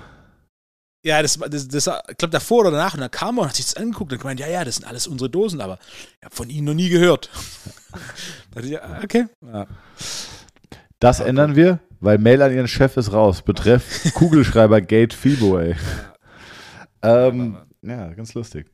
Ja, 1.04 1.22
das, 1.22 1.40
das, 1.40 1.68
das 1.68 1.88
ich 1.88 2.18
glaube 2.18 2.32
davor 2.32 2.60
oder 2.60 2.72
danach 2.72 2.94
und 2.94 3.00
dann 3.00 3.10
kam 3.10 3.38
er 3.38 3.44
und 3.44 3.50
hat 3.50 3.56
sich 3.56 3.66
das 3.66 3.76
angeguckt 3.76 4.12
und 4.14 4.20
gemeint, 4.20 4.40
ja, 4.40 4.48
ja, 4.48 4.64
das 4.64 4.76
sind 4.76 4.86
alles 4.86 5.08
unsere 5.08 5.30
Dosen, 5.30 5.60
aber 5.60 5.80
ich 6.20 6.26
habe 6.26 6.36
von 6.36 6.50
ihnen 6.50 6.66
noch 6.66 6.74
nie 6.76 6.90
gehört. 6.90 7.32
okay. 9.04 9.26
Ja. 9.42 9.68
Das 11.00 11.18
ja, 11.18 11.26
ändern 11.26 11.56
wir, 11.56 11.80
weil 12.00 12.20
Mail 12.20 12.42
an 12.44 12.54
ihren 12.54 12.68
Chef 12.68 12.98
ist 12.98 13.14
raus. 13.14 13.42
Betreff 13.42 14.14
Kugelschreiber 14.14 14.82
Gate 14.82 15.14
Fibo, 15.14 15.58
ey. 15.58 15.76
Ähm, 17.02 17.58
ja, 17.82 18.14
ganz 18.14 18.36
lustig. 18.36 18.68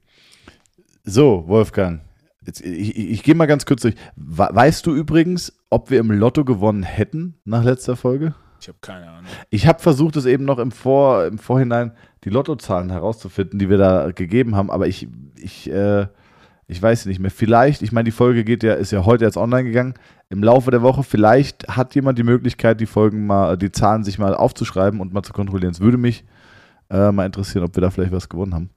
So, 1.06 1.48
Wolfgang. 1.48 2.02
Jetzt, 2.46 2.60
ich, 2.60 2.98
ich, 2.98 3.10
ich 3.10 3.24
gehe 3.24 3.36
mal 3.36 3.46
ganz 3.46 3.66
kurz 3.66 3.84
durch. 3.84 3.96
Weißt 4.18 4.86
du 4.86 4.94
übrigens, 4.94 5.54
ob 5.70 5.90
wir 5.90 6.00
im 6.00 6.12
Lotto 6.12 6.44
gewonnen 6.44 6.84
hätten 6.84 7.36
nach 7.46 7.64
letzter 7.64 7.96
Folge? 7.96 8.36
Ich 8.60 8.68
habe 8.68 8.78
keine 8.82 9.10
Ahnung. 9.10 9.26
Ich 9.50 9.68
habe 9.68 9.80
versucht, 9.80 10.16
es 10.16 10.26
eben 10.26 10.46
noch 10.46 10.60
im, 10.60 10.72
Vor, 10.72 11.26
im 11.26 11.38
Vorhinein 11.38 11.92
die 12.24 12.30
Lottozahlen 12.30 12.90
herauszufinden, 12.90 13.60
die 13.60 13.70
wir 13.70 13.78
da 13.78 14.12
gegeben 14.12 14.56
haben, 14.56 14.72
aber 14.72 14.88
ich, 14.88 15.08
ich, 15.36 15.70
äh, 15.72 16.08
ich 16.68 16.82
weiß 16.82 17.06
nicht 17.06 17.20
mehr. 17.20 17.32
Vielleicht, 17.32 17.82
ich 17.82 17.92
meine, 17.92 18.06
die 18.06 18.12
Folge 18.12 18.44
geht 18.44 18.64
ja, 18.64 18.74
ist 18.74 18.92
ja 18.92 19.06
heute 19.06 19.26
jetzt 19.26 19.38
online 19.38 19.64
gegangen. 19.64 19.94
Im 20.30 20.44
Laufe 20.44 20.72
der 20.72 20.82
Woche, 20.82 21.04
vielleicht 21.04 21.68
hat 21.70 21.96
jemand 21.96 22.20
die 22.20 22.24
Möglichkeit, 22.24 22.82
die 22.82 22.86
Folgen 22.86 23.26
mal, 23.26 23.58
die 23.58 23.72
Zahlen 23.72 24.04
sich 24.04 24.20
mal 24.20 24.36
aufzuschreiben 24.36 25.00
und 25.00 25.14
mal 25.14 25.24
zu 25.24 25.32
kontrollieren. 25.32 25.72
Es 25.72 25.80
würde 25.80 25.98
mich 25.98 26.26
äh, 26.90 27.12
mal 27.12 27.26
interessieren, 27.26 27.64
ob 27.64 27.76
wir 27.76 27.82
da 27.82 27.90
vielleicht 27.90 28.12
was 28.12 28.28
gewonnen 28.28 28.54
haben. 28.54 28.70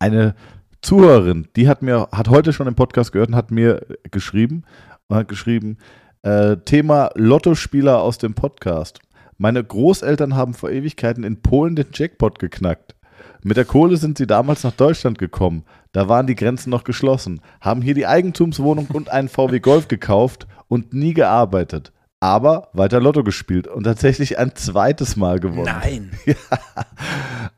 Eine 0.00 0.34
Zuhörerin, 0.82 1.48
die 1.56 1.68
hat 1.68 1.82
mir, 1.82 2.08
hat 2.12 2.28
heute 2.28 2.52
schon 2.52 2.66
im 2.66 2.74
Podcast 2.74 3.12
gehört 3.12 3.28
und 3.28 3.36
hat 3.36 3.50
mir 3.50 3.86
geschrieben 4.10 4.64
und 5.06 5.16
hat 5.16 5.28
geschrieben, 5.28 5.78
äh, 6.24 6.56
Thema 6.64 7.10
Lottospieler 7.14 8.00
aus 8.00 8.18
dem 8.18 8.34
Podcast. 8.34 9.00
Meine 9.36 9.62
Großeltern 9.62 10.34
haben 10.34 10.54
vor 10.54 10.70
Ewigkeiten 10.70 11.22
in 11.22 11.42
Polen 11.42 11.76
den 11.76 11.88
Jackpot 11.92 12.38
geknackt. 12.38 12.94
Mit 13.42 13.58
der 13.58 13.66
Kohle 13.66 13.98
sind 13.98 14.16
sie 14.16 14.26
damals 14.26 14.64
nach 14.64 14.72
Deutschland 14.72 15.18
gekommen. 15.18 15.64
Da 15.92 16.08
waren 16.08 16.26
die 16.26 16.34
Grenzen 16.34 16.70
noch 16.70 16.84
geschlossen, 16.84 17.42
haben 17.60 17.82
hier 17.82 17.94
die 17.94 18.06
Eigentumswohnung 18.06 18.86
und 18.92 19.10
einen 19.10 19.28
VW 19.28 19.60
Golf 19.60 19.86
gekauft 19.86 20.46
und 20.66 20.94
nie 20.94 21.12
gearbeitet. 21.12 21.92
Aber 22.20 22.68
weiter 22.72 23.00
Lotto 23.00 23.22
gespielt 23.22 23.66
und 23.66 23.84
tatsächlich 23.84 24.38
ein 24.38 24.54
zweites 24.54 25.16
Mal 25.16 25.40
gewonnen. 25.40 25.64
Nein. 25.64 26.10
Ja. 26.24 26.34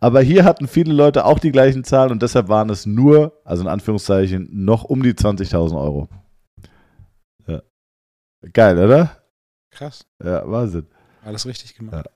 Aber 0.00 0.20
hier 0.20 0.44
hatten 0.44 0.66
viele 0.66 0.92
Leute 0.92 1.24
auch 1.24 1.38
die 1.38 1.52
gleichen 1.52 1.84
Zahlen 1.84 2.10
und 2.10 2.20
deshalb 2.20 2.48
waren 2.48 2.68
es 2.68 2.84
nur, 2.84 3.40
also 3.44 3.62
in 3.62 3.68
Anführungszeichen, 3.68 4.48
noch 4.52 4.82
um 4.84 5.02
die 5.02 5.14
20.000 5.14 5.80
Euro. 5.80 6.08
Geil, 8.52 8.78
oder? 8.78 9.22
Krass. 9.70 10.06
Ja, 10.22 10.48
Wahnsinn. 10.50 10.86
Alles 11.22 11.46
richtig 11.46 11.74
gemacht. 11.74 12.06
Ja. 12.06 12.12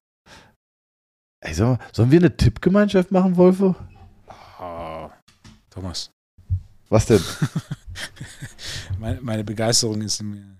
Ey, 1.42 1.54
sollen, 1.54 1.78
wir, 1.78 1.86
sollen 1.92 2.10
wir 2.10 2.18
eine 2.18 2.36
Tippgemeinschaft 2.36 3.10
machen, 3.10 3.36
Wolfo? 3.36 3.74
Oh, 4.60 5.10
Thomas. 5.70 6.10
Was 6.88 7.06
denn? 7.06 7.20
meine, 8.98 9.20
meine, 9.20 9.44
Begeisterung 9.44 10.02
ist 10.02 10.22
mir. 10.22 10.58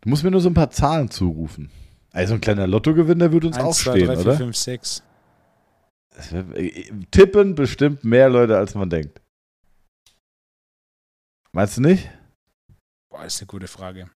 Du 0.00 0.08
musst 0.08 0.24
mir 0.24 0.30
nur 0.30 0.40
so 0.40 0.48
ein 0.48 0.54
paar 0.54 0.70
Zahlen 0.70 1.10
zurufen. 1.10 1.70
Also 2.12 2.34
ein 2.34 2.40
kleiner 2.40 2.66
Lottogewinn, 2.66 3.18
der 3.18 3.32
würde 3.32 3.48
uns 3.48 3.56
1, 3.56 3.66
auch 3.66 3.74
2, 3.74 3.90
stehen, 3.90 4.06
3, 4.06 4.16
4, 4.16 4.22
oder? 4.22 4.36
5, 4.36 4.56
6. 4.56 5.02
Tippen 7.10 7.54
bestimmt 7.54 8.04
mehr 8.04 8.28
Leute, 8.28 8.56
als 8.56 8.74
man 8.74 8.88
denkt. 8.88 9.20
Meinst 11.52 11.76
du 11.76 11.82
nicht? 11.82 12.10
Boah, 13.18 13.24
ist 13.24 13.40
eine 13.40 13.48
gute 13.48 13.66
Frage. 13.66 14.10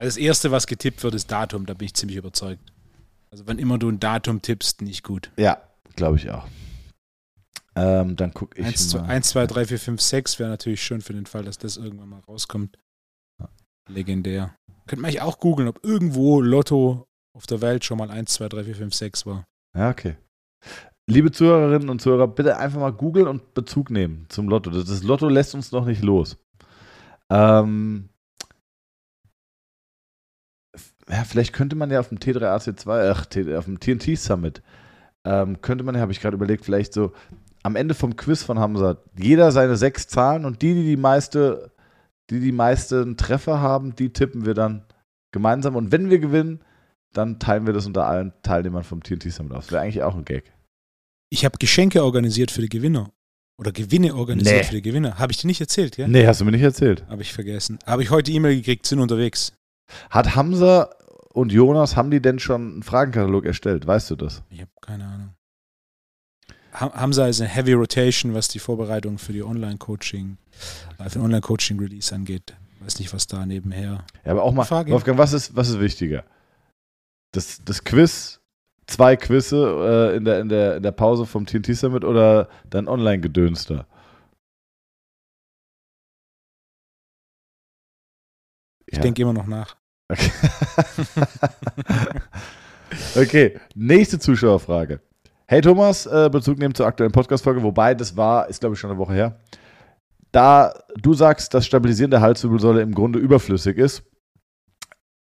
Also 0.00 0.08
das 0.08 0.16
erste, 0.16 0.50
was 0.50 0.66
getippt 0.66 1.04
wird, 1.04 1.14
ist 1.14 1.30
Datum, 1.30 1.66
da 1.66 1.74
bin 1.74 1.86
ich 1.86 1.94
ziemlich 1.94 2.16
überzeugt. 2.16 2.72
Also 3.30 3.46
wenn 3.46 3.60
immer 3.60 3.78
du 3.78 3.88
ein 3.88 4.00
Datum 4.00 4.42
tippst, 4.42 4.82
nicht 4.82 5.04
gut. 5.04 5.30
Ja, 5.36 5.62
glaube 5.94 6.16
ich 6.16 6.30
auch. 6.30 6.48
Ähm, 7.76 8.16
dann 8.16 8.34
gucke 8.34 8.58
ich 8.58 8.66
1, 8.66 8.94
mal. 8.94 9.04
1, 9.04 9.28
2, 9.28 9.46
3, 9.46 9.66
4, 9.66 9.78
5, 9.78 10.00
6 10.00 10.38
wäre 10.40 10.50
natürlich 10.50 10.82
schön 10.82 11.00
für 11.00 11.12
den 11.12 11.26
Fall, 11.26 11.44
dass 11.44 11.58
das 11.58 11.76
irgendwann 11.76 12.08
mal 12.08 12.20
rauskommt. 12.26 12.76
Legendär. 13.88 14.56
Könnte 14.88 15.02
man 15.02 15.10
eigentlich 15.10 15.22
auch 15.22 15.38
googeln, 15.38 15.68
ob 15.68 15.84
irgendwo 15.84 16.40
Lotto 16.40 17.06
auf 17.36 17.46
der 17.46 17.60
Welt 17.60 17.84
schon 17.84 17.98
mal 17.98 18.10
1, 18.10 18.32
2, 18.32 18.48
3, 18.48 18.64
4, 18.64 18.74
5, 18.74 18.94
6 18.94 19.26
war. 19.26 19.44
Ja, 19.78 19.90
okay. 19.90 20.16
Liebe 21.08 21.30
Zuhörerinnen 21.30 21.88
und 21.88 22.02
Zuhörer, 22.02 22.26
bitte 22.26 22.56
einfach 22.56 22.80
mal 22.80 22.92
googeln 22.92 23.28
und 23.28 23.54
Bezug 23.54 23.90
nehmen 23.90 24.26
zum 24.28 24.48
Lotto. 24.48 24.70
Das 24.70 25.04
Lotto 25.04 25.28
lässt 25.28 25.54
uns 25.54 25.70
noch 25.70 25.84
nicht 25.84 26.02
los. 26.02 26.36
Ähm, 27.30 28.10
ja, 31.10 31.24
vielleicht 31.24 31.52
könnte 31.52 31.76
man 31.76 31.90
ja 31.90 32.00
auf 32.00 32.08
dem 32.08 32.18
T3AC2, 32.18 33.10
ach, 33.10 33.26
auf 33.58 33.64
dem 33.64 33.80
TNT 33.80 34.18
Summit, 34.18 34.62
ähm, 35.24 35.60
könnte 35.60 35.84
man 35.84 35.94
ja, 35.94 36.00
habe 36.00 36.12
ich 36.12 36.20
gerade 36.20 36.36
überlegt, 36.36 36.64
vielleicht 36.64 36.92
so 36.92 37.12
am 37.62 37.76
Ende 37.76 37.94
vom 37.94 38.16
Quiz 38.16 38.42
von 38.42 38.58
Hamza 38.58 38.98
jeder 39.18 39.52
seine 39.52 39.76
sechs 39.76 40.08
Zahlen 40.08 40.44
und 40.44 40.62
die, 40.62 40.74
die 40.74 40.84
die 40.84 40.96
meiste, 40.96 41.72
die 42.30 42.40
die 42.40 42.52
meisten 42.52 43.16
Treffer 43.16 43.60
haben, 43.60 43.94
die 43.94 44.12
tippen 44.12 44.46
wir 44.46 44.54
dann 44.54 44.84
gemeinsam 45.32 45.76
und 45.76 45.92
wenn 45.92 46.10
wir 46.10 46.18
gewinnen, 46.18 46.60
dann 47.12 47.38
teilen 47.38 47.66
wir 47.66 47.72
das 47.72 47.86
unter 47.86 48.06
allen 48.06 48.32
Teilnehmern 48.42 48.84
vom 48.84 49.02
TNT 49.02 49.32
Summit 49.32 49.52
aus. 49.52 49.70
Wäre 49.70 49.82
eigentlich 49.82 50.02
auch 50.02 50.14
ein 50.14 50.24
Gag. 50.24 50.52
Ich 51.28 51.44
habe 51.44 51.58
Geschenke 51.58 52.04
organisiert 52.04 52.50
für 52.50 52.62
die 52.62 52.68
Gewinner. 52.68 53.10
Oder 53.58 53.72
Gewinne 53.72 54.14
organisiert 54.14 54.56
nee. 54.56 54.64
für 54.64 54.74
die 54.76 54.82
Gewinner. 54.82 55.18
Habe 55.18 55.32
ich 55.32 55.38
dir 55.38 55.46
nicht 55.46 55.60
erzählt, 55.60 55.98
ja? 55.98 56.08
Nee, 56.08 56.26
hast 56.26 56.40
du 56.40 56.46
mir 56.46 56.50
nicht 56.50 56.62
erzählt. 56.62 57.04
Habe 57.08 57.20
ich 57.20 57.32
vergessen. 57.32 57.78
Habe 57.84 58.02
ich 58.02 58.10
heute 58.10 58.32
E-Mail 58.32 58.56
gekriegt, 58.56 58.86
sind 58.86 59.00
unterwegs. 59.00 59.52
Hat 60.08 60.34
Hamza 60.34 60.90
und 61.32 61.52
Jonas, 61.52 61.96
haben 61.96 62.10
die 62.10 62.20
denn 62.20 62.38
schon 62.38 62.72
einen 62.72 62.82
Fragenkatalog 62.82 63.44
erstellt? 63.44 63.86
Weißt 63.86 64.10
du 64.10 64.16
das? 64.16 64.42
Ich 64.50 64.60
habe 64.60 64.70
keine 64.80 65.04
Ahnung. 65.04 65.34
Hamza 66.72 67.26
ist 67.26 67.40
eine 67.40 67.50
Heavy 67.50 67.72
Rotation, 67.72 68.34
was 68.34 68.48
die 68.48 68.58
Vorbereitung 68.58 69.18
für 69.18 69.32
die 69.32 69.42
Online-Coaching, 69.42 70.38
äh, 70.98 71.04
für 71.04 71.18
den 71.18 71.22
Online-Coaching-Release 71.22 72.14
angeht. 72.14 72.54
Weiß 72.80 72.98
nicht, 72.98 73.12
was 73.12 73.26
da 73.26 73.44
nebenher. 73.44 74.04
Ja, 74.24 74.32
aber 74.32 74.42
auch 74.42 74.52
mal, 74.52 74.64
Frage. 74.64 74.92
Wolfgang, 74.92 75.18
was 75.18 75.32
ist, 75.32 75.54
was 75.54 75.68
ist 75.68 75.80
wichtiger? 75.80 76.24
Das, 77.32 77.62
das 77.64 77.84
Quiz, 77.84 78.40
zwei 78.86 79.16
Quizze 79.16 80.12
äh, 80.12 80.16
in, 80.16 80.24
der, 80.24 80.40
in, 80.40 80.48
der, 80.48 80.76
in 80.76 80.82
der 80.82 80.92
Pause 80.92 81.26
vom 81.26 81.44
TNT 81.44 81.76
Summit 81.76 82.04
oder 82.04 82.48
dein 82.70 82.88
Online-Gedöns 82.88 83.66
da? 83.66 83.86
Ich 88.86 88.96
ja. 88.96 89.02
denke 89.02 89.22
immer 89.22 89.32
noch 89.32 89.46
nach. 89.46 89.79
Okay. 90.10 90.30
okay, 93.20 93.60
nächste 93.74 94.18
Zuschauerfrage. 94.18 95.00
Hey 95.46 95.60
Thomas, 95.60 96.06
äh, 96.06 96.28
Bezug 96.30 96.58
nehmen 96.58 96.74
zur 96.74 96.86
aktuellen 96.86 97.12
Podcast-Folge, 97.12 97.62
wobei 97.62 97.94
das 97.94 98.16
war, 98.16 98.48
ist 98.48 98.60
glaube 98.60 98.74
ich 98.74 98.80
schon 98.80 98.90
eine 98.90 98.98
Woche 98.98 99.14
her. 99.14 99.38
Da 100.32 100.74
du 100.96 101.14
sagst, 101.14 101.54
dass 101.54 101.66
Stabilisieren 101.66 102.10
der 102.10 102.20
Halswirbelsäule 102.20 102.82
im 102.82 102.94
Grunde 102.94 103.18
überflüssig 103.18 103.76
ist, 103.76 104.02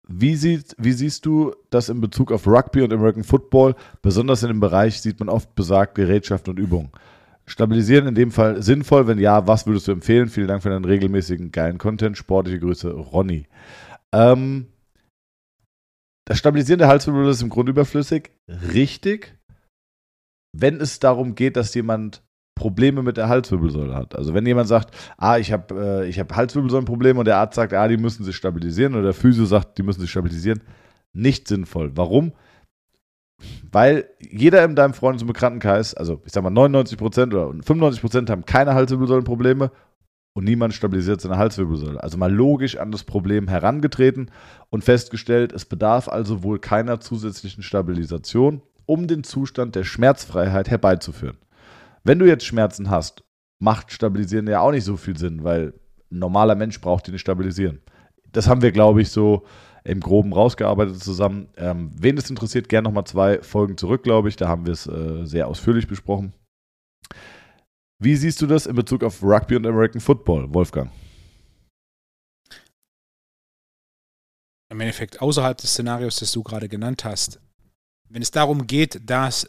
wie, 0.08 0.36
sieht, 0.36 0.76
wie 0.78 0.92
siehst 0.92 1.26
du 1.26 1.54
das 1.70 1.90
in 1.90 2.02
Bezug 2.02 2.32
auf 2.32 2.46
Rugby 2.46 2.82
und 2.82 2.94
American 2.94 3.24
Football? 3.24 3.76
Besonders 4.02 4.44
in 4.44 4.50
dem 4.50 4.60
Bereich 4.60 5.02
sieht 5.02 5.20
man 5.20 5.30
oft 5.30 5.56
besagt 5.56 5.96
Gerätschaften 5.96 6.52
und 6.52 6.60
Übungen. 6.60 6.92
Stabilisieren 7.46 8.08
in 8.08 8.16
dem 8.16 8.32
Fall 8.32 8.62
sinnvoll? 8.62 9.08
Wenn 9.08 9.20
ja, 9.20 9.48
was 9.48 9.66
würdest 9.66 9.88
du 9.88 9.92
empfehlen? 9.92 10.30
Vielen 10.30 10.48
Dank 10.48 10.64
für 10.64 10.70
deinen 10.70 10.86
regelmäßigen 10.86 11.52
geilen 11.52 11.78
Content. 11.78 12.18
Sportliche 12.18 12.60
Grüße, 12.60 12.92
Ronny. 12.92 13.48
Ähm, 14.14 14.68
das 16.26 16.38
Stabilisieren 16.38 16.80
der 16.80 16.88
Halswirbel 16.88 17.28
ist 17.28 17.42
im 17.42 17.50
Grunde 17.50 17.72
überflüssig. 17.72 18.32
Richtig, 18.48 19.38
wenn 20.56 20.80
es 20.80 21.00
darum 21.00 21.36
geht, 21.36 21.58
dass 21.58 21.74
jemand 21.74 22.24
Probleme 22.56 23.02
mit 23.02 23.18
der 23.18 23.28
Halswirbelsäule 23.28 23.96
hat. 23.96 24.16
Also 24.16 24.34
wenn 24.34 24.46
jemand 24.46 24.68
sagt, 24.68 24.96
ah, 25.18 25.38
ich 25.38 25.52
habe 25.52 26.06
äh, 26.08 26.14
hab 26.14 26.36
Halswirbelsäulenprobleme 26.36 27.20
und 27.20 27.26
der 27.26 27.38
Arzt 27.38 27.56
sagt, 27.56 27.74
ah, 27.74 27.88
die 27.88 27.98
müssen 27.98 28.24
sich 28.24 28.36
stabilisieren 28.36 28.94
oder 28.94 29.06
der 29.06 29.14
Physio 29.14 29.46
sagt, 29.46 29.78
die 29.78 29.84
müssen 29.84 30.02
sich 30.02 30.12
stabilisieren, 30.12 30.62
nicht 31.14 31.48
sinnvoll. 31.48 31.92
Warum? 31.96 32.34
Weil 33.72 34.08
jeder 34.20 34.64
in 34.64 34.76
deinem 34.76 34.94
Freundes- 34.94 35.24
und 35.24 35.28
Bekanntenkreis, 35.28 35.96
also 35.96 36.22
ich 36.26 36.32
sag 36.32 36.44
mal 36.44 36.54
99% 36.54 37.34
oder 37.34 37.48
95% 37.48 38.30
haben 38.30 38.46
keine 38.46 38.76
Halswirbelsäulenprobleme 38.76 39.72
und 40.34 40.46
niemand 40.46 40.74
stabilisiert 40.74 41.22
seine 41.22 41.38
Halswirbelsäule. 41.38 42.02
Also 42.02 42.18
mal 42.18 42.32
logisch 42.32 42.78
an 42.78 42.92
das 42.92 43.04
Problem 43.04 43.48
herangetreten 43.48 44.32
und 44.70 44.84
festgestellt, 44.84 45.54
es 45.54 45.66
bedarf 45.66 46.08
also 46.08 46.44
wohl 46.44 46.60
keiner 46.60 47.00
zusätzlichen 47.00 47.64
Stabilisation, 47.64 48.62
um 48.86 49.08
den 49.08 49.24
Zustand 49.24 49.76
der 49.76 49.84
Schmerzfreiheit 49.84 50.70
herbeizuführen. 50.70 51.38
Wenn 52.04 52.20
du 52.20 52.26
jetzt 52.26 52.46
Schmerzen 52.46 52.90
hast, 52.90 53.24
macht 53.60 53.92
Stabilisieren 53.92 54.48
ja 54.48 54.60
auch 54.60 54.72
nicht 54.72 54.84
so 54.84 54.98
viel 54.98 55.18
Sinn, 55.18 55.44
weil 55.44 55.74
ein 56.12 56.20
normaler 56.20 56.56
Mensch 56.56 56.82
braucht 56.82 57.08
die 57.08 57.12
nicht 57.12 57.22
stabilisieren. 57.22 57.80
Das 58.32 58.48
haben 58.48 58.62
wir, 58.62 58.72
glaube 58.72 59.02
ich, 59.02 59.10
so 59.10 59.46
im 59.84 60.00
Groben 60.00 60.34
rausgearbeitet 60.34 61.02
zusammen. 61.02 61.50
Ähm, 61.58 61.92
wen 61.96 62.18
es 62.18 62.30
interessiert, 62.30 62.70
gerne 62.70 62.88
nochmal 62.88 63.06
zwei 63.06 63.42
Folgen 63.42 63.78
zurück, 63.78 64.04
glaube 64.04 64.30
ich. 64.30 64.36
Da 64.36 64.48
haben 64.48 64.66
wir 64.66 64.74
es 64.74 64.88
äh, 64.88 65.26
sehr 65.26 65.48
ausführlich 65.48 65.88
besprochen. 65.88 66.34
Wie 68.04 68.18
siehst 68.18 68.42
du 68.42 68.48
das 68.48 68.66
in 68.66 68.76
Bezug 68.76 69.02
auf 69.02 69.24
Rugby 69.24 69.56
und 69.56 69.66
American 69.66 70.02
Football, 70.02 70.54
Wolfgang? 70.54 70.92
Im 74.70 74.82
Endeffekt 74.82 75.22
außerhalb 75.22 75.58
des 75.58 75.70
Szenarios, 75.70 76.18
das 76.18 76.34
du 76.34 76.44
gerade 76.44 76.68
genannt 76.68 77.06
hast, 77.06 77.40
wenn 78.10 78.22
es 78.22 78.32
darum 78.32 78.68
geht, 78.68 79.10
dass 79.10 79.48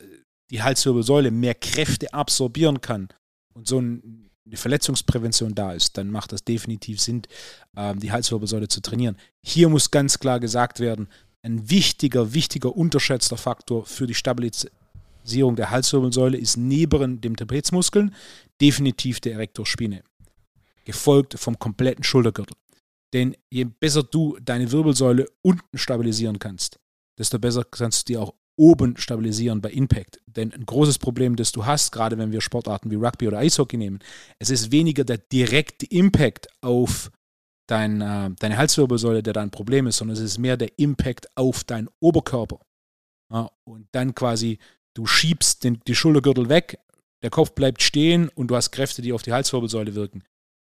die 0.52 0.62
Halswirbelsäule 0.62 1.32
mehr 1.32 1.56
Kräfte 1.56 2.14
absorbieren 2.14 2.80
kann 2.80 3.08
und 3.54 3.66
so 3.66 3.78
eine 3.78 4.30
Verletzungsprävention 4.52 5.56
da 5.56 5.72
ist, 5.72 5.98
dann 5.98 6.10
macht 6.10 6.30
das 6.30 6.44
definitiv 6.44 7.00
Sinn, 7.00 7.22
ähm, 7.76 7.98
die 7.98 8.12
Halswirbelsäule 8.12 8.68
zu 8.68 8.80
trainieren. 8.80 9.16
Hier 9.44 9.68
muss 9.68 9.90
ganz 9.90 10.20
klar 10.20 10.38
gesagt 10.38 10.78
werden, 10.78 11.08
ein 11.42 11.70
wichtiger, 11.70 12.34
wichtiger 12.34 12.76
unterschätzter 12.76 13.36
Faktor 13.36 13.84
für 13.84 14.06
die 14.06 14.14
Stabilität 14.14 14.70
Stabilisierung 15.24 15.56
der 15.56 15.70
Halswirbelsäule 15.70 16.36
ist 16.36 16.58
neben 16.58 17.20
dem 17.20 17.34
Trapezmuskeln 17.34 18.14
definitiv 18.60 19.20
der 19.20 19.32
Erector 19.32 19.64
Spine, 19.64 20.02
gefolgt 20.84 21.38
vom 21.38 21.58
kompletten 21.58 22.04
Schultergürtel. 22.04 22.56
Denn 23.14 23.34
je 23.50 23.64
besser 23.64 24.02
du 24.02 24.36
deine 24.42 24.70
Wirbelsäule 24.70 25.26
unten 25.42 25.78
stabilisieren 25.78 26.38
kannst, 26.38 26.78
desto 27.18 27.38
besser 27.38 27.64
kannst 27.64 28.08
du 28.08 28.12
die 28.12 28.18
auch 28.18 28.34
oben 28.56 28.96
stabilisieren 28.98 29.62
bei 29.62 29.70
Impact. 29.70 30.20
Denn 30.26 30.52
ein 30.52 30.66
großes 30.66 30.98
Problem, 30.98 31.36
das 31.36 31.52
du 31.52 31.64
hast, 31.64 31.90
gerade 31.90 32.18
wenn 32.18 32.30
wir 32.30 32.40
Sportarten 32.40 32.90
wie 32.90 32.96
Rugby 32.96 33.26
oder 33.26 33.38
Eishockey 33.38 33.78
nehmen, 33.78 34.00
es 34.38 34.50
ist 34.50 34.70
weniger 34.72 35.04
der 35.04 35.18
direkte 35.18 35.86
Impact 35.86 36.48
auf 36.60 37.10
dein, 37.66 38.00
äh, 38.02 38.30
deine 38.38 38.58
Halswirbelsäule, 38.58 39.22
der 39.22 39.32
dein 39.32 39.50
Problem 39.50 39.86
ist, 39.86 39.96
sondern 39.96 40.16
es 40.16 40.22
ist 40.22 40.38
mehr 40.38 40.58
der 40.58 40.78
Impact 40.78 41.34
auf 41.34 41.64
deinen 41.64 41.88
Oberkörper. 42.00 42.60
Ja, 43.32 43.50
und 43.64 43.88
dann 43.92 44.14
quasi 44.14 44.58
Du 44.94 45.06
schiebst 45.06 45.64
den, 45.64 45.80
die 45.86 45.94
Schultergürtel 45.94 46.48
weg, 46.48 46.78
der 47.22 47.30
Kopf 47.30 47.52
bleibt 47.52 47.82
stehen 47.82 48.28
und 48.28 48.48
du 48.48 48.56
hast 48.56 48.70
Kräfte, 48.70 49.02
die 49.02 49.12
auf 49.12 49.22
die 49.22 49.32
Halswirbelsäule 49.32 49.94
wirken. 49.94 50.22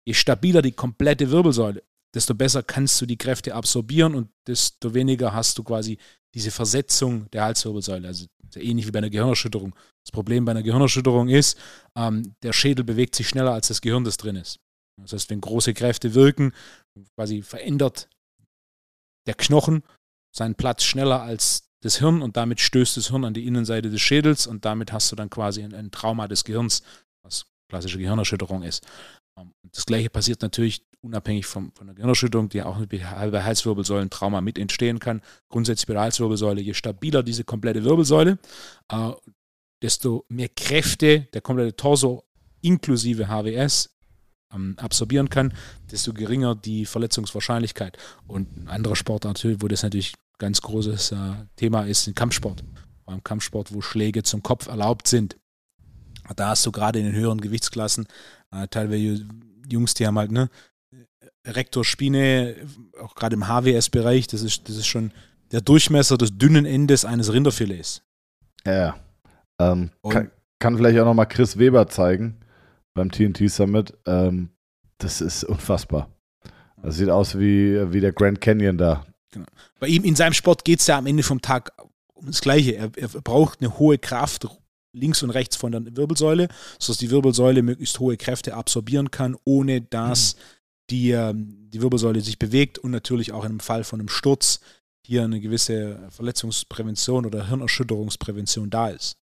Je 0.06 0.14
stabiler 0.14 0.62
die 0.62 0.72
komplette 0.72 1.30
Wirbelsäule, 1.30 1.82
desto 2.14 2.34
besser 2.34 2.62
kannst 2.62 3.00
du 3.00 3.06
die 3.06 3.16
Kräfte 3.16 3.54
absorbieren 3.54 4.14
und 4.14 4.30
desto 4.46 4.92
weniger 4.94 5.32
hast 5.32 5.56
du 5.58 5.62
quasi 5.62 5.98
diese 6.34 6.50
Versetzung 6.50 7.30
der 7.30 7.44
Halswirbelsäule. 7.44 8.08
Also 8.08 8.26
ähnlich 8.56 8.86
wie 8.86 8.90
bei 8.90 8.98
einer 8.98 9.10
Gehirnerschütterung. 9.10 9.74
Das 10.04 10.12
Problem 10.12 10.44
bei 10.44 10.50
einer 10.50 10.62
Gehirnerschütterung 10.62 11.28
ist, 11.28 11.58
ähm, 11.96 12.34
der 12.42 12.52
Schädel 12.52 12.84
bewegt 12.84 13.14
sich 13.14 13.28
schneller 13.28 13.52
als 13.52 13.68
das 13.68 13.80
Gehirn, 13.80 14.04
das 14.04 14.16
drin 14.16 14.36
ist. 14.36 14.58
Das 15.00 15.12
heißt, 15.12 15.30
wenn 15.30 15.40
große 15.40 15.72
Kräfte 15.72 16.14
wirken, 16.14 16.52
quasi 17.14 17.42
verändert 17.42 18.08
der 19.26 19.34
Knochen 19.34 19.82
seinen 20.34 20.54
Platz 20.54 20.84
schneller 20.84 21.22
als 21.22 21.69
das 21.80 21.98
Hirn 21.98 22.22
und 22.22 22.36
damit 22.36 22.60
stößt 22.60 22.96
das 22.96 23.08
Hirn 23.08 23.24
an 23.24 23.34
die 23.34 23.46
Innenseite 23.46 23.90
des 23.90 24.00
Schädels 24.00 24.46
und 24.46 24.64
damit 24.64 24.92
hast 24.92 25.10
du 25.10 25.16
dann 25.16 25.30
quasi 25.30 25.62
ein, 25.62 25.74
ein 25.74 25.90
Trauma 25.90 26.28
des 26.28 26.44
Gehirns, 26.44 26.82
was 27.22 27.46
klassische 27.68 27.98
Gehirnerschütterung 27.98 28.62
ist. 28.62 28.86
Ähm, 29.38 29.52
das 29.72 29.86
gleiche 29.86 30.10
passiert 30.10 30.42
natürlich 30.42 30.84
unabhängig 31.00 31.46
vom, 31.46 31.72
von 31.72 31.86
der 31.86 31.94
Gehirnerschütterung, 31.94 32.48
die 32.50 32.62
auch 32.62 32.84
bei 32.86 33.42
Halswirbelsäulen-Trauma 33.42 34.40
mit 34.40 34.58
entstehen 34.58 34.98
kann. 34.98 35.22
Grundsätzlich 35.48 35.86
bei 35.86 35.94
der 35.94 36.02
Halswirbelsäule, 36.02 36.60
je 36.60 36.74
stabiler 36.74 37.22
diese 37.22 37.44
komplette 37.44 37.84
Wirbelsäule, 37.84 38.38
äh, 38.90 39.12
desto 39.82 40.26
mehr 40.28 40.48
Kräfte 40.48 41.28
der 41.32 41.40
komplette 41.40 41.74
Torso 41.76 42.24
inklusive 42.60 43.28
HWS 43.28 43.96
ähm, 44.52 44.74
absorbieren 44.78 45.30
kann, 45.30 45.54
desto 45.90 46.12
geringer 46.12 46.54
die 46.54 46.84
Verletzungswahrscheinlichkeit. 46.84 47.96
Und 48.26 48.54
ein 48.56 48.68
anderer 48.68 48.96
Sport 48.96 49.24
wo 49.24 49.68
das 49.68 49.82
natürlich 49.82 50.12
ganz 50.40 50.60
großes 50.60 51.12
äh, 51.12 51.16
Thema 51.54 51.86
ist, 51.86 52.08
ein 52.08 52.16
Kampfsport. 52.16 52.64
Beim 53.04 53.22
Kampfsport, 53.22 53.72
wo 53.72 53.80
Schläge 53.80 54.24
zum 54.24 54.42
Kopf 54.42 54.66
erlaubt 54.66 55.06
sind. 55.06 55.38
Da 56.34 56.48
hast 56.48 56.66
du 56.66 56.72
gerade 56.72 56.98
in 56.98 57.06
den 57.06 57.14
höheren 57.14 57.40
Gewichtsklassen 57.40 58.06
äh, 58.50 58.66
teilweise 58.68 59.26
Jungs, 59.68 59.94
die 59.94 60.06
haben 60.06 60.18
halt, 60.18 60.32
ne, 60.32 60.50
Rektor 61.46 61.84
Spine, 61.84 62.56
auch 63.00 63.14
gerade 63.14 63.34
im 63.34 63.46
HWS-Bereich, 63.46 64.26
das 64.26 64.42
ist, 64.42 64.68
das 64.68 64.76
ist 64.76 64.86
schon 64.86 65.12
der 65.52 65.60
Durchmesser 65.60 66.18
des 66.18 66.36
dünnen 66.36 66.66
Endes 66.66 67.04
eines 67.04 67.32
Rinderfilets. 67.32 68.02
Ja. 68.66 68.98
Ähm, 69.58 69.90
kann, 70.08 70.30
kann, 70.58 70.76
vielleicht 70.76 70.98
auch 70.98 71.04
nochmal 71.04 71.28
Chris 71.28 71.58
Weber 71.58 71.86
zeigen 71.86 72.40
beim 72.94 73.10
TNT 73.10 73.50
Summit. 73.50 73.96
Ähm, 74.06 74.50
das 74.98 75.20
ist 75.20 75.44
unfassbar. 75.44 76.10
Das 76.82 76.96
sieht 76.96 77.10
aus 77.10 77.38
wie, 77.38 77.92
wie 77.92 78.00
der 78.00 78.12
Grand 78.12 78.40
Canyon 78.40 78.78
da. 78.78 79.06
Genau. 79.30 79.46
Bei 79.78 79.86
ihm 79.86 80.04
in 80.04 80.16
seinem 80.16 80.32
Sport 80.32 80.64
geht 80.64 80.80
es 80.80 80.86
ja 80.86 80.98
am 80.98 81.06
Ende 81.06 81.22
vom 81.22 81.40
Tag 81.40 81.72
um 82.14 82.26
das 82.26 82.40
Gleiche. 82.40 82.76
Er, 82.76 82.90
er, 82.96 83.08
braucht 83.08 83.60
eine 83.60 83.78
hohe 83.78 83.98
Kraft 83.98 84.46
links 84.92 85.22
und 85.22 85.30
rechts 85.30 85.56
von 85.56 85.72
der 85.72 85.96
Wirbelsäule, 85.96 86.48
sodass 86.78 86.98
die 86.98 87.10
Wirbelsäule 87.10 87.62
möglichst 87.62 88.00
hohe 88.00 88.16
Kräfte 88.16 88.54
absorbieren 88.54 89.10
kann, 89.10 89.36
ohne 89.44 89.80
dass 89.80 90.34
mhm. 90.34 90.38
die, 90.90 91.10
ähm, 91.10 91.70
die 91.70 91.80
Wirbelsäule 91.80 92.20
sich 92.20 92.38
bewegt 92.38 92.78
und 92.78 92.90
natürlich 92.90 93.32
auch 93.32 93.44
im 93.44 93.60
Fall 93.60 93.84
von 93.84 94.00
einem 94.00 94.08
Sturz 94.08 94.60
hier 95.06 95.24
eine 95.24 95.40
gewisse 95.40 95.98
Verletzungsprävention 96.10 97.26
oder 97.26 97.48
Hirnerschütterungsprävention 97.48 98.70
da 98.70 98.88
ist. 98.88 99.16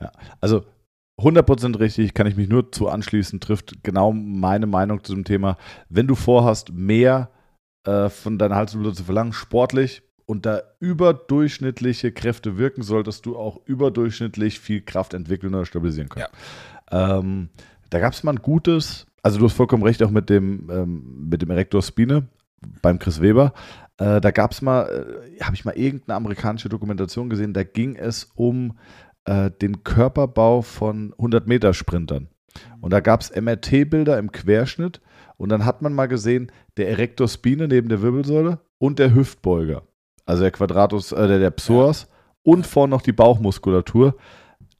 Ja, 0.00 0.12
also 0.40 0.64
100% 1.18 1.78
richtig, 1.78 2.14
kann 2.14 2.26
ich 2.26 2.36
mich 2.36 2.48
nur 2.48 2.70
zu 2.70 2.88
anschließen, 2.88 3.40
trifft 3.40 3.82
genau 3.82 4.12
meine 4.12 4.66
Meinung 4.66 5.02
zu 5.02 5.14
dem 5.14 5.24
Thema. 5.24 5.56
Wenn 5.88 6.06
du 6.06 6.14
vorhast, 6.14 6.72
mehr 6.72 7.30
äh, 7.88 8.10
von 8.10 8.36
deiner 8.36 8.56
Halswirbelsäule 8.56 8.96
zu 8.96 9.04
verlangen, 9.04 9.32
sportlich 9.32 10.02
und 10.26 10.44
da 10.44 10.60
überdurchschnittliche 10.78 12.12
Kräfte 12.12 12.58
wirken, 12.58 12.82
solltest 12.82 13.24
du 13.24 13.36
auch 13.38 13.60
überdurchschnittlich 13.64 14.60
viel 14.60 14.82
Kraft 14.82 15.14
entwickeln 15.14 15.54
oder 15.54 15.64
stabilisieren 15.64 16.10
können. 16.10 16.26
Ja. 16.90 17.18
Ähm, 17.18 17.48
da 17.88 17.98
gab 17.98 18.12
es 18.12 18.22
mal 18.22 18.32
ein 18.32 18.42
gutes, 18.42 19.06
also 19.22 19.38
du 19.38 19.46
hast 19.46 19.54
vollkommen 19.54 19.84
recht, 19.84 20.02
auch 20.02 20.10
mit 20.10 20.28
dem, 20.28 20.68
ähm, 20.70 21.28
mit 21.30 21.40
dem 21.40 21.50
Erektor 21.50 21.80
Spine 21.82 22.28
beim 22.82 22.98
Chris 22.98 23.22
Weber. 23.22 23.54
Äh, 23.96 24.20
da 24.20 24.30
gab 24.32 24.52
es 24.52 24.60
mal, 24.60 24.82
äh, 25.38 25.42
habe 25.42 25.56
ich 25.56 25.64
mal 25.64 25.74
irgendeine 25.74 26.16
amerikanische 26.16 26.68
Dokumentation 26.68 27.30
gesehen, 27.30 27.54
da 27.54 27.62
ging 27.62 27.96
es 27.96 28.24
um 28.34 28.76
äh, 29.24 29.50
den 29.50 29.82
Körperbau 29.82 30.60
von 30.60 31.14
100-Meter-Sprintern. 31.14 32.28
Und 32.82 32.92
da 32.92 33.00
gab 33.00 33.22
es 33.22 33.34
MRT-Bilder 33.34 34.18
im 34.18 34.30
Querschnitt 34.30 35.00
und 35.38 35.48
dann 35.50 35.64
hat 35.64 35.80
man 35.82 35.94
mal 35.94 36.06
gesehen, 36.06 36.50
der 36.78 36.88
Erector 36.88 37.28
Spine 37.28 37.68
neben 37.68 37.88
der 37.88 38.02
Wirbelsäule 38.02 38.60
und 38.78 38.98
der 38.98 39.14
Hüftbeuger. 39.14 39.82
Also 40.24 40.42
der 40.42 40.52
Quadratus, 40.52 41.12
äh, 41.12 41.26
der, 41.28 41.38
der 41.38 41.50
Psoas 41.50 42.08
und 42.42 42.66
vorne 42.66 42.90
noch 42.90 43.02
die 43.02 43.12
Bauchmuskulatur. 43.12 44.16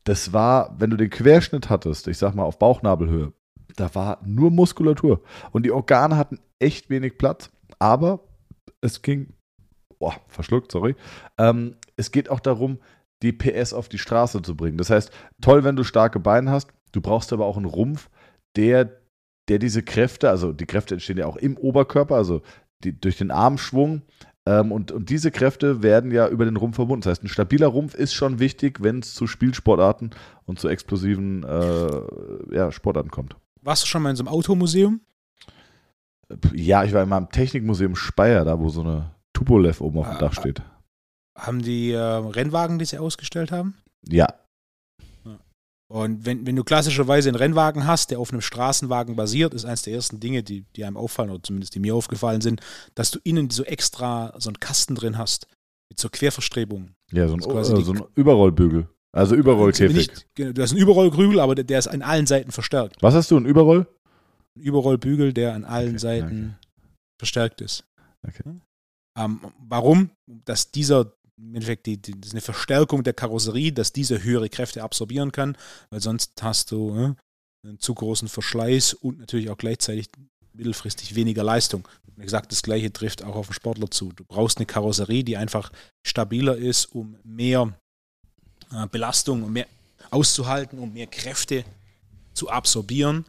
Das 0.05 0.33
war, 0.33 0.75
wenn 0.79 0.91
du 0.91 0.97
den 0.97 1.11
Querschnitt 1.11 1.69
hattest, 1.69 2.09
ich 2.09 2.17
sag 2.17 2.35
mal 2.35 2.45
auf 2.45 2.59
Bauchnabelhöhe, 2.59 3.33
da 3.77 3.95
war 3.95 4.21
nur 4.25 4.51
Muskulatur. 4.51 5.23
Und 5.53 5.65
die 5.65 5.71
Organe 5.71 6.17
hatten 6.17 6.39
echt 6.59 6.91
wenig 6.91 7.19
Platz, 7.19 7.51
aber 7.79 8.21
es 8.81 9.03
ging, 9.03 9.35
boah, 9.99 10.15
verschluckt, 10.29 10.73
sorry. 10.73 10.97
Ähm, 11.37 11.77
es 11.97 12.11
geht 12.11 12.31
auch 12.31 12.41
darum, 12.41 12.79
die 13.23 13.33
PS 13.33 13.73
auf 13.73 13.89
die 13.89 13.99
Straße 13.99 14.43
zu 14.43 14.57
bringen. 14.57 14.79
Das 14.79 14.91
heißt, 14.91 15.11
toll, 15.41 15.65
wenn 15.65 15.77
du 15.77 15.85
starke 15.85 16.21
Beine 16.21 16.51
hast, 16.51 16.71
du 16.93 17.01
brauchst 17.01 17.33
aber 17.33 17.47
auch 17.47 17.57
einen 17.57 17.67
Rumpf, 17.67 18.09
der, 18.57 18.98
der 19.49 19.59
diese 19.59 19.83
Kräfte, 19.83 20.31
also 20.31 20.53
die 20.53 20.67
Kräfte 20.67 20.95
entstehen 20.95 21.19
ja 21.19 21.27
auch 21.27 21.37
im 21.37 21.57
Oberkörper, 21.57 22.17
also 22.17 22.43
die, 22.85 22.99
durch 22.99 23.17
den 23.17 23.31
Armschwung. 23.31 24.03
Ähm, 24.47 24.73
und, 24.73 24.93
und 24.93 25.11
diese 25.11 25.31
Kräfte 25.31 25.83
werden 25.83 26.11
ja 26.11 26.29
über 26.29 26.45
den 26.45 26.57
Rumpf 26.57 26.77
verbunden. 26.77 27.03
Das 27.03 27.11
heißt, 27.11 27.25
ein 27.25 27.29
stabiler 27.29 27.67
Rumpf 27.67 27.95
ist 27.95 28.15
schon 28.15 28.39
wichtig, 28.39 28.83
wenn 28.83 29.01
es 29.01 29.15
zu 29.15 29.27
Spielsportarten 29.27 30.11
und 30.47 30.59
zu 30.59 30.69
explosiven 30.69 31.45
äh, 31.45 32.55
ja, 32.55 32.73
Sportarten 32.73 33.11
kommt. 33.11 33.37
Warst 33.63 33.83
du 33.83 33.87
schon 33.87 34.03
mal 34.03 34.11
in 34.11 34.17
so 34.17 34.23
einem 34.23 34.33
Automuseum? 34.33 35.01
Ja, 36.55 36.85
ich 36.85 36.93
war 36.93 37.03
in 37.03 37.09
meinem 37.09 37.31
Technikmuseum 37.31 37.97
Speyer, 37.97 38.45
da 38.45 38.59
wo 38.59 38.69
so 38.69 38.83
eine 38.83 39.15
Tupolev 39.33 39.81
oben 39.81 39.99
auf 39.99 40.09
dem 40.09 40.17
ah, 40.17 40.21
Dach 40.21 40.35
steht. 40.35 40.63
Haben 41.37 41.63
die 41.63 41.93
äh, 41.93 41.99
Rennwagen, 41.99 42.79
die 42.79 42.85
sie 42.85 42.99
ausgestellt 42.99 43.51
haben? 43.51 43.77
Ja. 44.07 44.27
Und 45.91 46.27
wenn, 46.27 46.47
wenn 46.47 46.55
du 46.55 46.65
klassischerweise 46.65 47.31
einen 47.31 47.37
Rennwagen 47.37 47.87
hast, 47.87 48.11
der 48.11 48.21
auf 48.21 48.31
einem 48.31 48.43
Straßenwagen 48.43 49.17
basiert, 49.17 49.55
ist 49.55 49.65
eines 49.65 49.83
der 49.83 49.95
ersten 49.95 50.21
Dinge, 50.21 50.43
die, 50.43 50.67
die 50.77 50.85
einem 50.85 50.99
auffallen, 50.99 51.31
oder 51.31 51.43
zumindest 51.43 51.75
die 51.75 51.81
mir 51.81 51.95
aufgefallen 51.95 52.43
sind, 52.43 52.61
dass 52.95 53.11
du 53.11 53.19
innen 53.25 53.49
so 53.49 53.65
extra 53.65 54.35
so 54.39 54.51
einen 54.51 54.61
Kasten 54.61 54.95
drin 54.95 55.17
hast, 55.17 55.47
mit 55.89 55.99
so 55.99 56.11
Querverstrebungen. 56.11 56.95
Ja, 57.11 57.27
so 57.27 57.35
ein, 57.35 57.41
äh, 57.41 57.65
so 57.65 57.93
ein 57.93 58.05
Überrollbügel. 58.15 58.87
Also 59.13 59.35
Überrollkäfig. 59.35 60.11
Genau, 60.35 60.53
du 60.53 60.63
hast 60.63 60.73
einen 60.73 60.81
Überrollgrübel, 60.81 61.41
aber 61.41 61.55
der, 61.55 61.65
der, 61.65 61.79
ist 61.79 61.89
an 61.89 62.03
allen 62.03 62.27
Seiten 62.27 62.53
verstärkt. 62.53 62.97
Was 63.01 63.15
hast 63.15 63.31
du, 63.31 63.39
ein 63.39 63.47
Überroll? 63.47 63.87
Ein 64.57 64.63
Überrollbügel, 64.63 65.33
der 65.33 65.55
an 65.55 65.65
allen 65.65 65.91
okay, 65.91 65.99
Seiten 65.99 66.57
okay. 66.59 66.69
verstärkt 67.19 67.61
ist. 67.63 67.85
Okay. 68.27 68.43
Ähm, 69.17 69.41
warum? 69.59 70.11
Dass 70.27 70.71
dieser 70.71 71.15
im 71.39 71.55
Endeffekt 71.55 71.87
die, 71.87 71.97
die, 71.97 72.13
das 72.13 72.29
ist 72.29 72.35
eine 72.35 72.41
Verstärkung 72.41 73.05
der 73.05 73.15
Karosserie, 73.15 73.73
dass 73.73 73.93
diese 73.93 74.23
höhere 74.23 74.49
Kräfte 74.49 74.83
absorbieren 74.83 75.33
kann, 75.33 75.57
weil 75.91 76.01
sonst 76.01 76.33
hast 76.43 76.73
du 76.73 76.95
äh, 76.97 77.15
einen 77.67 77.79
zu 77.79 77.95
großen 77.95 78.29
Verschleiß 78.29 78.95
und 78.95 79.19
natürlich 79.19 79.51
auch 79.51 79.59
gleichzeitig 79.59 80.09
mittelfristig 80.53 81.15
weniger 81.15 81.45
Leistung. 81.45 81.87
Wie 82.17 82.25
gesagt, 82.25 82.51
das 82.51 82.63
gleiche 82.63 82.93
trifft 82.93 83.23
auch 83.23 83.37
auf 83.37 83.47
den 83.47 83.55
Sportler 83.55 83.91
zu. 83.91 84.13
Du 84.13 84.25
brauchst 84.25 84.59
eine 84.59 84.67
Karosserie, 84.67 85.23
die 85.23 85.37
einfach 85.37 85.71
stabiler 86.05 86.57
ist, 86.57 86.87
um 86.87 87.17
mehr 87.23 87.73
äh, 88.73 88.87
Belastung, 88.89 89.45
um 89.45 89.53
mehr 89.53 89.69
auszuhalten, 90.11 90.79
um 90.79 90.93
mehr 90.93 91.07
Kräfte 91.07 91.65
zu 92.35 92.49
absorbieren 92.49 93.25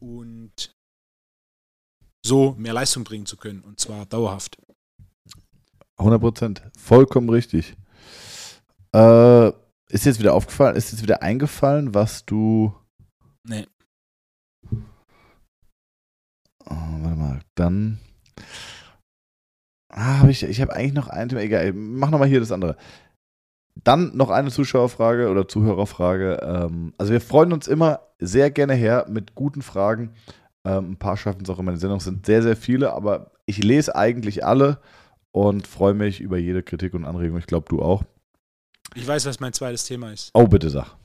und 0.00 0.74
so 2.24 2.54
mehr 2.58 2.72
Leistung 2.72 3.04
bringen 3.04 3.26
zu 3.26 3.36
können 3.36 3.60
und 3.60 3.80
zwar 3.80 4.06
dauerhaft. 4.06 4.56
100 6.02 6.20
Prozent. 6.20 6.62
Vollkommen 6.76 7.28
richtig. 7.28 7.76
Äh, 8.94 9.48
ist 9.88 10.06
jetzt 10.06 10.20
wieder 10.20 10.34
aufgefallen, 10.34 10.76
ist 10.76 10.92
jetzt 10.92 11.02
wieder 11.02 11.22
eingefallen, 11.22 11.94
was 11.94 12.24
du. 12.24 12.74
Nee. 13.48 13.66
Oh, 16.64 16.76
warte 17.00 17.16
mal, 17.16 17.40
dann. 17.54 17.98
Ah, 19.90 20.20
hab 20.20 20.28
ich, 20.28 20.42
ich 20.42 20.60
habe 20.60 20.74
eigentlich 20.74 20.94
noch 20.94 21.08
ein 21.08 21.28
Thema. 21.28 21.42
Egal, 21.42 21.72
mach 21.74 22.10
nochmal 22.10 22.28
hier 22.28 22.40
das 22.40 22.52
andere. 22.52 22.76
Dann 23.84 24.16
noch 24.16 24.30
eine 24.30 24.50
Zuschauerfrage 24.50 25.28
oder 25.28 25.48
Zuhörerfrage. 25.48 26.40
Ähm, 26.42 26.94
also 26.98 27.12
wir 27.12 27.20
freuen 27.20 27.52
uns 27.52 27.68
immer 27.68 28.00
sehr 28.18 28.50
gerne 28.50 28.74
her 28.74 29.06
mit 29.08 29.34
guten 29.34 29.62
Fragen. 29.62 30.14
Ähm, 30.64 30.92
ein 30.92 30.98
paar 30.98 31.16
schaffen 31.16 31.42
es 31.42 31.50
auch 31.50 31.58
in 31.58 31.64
meiner 31.64 31.78
Sendung. 31.78 31.98
Es 31.98 32.04
sind 32.04 32.24
sehr, 32.24 32.42
sehr 32.42 32.56
viele, 32.56 32.92
aber 32.92 33.32
ich 33.46 33.62
lese 33.62 33.96
eigentlich 33.96 34.44
alle 34.44 34.78
und 35.32 35.66
freue 35.66 35.94
mich 35.94 36.20
über 36.20 36.38
jede 36.38 36.62
Kritik 36.62 36.94
und 36.94 37.04
Anregung. 37.04 37.38
Ich 37.38 37.46
glaube, 37.46 37.66
du 37.68 37.82
auch. 37.82 38.04
Ich 38.94 39.06
weiß, 39.06 39.26
was 39.26 39.40
mein 39.40 39.52
zweites 39.52 39.84
Thema 39.84 40.12
ist. 40.12 40.30
Oh, 40.34 40.46
bitte 40.46 40.70
sag. 40.70 40.96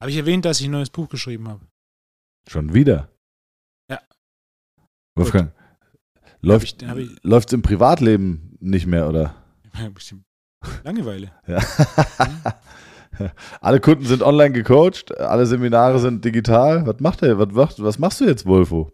Habe 0.00 0.10
ich 0.10 0.16
erwähnt, 0.16 0.44
dass 0.44 0.60
ich 0.60 0.66
ein 0.66 0.72
neues 0.72 0.90
Buch 0.90 1.08
geschrieben 1.08 1.48
habe? 1.48 1.66
Schon 2.48 2.72
wieder? 2.72 3.10
Ja. 3.90 4.00
Wolfgang, 5.16 5.52
läuft 6.40 6.82
es 6.82 7.52
im 7.52 7.62
Privatleben 7.62 8.56
nicht 8.60 8.86
mehr, 8.86 9.08
oder? 9.08 9.34
Ein 9.72 9.94
bisschen 9.94 10.24
Langeweile. 10.84 11.32
Ja. 13.18 13.32
alle 13.62 13.80
Kunden 13.80 14.04
sind 14.04 14.22
online 14.22 14.52
gecoacht, 14.52 15.16
alle 15.18 15.46
Seminare 15.46 15.98
sind 15.98 16.24
digital. 16.24 16.86
Was 16.86 17.00
macht 17.00 17.22
er? 17.22 17.38
Was, 17.38 17.48
macht, 17.52 17.82
was 17.82 17.98
machst 17.98 18.20
du 18.20 18.26
jetzt, 18.26 18.44
Wolfo? 18.44 18.92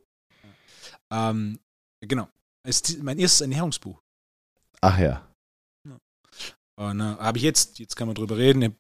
Ähm, 1.11 1.59
genau. 2.01 2.29
Ist 2.67 3.03
mein 3.03 3.19
erstes 3.19 3.43
Ernährungsbuch. 3.43 4.01
Ach 4.81 4.99
ja. 4.99 5.29
Und 6.77 7.01
äh, 7.01 7.03
habe 7.03 7.39
ich 7.39 7.45
jetzt, 7.45 7.79
jetzt 7.79 7.95
kann 7.95 8.09
man 8.09 8.15
drüber 8.15 8.37
reden, 8.37 8.75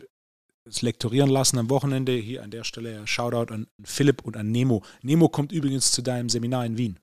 es 0.66 0.82
lektorieren 0.82 1.28
lassen 1.28 1.58
am 1.58 1.70
Wochenende. 1.70 2.12
Hier 2.12 2.42
an 2.42 2.50
der 2.50 2.64
Stelle 2.64 3.06
Shoutout 3.06 3.52
an 3.52 3.66
Philipp 3.82 4.22
und 4.22 4.36
an 4.36 4.50
Nemo. 4.50 4.82
Nemo 5.02 5.28
kommt 5.28 5.52
übrigens 5.52 5.92
zu 5.92 6.02
deinem 6.02 6.28
Seminar 6.28 6.64
in 6.64 6.78
Wien. 6.78 6.98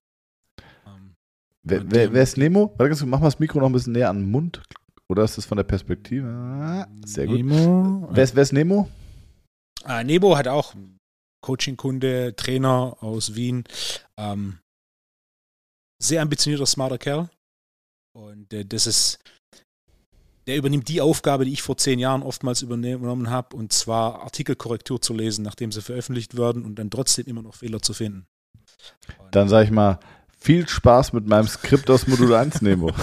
Ähm, 0.88 1.16
wer, 1.64 1.90
wer, 1.92 2.14
wer, 2.14 2.24
ist 2.24 2.38
Nemo? 2.38 2.74
Warte, 2.78 3.06
mach 3.06 3.20
mal 3.20 3.28
das 3.28 3.40
Mikro 3.40 3.60
noch 3.60 3.68
ein 3.68 3.74
bisschen 3.74 3.94
näher 3.94 4.10
an 4.10 4.20
den 4.20 4.32
Mund. 4.32 4.62
Oder 5.08 5.24
ist 5.24 5.38
das 5.38 5.46
von 5.46 5.58
der 5.58 5.64
Perspektive? 5.64 6.28
Ah, 6.28 6.88
sehr 7.06 7.28
gut. 7.28 7.36
Nemo. 7.36 8.10
Wer 8.12 8.24
ist, 8.24 8.36
wer 8.36 8.44
ist 8.44 8.54
Nemo? 8.54 8.90
Ah, 9.84 10.04
Nemo 10.04 10.38
hat 10.38 10.48
auch 10.48 10.74
Coaching-Kunde, 11.42 12.36
Trainer 12.36 12.98
aus 13.02 13.36
Wien. 13.36 13.64
Ähm, 14.18 14.60
sehr 16.02 16.22
ambitionierter, 16.22 16.66
smarter 16.66 16.98
Kerl. 16.98 17.30
Und 18.14 18.52
äh, 18.54 18.66
das 18.66 18.88
ist, 18.88 19.20
der 20.48 20.58
übernimmt 20.58 20.88
die 20.88 21.02
Aufgabe, 21.02 21.46
die 21.46 21.54
ich 21.54 21.62
vor 21.62 21.78
zehn 21.78 22.00
Jahren 22.00 22.24
oftmals 22.24 22.62
übernommen 22.62 23.30
habe, 23.30 23.56
und 23.56 23.72
zwar 23.72 24.22
Artikelkorrektur 24.24 25.02
zu 25.02 25.14
lesen, 25.14 25.44
nachdem 25.44 25.72
sie 25.72 25.82
veröffentlicht 25.82 26.38
werden 26.38 26.66
und 26.66 26.76
dann 26.76 26.90
trotzdem 26.90 27.26
immer 27.28 27.42
noch 27.42 27.56
Fehler 27.56 27.82
zu 27.82 27.94
finden. 27.94 28.26
Und 29.20 29.36
dann 29.36 29.48
sage 29.48 29.66
ich 29.66 29.72
mal, 29.72 30.00
viel 30.38 30.68
Spaß 30.68 31.14
mit 31.14 31.28
meinem 31.28 31.48
Skript 31.48 31.90
aus 31.90 32.08
Modul 32.08 32.34
1, 32.34 32.62
Nemo. 32.62 32.92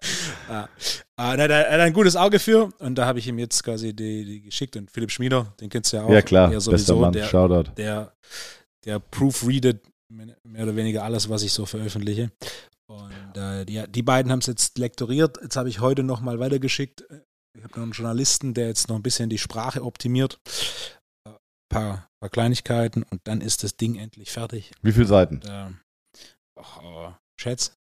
ah, 0.48 0.68
ah, 1.16 1.36
da, 1.36 1.44
hat 1.44 1.80
ein 1.80 1.92
gutes 1.92 2.16
Auge 2.16 2.38
für 2.38 2.70
und 2.78 2.96
da 2.96 3.06
habe 3.06 3.18
ich 3.18 3.28
ihm 3.28 3.38
jetzt 3.38 3.62
quasi 3.62 3.94
die, 3.94 4.24
die, 4.24 4.42
geschickt 4.42 4.76
und 4.76 4.90
Philipp 4.90 5.10
Schmieder, 5.10 5.54
den 5.60 5.68
kennst 5.68 5.92
du 5.92 5.98
ja 5.98 6.04
auch. 6.04 6.10
Ja 6.10 6.22
klar, 6.22 6.48
sowieso, 6.48 6.70
bester 6.70 6.96
Mann, 6.96 7.12
der, 7.12 7.24
Shoutout. 7.24 7.72
Der, 7.76 8.12
der 8.84 8.98
proofreadet 8.98 9.82
mehr 10.08 10.62
oder 10.62 10.76
weniger 10.76 11.04
alles, 11.04 11.28
was 11.28 11.42
ich 11.42 11.52
so 11.52 11.66
veröffentliche. 11.66 12.30
Und 12.86 13.36
äh, 13.36 13.64
die, 13.64 13.84
die 13.88 14.02
beiden 14.02 14.30
haben 14.30 14.38
es 14.38 14.46
jetzt 14.46 14.78
lektoriert. 14.78 15.38
Jetzt 15.42 15.56
habe 15.56 15.68
ich 15.68 15.80
heute 15.80 16.02
nochmal 16.02 16.38
weitergeschickt. 16.38 17.04
Ich 17.56 17.64
habe 17.64 17.74
noch 17.74 17.82
einen 17.82 17.92
Journalisten, 17.92 18.54
der 18.54 18.68
jetzt 18.68 18.88
noch 18.88 18.96
ein 18.96 19.02
bisschen 19.02 19.28
die 19.28 19.38
Sprache 19.38 19.82
optimiert. 19.82 20.38
Ein 21.24 21.32
äh, 21.32 21.38
paar, 21.68 22.08
paar 22.20 22.30
Kleinigkeiten 22.30 23.02
und 23.02 23.20
dann 23.24 23.40
ist 23.40 23.64
das 23.64 23.76
Ding 23.76 23.96
endlich 23.96 24.30
fertig. 24.30 24.70
Wie 24.82 24.92
viele 24.92 25.06
Seiten? 25.06 25.36
Und, 25.36 25.48
äh, 25.48 25.70
oh, 26.56 27.12
Schätz. 27.40 27.76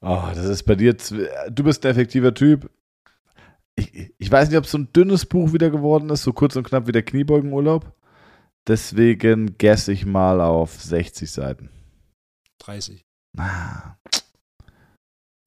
Oh, 0.00 0.22
das 0.34 0.46
ist 0.46 0.62
bei 0.64 0.76
dir. 0.76 0.94
Du 0.94 1.64
bist 1.64 1.84
ein 1.84 1.90
effektiver 1.90 2.32
Typ. 2.32 2.70
Ich, 3.74 4.14
ich 4.16 4.30
weiß 4.30 4.48
nicht, 4.48 4.58
ob 4.58 4.64
es 4.64 4.70
so 4.70 4.78
ein 4.78 4.92
dünnes 4.92 5.26
Buch 5.26 5.52
wieder 5.52 5.70
geworden 5.70 6.08
ist, 6.10 6.22
so 6.22 6.32
kurz 6.32 6.54
und 6.56 6.62
knapp 6.62 6.86
wie 6.86 6.92
der 6.92 7.02
Kniebeugenurlaub. 7.02 7.92
Deswegen 8.66 9.56
gesse 9.58 9.92
ich 9.92 10.04
mal 10.06 10.40
auf 10.40 10.82
60 10.82 11.30
Seiten. 11.30 11.70
30. 12.58 13.04
Ah. 13.38 13.96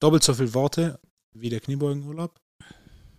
Doppelt 0.00 0.22
so 0.22 0.32
viele 0.34 0.54
Worte 0.54 0.98
wie 1.34 1.50
der 1.50 1.60
Kniebeugenurlaub. 1.60 2.40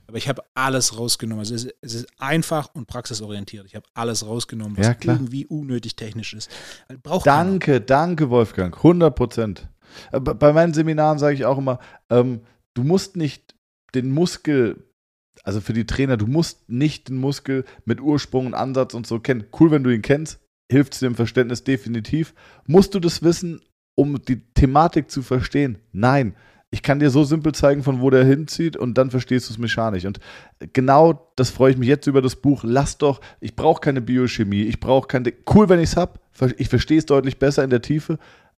Aber 0.08 0.18
ich 0.18 0.28
habe 0.28 0.44
alles 0.56 0.98
rausgenommen. 0.98 1.40
Also 1.40 1.56
es, 1.56 1.68
es, 1.82 1.94
ist 1.94 2.08
einfach 2.20 2.74
und 2.74 2.88
praxisorientiert. 2.88 3.66
Ich 3.66 3.76
habe 3.76 3.86
alles 3.94 4.26
rausgenommen, 4.26 4.78
was 4.78 4.88
ja, 4.88 4.96
irgendwie 5.02 5.46
unnötig 5.46 5.96
technisch 5.96 6.34
ist. 6.34 6.52
Braucht 7.02 7.26
danke, 7.28 7.74
keiner. 7.74 7.80
danke, 7.86 8.30
Wolfgang. 8.30 8.76
100 8.76 9.16
Prozent. 9.16 9.70
Äh, 10.12 10.20
bei 10.20 10.52
meinen 10.52 10.74
Seminaren 10.74 11.18
sage 11.18 11.36
ich 11.36 11.46
auch 11.46 11.58
immer, 11.58 11.80
ähm, 12.10 12.42
du 12.74 12.84
musst 12.84 13.16
nicht 13.16 13.56
den 13.94 14.12
Muskel, 14.12 14.91
also 15.44 15.62
für 15.62 15.74
die 15.74 15.86
Trainer, 15.86 16.18
du 16.18 16.28
musst 16.28 16.70
nicht 16.70 17.10
den 17.10 17.18
Muskel 17.18 17.66
mit 17.86 18.02
Ursprung 18.02 18.48
und 18.48 18.54
Ansatz 18.54 18.94
und 18.94 19.08
so 19.08 19.20
kennen. 19.20 19.46
Cool, 19.60 19.72
wenn 19.72 19.84
du 19.84 19.90
ihn 19.90 20.02
kennst, 20.02 20.40
hilft 20.72 20.94
es 20.94 21.00
dir 21.00 21.08
im 21.08 21.16
Verständnis 21.16 21.64
definitiv. 21.64 22.34
Musst 22.68 22.94
du 22.94 23.00
das 23.00 23.24
wissen, 23.24 23.62
um 23.96 24.24
die 24.24 24.42
Thematik 24.54 25.10
zu 25.12 25.22
verstehen? 25.22 25.78
Nein. 25.92 26.36
Ich 26.74 26.84
kann 26.84 27.00
dir 27.00 27.10
so 27.10 27.26
simpel 27.26 27.54
zeigen, 27.54 27.84
von 27.84 28.00
wo 28.00 28.10
der 28.10 28.24
hinzieht 28.24 28.78
und 28.78 28.98
dann 28.98 29.12
verstehst 29.12 29.50
du 29.50 29.54
es 29.54 29.60
mechanisch. 29.60 30.06
Und 30.06 30.22
genau 30.72 31.34
das 31.36 31.50
freue 31.50 31.72
ich 31.72 31.78
mich 31.78 31.90
jetzt 31.90 32.08
über 32.08 32.22
das 32.22 32.38
Buch. 32.38 32.62
Lass 32.64 32.98
doch, 32.98 33.20
ich 33.42 33.58
brauche 33.58 33.82
keine 33.82 34.00
Biochemie, 34.00 34.64
ich 34.64 34.80
brauche 34.80 35.06
keine. 35.06 35.34
Cool, 35.54 35.68
wenn 35.68 35.82
ich 35.82 35.90
es 35.90 35.98
habe. 35.98 36.22
Ich 36.56 36.70
verstehe 36.70 36.98
es 36.98 37.06
deutlich 37.06 37.40
besser 37.40 37.66
in 37.66 37.72
der 37.72 37.82
Tiefe, 37.82 38.20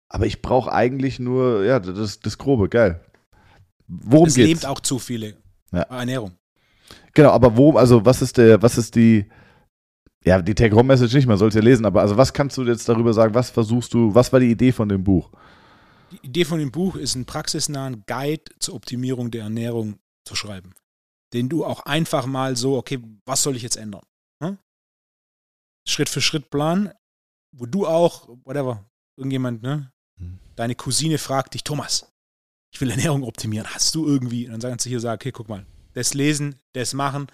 aber 0.10 0.26
ich 0.26 0.42
brauche 0.42 0.74
eigentlich 0.74 1.20
nur, 1.20 1.64
ja, 1.64 1.80
das, 1.80 2.20
das 2.20 2.38
Grobe, 2.38 2.68
geil. 2.68 3.00
Worum 3.88 4.28
es 4.28 4.36
geht's? 4.36 4.50
Lebt 4.50 4.66
auch 4.66 4.82
zu 4.82 5.00
viele. 5.00 5.36
Ja. 5.72 5.84
Ernährung. 5.84 6.34
Genau, 7.14 7.30
aber 7.32 7.58
wo, 7.58 7.78
also 7.78 8.06
was 8.06 8.22
ist 8.22 8.38
der, 8.38 8.62
was 8.62 8.78
ist 8.78 8.96
die, 8.96 9.26
ja, 10.24 10.42
die 10.42 10.56
Take-Home-Message 10.56 11.14
nicht, 11.14 11.28
man 11.28 11.38
soll 11.38 11.50
es 11.50 11.56
ja 11.56 11.62
lesen, 11.62 11.86
aber 11.86 12.02
also 12.02 12.16
was 12.18 12.32
kannst 12.32 12.58
du 12.58 12.64
jetzt 12.64 12.88
darüber 12.88 13.14
sagen, 13.14 13.34
was 13.34 13.50
versuchst 13.50 13.94
du, 13.94 14.14
was 14.14 14.32
war 14.32 14.40
die 14.40 14.52
Idee 14.52 14.72
von 14.72 14.88
dem 14.88 15.04
Buch? 15.04 15.32
Die 16.12 16.28
Idee 16.28 16.46
von 16.46 16.60
dem 16.60 16.72
Buch 16.72 16.96
ist, 16.96 17.16
einen 17.16 17.26
praxisnahen 17.26 18.04
Guide 18.06 18.44
zur 18.60 18.76
Optimierung 18.76 19.32
der 19.32 19.44
Ernährung 19.44 20.00
zu 20.26 20.36
schreiben. 20.36 20.74
Den 21.34 21.50
du 21.50 21.66
auch 21.66 21.82
einfach 21.82 22.26
mal 22.26 22.56
so, 22.56 22.78
okay, 22.78 23.00
was 23.26 23.44
soll 23.44 23.56
ich 23.56 23.64
jetzt 23.64 23.78
ändern? 23.78 24.04
Hm? 24.44 24.58
Schritt 25.88 26.10
für 26.10 26.22
Schritt 26.22 26.50
Plan, 26.50 26.94
wo 27.56 27.66
du 27.66 27.88
auch, 27.88 28.28
whatever, 28.44 28.86
irgendjemand, 29.18 29.64
ne? 29.64 29.92
Hm. 30.20 30.40
Deine 30.56 30.76
Cousine 30.76 31.18
fragt 31.18 31.54
dich, 31.54 31.64
Thomas, 31.64 32.12
ich 32.74 32.80
will 32.82 32.90
Ernährung 32.90 33.24
optimieren. 33.24 33.68
Hast 33.74 33.96
du 33.96 34.06
irgendwie? 34.06 34.46
Und 34.46 34.52
dann 34.52 34.62
sagen 34.62 34.80
sie 34.80 34.90
hier, 34.90 35.00
sag, 35.00 35.16
okay, 35.16 35.32
guck 35.32 35.50
mal, 35.50 35.66
das 35.94 36.14
lesen, 36.14 36.56
das 36.74 36.94
machen, 36.94 37.28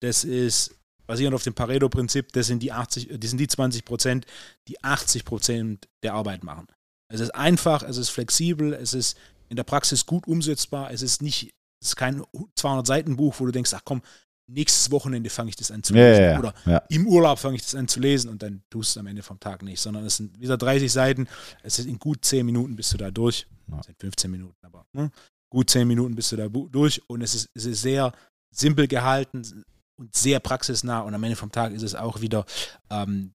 das 0.00 0.24
ist 0.24 0.74
basierend 1.06 1.34
auf 1.34 1.42
dem 1.42 1.54
Pareto-Prinzip, 1.54 2.32
das 2.32 2.46
sind 2.46 2.62
die 2.62 2.72
80, 2.72 3.08
das 3.18 3.30
sind 3.30 3.38
die 3.38 3.48
20 3.48 3.84
Prozent, 3.84 4.26
die 4.68 4.82
80 4.84 5.24
Prozent 5.24 5.88
der 6.02 6.14
Arbeit 6.14 6.44
machen. 6.44 6.66
Es 7.10 7.20
ist 7.20 7.34
einfach, 7.34 7.82
es 7.82 7.96
ist 7.96 8.10
flexibel, 8.10 8.74
es 8.74 8.92
ist 8.92 9.16
in 9.48 9.56
der 9.56 9.64
Praxis 9.64 10.04
gut 10.04 10.26
umsetzbar, 10.26 10.90
es 10.90 11.00
ist 11.00 11.22
nicht, 11.22 11.54
es 11.80 11.88
ist 11.88 11.96
kein 11.96 12.22
200 12.54 12.86
Seiten 12.86 13.16
Buch, 13.16 13.34
wo 13.38 13.46
du 13.46 13.52
denkst, 13.52 13.72
ach 13.72 13.82
komm, 13.84 14.02
nächstes 14.48 14.90
Wochenende 14.90 15.30
fange 15.30 15.50
ich 15.50 15.56
das 15.56 15.70
an 15.70 15.82
zu 15.82 15.94
lesen 15.94 16.22
ja, 16.22 16.30
ja, 16.32 16.38
oder 16.38 16.54
ja. 16.66 16.78
im 16.88 17.06
Urlaub 17.06 17.38
fange 17.38 17.56
ich 17.56 17.62
das 17.62 17.74
an 17.74 17.88
zu 17.88 18.00
lesen 18.00 18.30
und 18.30 18.42
dann 18.42 18.62
tust 18.70 18.94
du 18.94 18.98
es 18.98 19.00
am 19.00 19.06
Ende 19.06 19.22
vom 19.22 19.38
Tag 19.38 19.62
nicht, 19.62 19.80
sondern 19.80 20.04
es 20.04 20.16
sind 20.16 20.38
wieder 20.40 20.56
30 20.56 20.90
Seiten, 20.90 21.28
es 21.62 21.78
ist 21.78 21.86
in 21.86 21.98
gut 21.98 22.24
10 22.24 22.44
Minuten 22.44 22.76
bist 22.76 22.92
du 22.92 22.98
da 22.98 23.10
durch, 23.10 23.46
es 23.78 23.86
sind 23.86 23.98
15 23.98 24.30
Minuten, 24.30 24.56
aber 24.64 24.86
ne? 24.92 25.10
Gut 25.50 25.70
10 25.70 25.88
Minuten 25.88 26.14
bist 26.14 26.32
du 26.32 26.36
da 26.36 26.48
durch 26.48 27.02
und 27.08 27.22
es 27.22 27.34
ist, 27.34 27.48
es 27.54 27.64
ist 27.64 27.82
sehr 27.82 28.12
simpel 28.54 28.86
gehalten, 28.88 29.64
und 29.98 30.14
sehr 30.14 30.40
praxisnah. 30.40 31.00
Und 31.00 31.14
am 31.14 31.22
Ende 31.24 31.36
vom 31.36 31.52
Tag 31.52 31.72
ist 31.72 31.82
es 31.82 31.94
auch 31.94 32.20
wieder 32.20 32.44
ähm, 32.90 33.32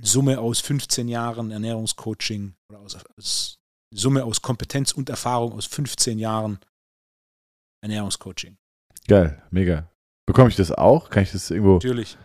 Summe 0.00 0.38
aus 0.40 0.60
15 0.60 1.08
Jahren 1.08 1.50
Ernährungscoaching 1.50 2.54
oder 2.68 2.80
aus, 2.80 2.98
aus 3.16 3.58
Summe 3.94 4.24
aus 4.24 4.42
Kompetenz 4.42 4.92
und 4.92 5.08
Erfahrung 5.08 5.52
aus 5.52 5.66
15 5.66 6.18
Jahren 6.18 6.58
Ernährungscoaching. 7.82 8.56
Geil, 9.06 9.42
mega. 9.50 9.88
Bekomme 10.26 10.50
ich 10.50 10.56
das 10.56 10.72
auch? 10.72 11.08
Kann 11.08 11.22
ich 11.22 11.30
das 11.30 11.50
irgendwo? 11.50 11.74
Natürlich. 11.74 12.18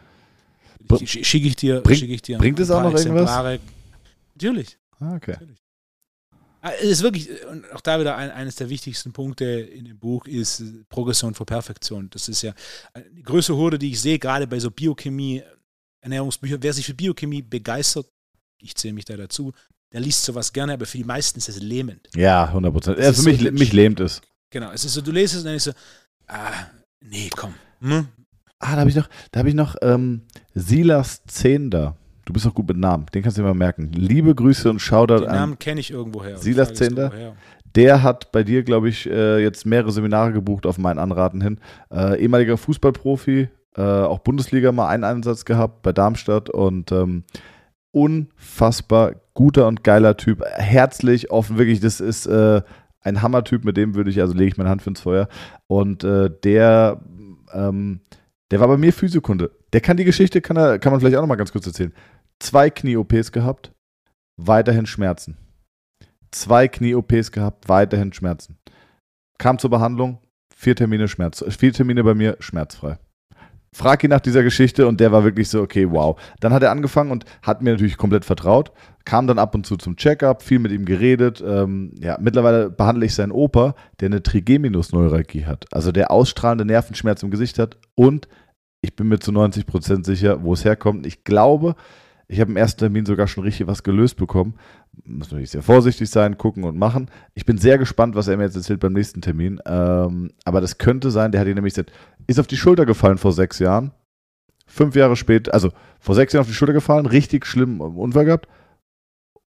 Schicke 1.05 1.47
ich 1.47 1.55
dir, 1.55 1.81
bring, 1.81 1.95
schicke 1.95 2.13
ich 2.13 2.21
dir 2.23 2.39
bringt 2.39 2.59
es 2.59 2.71
auch 2.71 2.81
noch 2.81 2.95
irgendwas? 2.95 3.59
Natürlich. 4.33 4.79
Ah, 4.99 5.15
okay. 5.15 5.33
Natürlich. 5.33 5.59
Ah, 6.63 6.71
es 6.79 6.89
ist 6.89 7.01
wirklich, 7.01 7.27
und 7.49 7.71
auch 7.73 7.81
da 7.81 7.99
wieder 7.99 8.15
ein, 8.15 8.29
eines 8.29 8.55
der 8.55 8.69
wichtigsten 8.69 9.11
Punkte 9.11 9.45
in 9.45 9.85
dem 9.85 9.97
Buch 9.97 10.27
ist 10.27 10.63
Progression 10.89 11.33
vor 11.33 11.47
Perfektion. 11.47 12.09
Das 12.11 12.29
ist 12.29 12.43
ja 12.43 12.53
die 13.15 13.23
größte 13.23 13.57
Hürde, 13.57 13.79
die 13.79 13.91
ich 13.91 13.99
sehe, 13.99 14.19
gerade 14.19 14.45
bei 14.45 14.59
so 14.59 14.69
Biochemie, 14.69 15.41
Ernährungsbüchern. 16.01 16.61
Wer 16.61 16.73
sich 16.73 16.85
für 16.85 16.93
Biochemie 16.93 17.41
begeistert, 17.41 18.05
ich 18.59 18.75
zähle 18.75 18.93
mich 18.93 19.05
da 19.05 19.17
dazu, 19.17 19.53
der 19.91 20.01
liest 20.01 20.23
sowas 20.23 20.53
gerne, 20.53 20.73
aber 20.73 20.85
für 20.85 20.97
die 20.97 21.03
meisten 21.03 21.39
ist 21.39 21.49
es 21.49 21.59
lähmend. 21.59 22.07
Ja, 22.15 22.45
100 22.45 22.71
Prozent. 22.71 22.99
Ja, 22.99 23.11
für 23.11 23.23
mich, 23.23 23.41
so, 23.41 23.51
mich 23.51 23.73
lähmt 23.73 23.99
es. 23.99 24.21
Genau, 24.51 24.71
es 24.71 24.85
ist 24.85 24.93
so, 24.93 25.01
du 25.01 25.11
lest 25.11 25.33
es 25.33 25.39
und 25.39 25.45
dann 25.45 25.55
ist 25.55 25.63
so, 25.63 25.71
ah, 26.27 26.67
nee, 27.01 27.29
komm. 27.35 27.55
Hm? 27.79 28.07
Ah, 28.59 28.75
da 28.75 28.81
habe 28.81 28.89
ich 28.91 28.95
noch, 28.95 29.09
da 29.31 29.39
habe 29.39 29.49
ich 29.49 29.55
noch 29.55 29.75
ähm, 29.81 30.21
Silas 30.53 31.23
Zehnder. 31.25 31.97
Du 32.31 32.33
bist 32.33 32.47
auch 32.47 32.53
gut 32.53 32.69
mit 32.69 32.77
Namen, 32.77 33.07
den 33.13 33.23
kannst 33.23 33.37
du 33.37 33.41
mal 33.41 33.53
merken. 33.53 33.91
Liebe 33.91 34.33
Grüße 34.33 34.69
und 34.69 34.79
Shoutout 34.79 35.15
an. 35.15 35.21
Den 35.23 35.31
Namen 35.31 35.59
kenne 35.59 35.81
ich 35.81 35.91
irgendwoher. 35.91 36.37
Silas 36.37 36.73
Zender. 36.73 37.11
Der 37.75 38.03
hat 38.03 38.31
bei 38.31 38.43
dir, 38.43 38.63
glaube 38.63 38.87
ich, 38.87 39.05
äh, 39.09 39.43
jetzt 39.43 39.65
mehrere 39.65 39.91
Seminare 39.91 40.31
gebucht 40.31 40.65
auf 40.65 40.77
meinen 40.77 40.97
Anraten 40.97 41.41
hin. 41.41 41.59
Äh, 41.91 42.21
ehemaliger 42.21 42.55
Fußballprofi, 42.55 43.49
äh, 43.75 43.81
auch 43.81 44.19
Bundesliga 44.19 44.71
mal 44.71 44.87
einen 44.87 45.03
Einsatz 45.03 45.43
gehabt 45.43 45.81
bei 45.81 45.91
Darmstadt 45.91 46.49
und 46.49 46.93
ähm, 46.93 47.25
unfassbar 47.91 49.15
guter 49.33 49.67
und 49.67 49.83
geiler 49.83 50.15
Typ. 50.15 50.41
Herzlich, 50.55 51.31
offen, 51.31 51.57
wirklich, 51.57 51.81
das 51.81 51.99
ist 51.99 52.27
äh, 52.27 52.61
ein 53.01 53.21
Hammertyp, 53.21 53.65
mit 53.65 53.75
dem 53.75 53.93
würde 53.93 54.09
ich, 54.09 54.21
also 54.21 54.33
lege 54.33 54.47
ich 54.47 54.57
meine 54.57 54.69
Hand 54.69 54.83
für 54.83 54.91
ins 54.91 55.01
Feuer. 55.01 55.27
Und 55.67 56.05
äh, 56.05 56.29
der, 56.45 57.01
ähm, 57.53 57.99
der 58.51 58.61
war 58.61 58.69
bei 58.69 58.77
mir 58.77 58.93
Physiokunde. 58.93 59.51
Der 59.73 59.81
kann 59.81 59.97
die 59.97 60.05
Geschichte, 60.05 60.39
kann, 60.39 60.55
er, 60.55 60.79
kann 60.79 60.93
man 60.93 61.01
vielleicht 61.01 61.17
auch 61.17 61.21
noch 61.21 61.27
mal 61.27 61.35
ganz 61.35 61.51
kurz 61.51 61.67
erzählen 61.67 61.93
zwei 62.41 62.69
Knie-OPs 62.69 63.31
gehabt, 63.31 63.71
weiterhin 64.37 64.85
Schmerzen. 64.85 65.37
Zwei 66.31 66.67
Knie-OPs 66.67 67.31
gehabt, 67.31 67.69
weiterhin 67.69 68.13
Schmerzen. 68.13 68.57
Kam 69.37 69.59
zur 69.59 69.69
Behandlung, 69.69 70.19
vier 70.55 70.75
Termine 70.75 71.07
Schmerz, 71.07 71.43
vier 71.57 71.73
Termine 71.73 72.03
bei 72.03 72.13
mir 72.13 72.37
schmerzfrei. 72.39 72.97
frag 73.73 74.03
ihn 74.03 74.09
nach 74.09 74.19
dieser 74.19 74.43
Geschichte 74.43 74.87
und 74.87 74.99
der 74.99 75.11
war 75.11 75.23
wirklich 75.23 75.49
so, 75.49 75.61
okay, 75.61 75.89
wow. 75.89 76.19
Dann 76.39 76.53
hat 76.53 76.61
er 76.61 76.71
angefangen 76.71 77.11
und 77.11 77.25
hat 77.41 77.61
mir 77.61 77.71
natürlich 77.71 77.97
komplett 77.97 78.25
vertraut, 78.25 78.71
kam 79.05 79.27
dann 79.27 79.39
ab 79.39 79.55
und 79.55 79.65
zu 79.65 79.77
zum 79.77 79.95
Checkup, 79.95 80.41
viel 80.43 80.59
mit 80.59 80.71
ihm 80.71 80.85
geredet. 80.85 81.41
Ähm, 81.45 81.93
ja, 81.99 82.17
mittlerweile 82.19 82.69
behandle 82.69 83.05
ich 83.05 83.15
seinen 83.15 83.31
Opa, 83.31 83.75
der 83.99 84.07
eine 84.07 84.23
Trigeminusneuralgie 84.23 85.45
hat, 85.45 85.65
also 85.71 85.91
der 85.91 86.11
ausstrahlende 86.11 86.65
Nervenschmerz 86.65 87.23
im 87.23 87.31
Gesicht 87.31 87.59
hat 87.59 87.77
und 87.95 88.27
ich 88.83 88.95
bin 88.95 89.07
mir 89.07 89.19
zu 89.19 89.31
90 89.31 89.67
Prozent 89.67 90.05
sicher, 90.05 90.43
wo 90.43 90.53
es 90.53 90.65
herkommt. 90.65 91.05
Ich 91.05 91.23
glaube, 91.23 91.75
ich 92.31 92.39
habe 92.39 92.49
im 92.49 92.57
ersten 92.57 92.79
Termin 92.79 93.05
sogar 93.05 93.27
schon 93.27 93.43
richtig 93.43 93.67
was 93.67 93.83
gelöst 93.83 94.15
bekommen. 94.15 94.53
Muss 95.03 95.29
natürlich 95.31 95.51
sehr 95.51 95.63
vorsichtig 95.63 96.09
sein, 96.09 96.37
gucken 96.37 96.63
und 96.63 96.77
machen. 96.77 97.11
Ich 97.33 97.45
bin 97.45 97.57
sehr 97.57 97.77
gespannt, 97.77 98.15
was 98.15 98.29
er 98.29 98.37
mir 98.37 98.43
jetzt 98.43 98.55
erzählt 98.55 98.79
beim 98.79 98.93
nächsten 98.93 99.21
Termin. 99.21 99.59
Ähm, 99.65 100.31
aber 100.45 100.61
das 100.61 100.77
könnte 100.77 101.11
sein, 101.11 101.33
der 101.33 101.41
hat 101.41 101.49
ihn 101.49 101.55
nämlich 101.55 101.73
gesagt, 101.73 101.91
ist 102.27 102.39
auf 102.39 102.47
die 102.47 102.55
Schulter 102.55 102.85
gefallen 102.85 103.17
vor 103.17 103.33
sechs 103.33 103.59
Jahren. 103.59 103.91
Fünf 104.65 104.95
Jahre 104.95 105.17
später, 105.17 105.53
also 105.53 105.71
vor 105.99 106.15
sechs 106.15 106.31
Jahren 106.31 106.43
auf 106.43 106.47
die 106.47 106.53
Schulter 106.53 106.71
gefallen, 106.71 107.05
richtig 107.05 107.45
schlimm 107.45 107.81
Unfall 107.81 108.23
gehabt. 108.23 108.47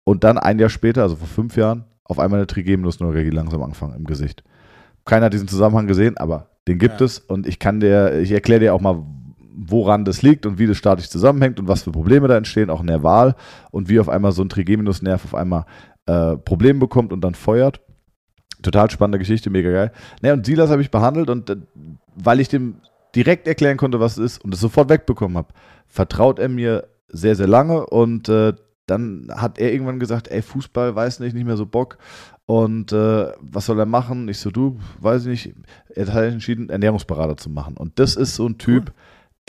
Und 0.04 0.24
dann 0.24 0.40
ein 0.40 0.58
Jahr 0.58 0.70
später, 0.70 1.04
also 1.04 1.16
vor 1.16 1.28
fünf 1.28 1.56
Jahren, 1.56 1.86
auf 2.04 2.18
einmal 2.18 2.40
eine 2.40 2.48
Trigeminusneuralgie 2.48 3.30
langsam 3.30 3.62
angefangen 3.62 3.96
im 3.96 4.06
Gesicht. 4.06 4.44
Keiner 5.06 5.28
hat 5.28 5.34
diesen 5.34 5.48
Zusammenhang 5.48 5.86
gesehen, 5.86 6.18
aber 6.18 6.50
den 6.68 6.80
gibt 6.80 7.00
ja. 7.00 7.06
es 7.06 7.20
und 7.20 7.46
ich 7.46 7.60
kann 7.60 7.80
dir, 7.80 8.20
ich 8.20 8.32
erkläre 8.32 8.60
dir 8.60 8.74
auch 8.74 8.82
mal, 8.82 9.04
woran 9.64 10.06
das 10.06 10.24
liegt 10.24 10.46
und 10.46 10.58
wie 10.58 10.66
das 10.66 10.78
statisch 10.78 11.10
zusammenhängt 11.10 11.60
und 11.60 11.68
was 11.68 11.84
für 11.84 11.92
Probleme 11.92 12.28
da 12.28 12.36
entstehen, 12.36 12.72
auch 12.72 12.82
in 12.82 12.88
der 12.88 13.04
Wahl 13.04 13.36
und 13.70 13.90
wie 13.90 14.00
auf 14.00 14.10
einmal 14.10 14.32
so 14.32 14.42
ein 14.42 14.50
Trigeminusnerv 14.50 15.24
auf 15.24 15.36
einmal 15.36 15.66
äh, 16.08 16.36
Probleme 16.38 16.80
bekommt 16.80 17.14
und 17.14 17.22
dann 17.22 17.36
feuert. 17.36 17.80
Total 18.64 18.90
spannende 18.90 19.20
Geschichte, 19.20 19.52
mega 19.52 19.72
geil. 19.72 19.92
Naja, 20.22 20.34
und 20.34 20.46
Silas 20.46 20.72
habe 20.72 20.82
ich 20.82 20.90
behandelt 20.90 21.30
und 21.30 21.50
äh, 21.52 21.58
weil 22.16 22.40
ich 22.40 22.48
dem 22.50 22.78
direkt 23.16 23.48
erklären 23.48 23.78
konnte, 23.78 24.00
was 24.00 24.18
es 24.18 24.34
ist 24.34 24.44
und 24.44 24.54
es 24.54 24.60
sofort 24.60 24.90
wegbekommen 24.90 25.38
habe, 25.38 25.50
vertraut 25.88 26.40
er 26.40 26.50
mir 26.50 26.88
sehr, 27.08 27.36
sehr 27.36 27.48
lange 27.48 27.86
und 27.86 28.30
äh, 28.30 28.54
dann 28.88 29.28
hat 29.32 29.60
er 29.60 29.72
irgendwann 29.72 30.00
gesagt, 30.00 30.28
ey, 30.30 30.42
Fußball, 30.42 30.96
weiß 30.96 31.20
nicht, 31.20 31.36
nicht 31.36 31.46
mehr 31.46 31.58
so 31.58 31.66
Bock. 31.68 31.98
Und 32.48 32.92
äh, 32.92 33.32
was 33.40 33.68
soll 33.68 33.80
er 33.80 33.86
machen? 33.86 34.28
Ich 34.28 34.40
so, 34.40 34.50
du, 34.50 34.80
weiß 35.00 35.28
ich 35.28 35.46
nicht. 35.46 35.56
Er 35.96 36.12
hat 36.12 36.24
entschieden, 36.24 36.70
Ernährungsberater 36.70 37.38
zu 37.38 37.50
machen. 37.50 37.78
Und 37.78 38.00
das 38.00 38.16
ist 38.16 38.36
so 38.36 38.48
ein 38.48 38.58
Typ, 38.58 38.90
cool 38.90 38.94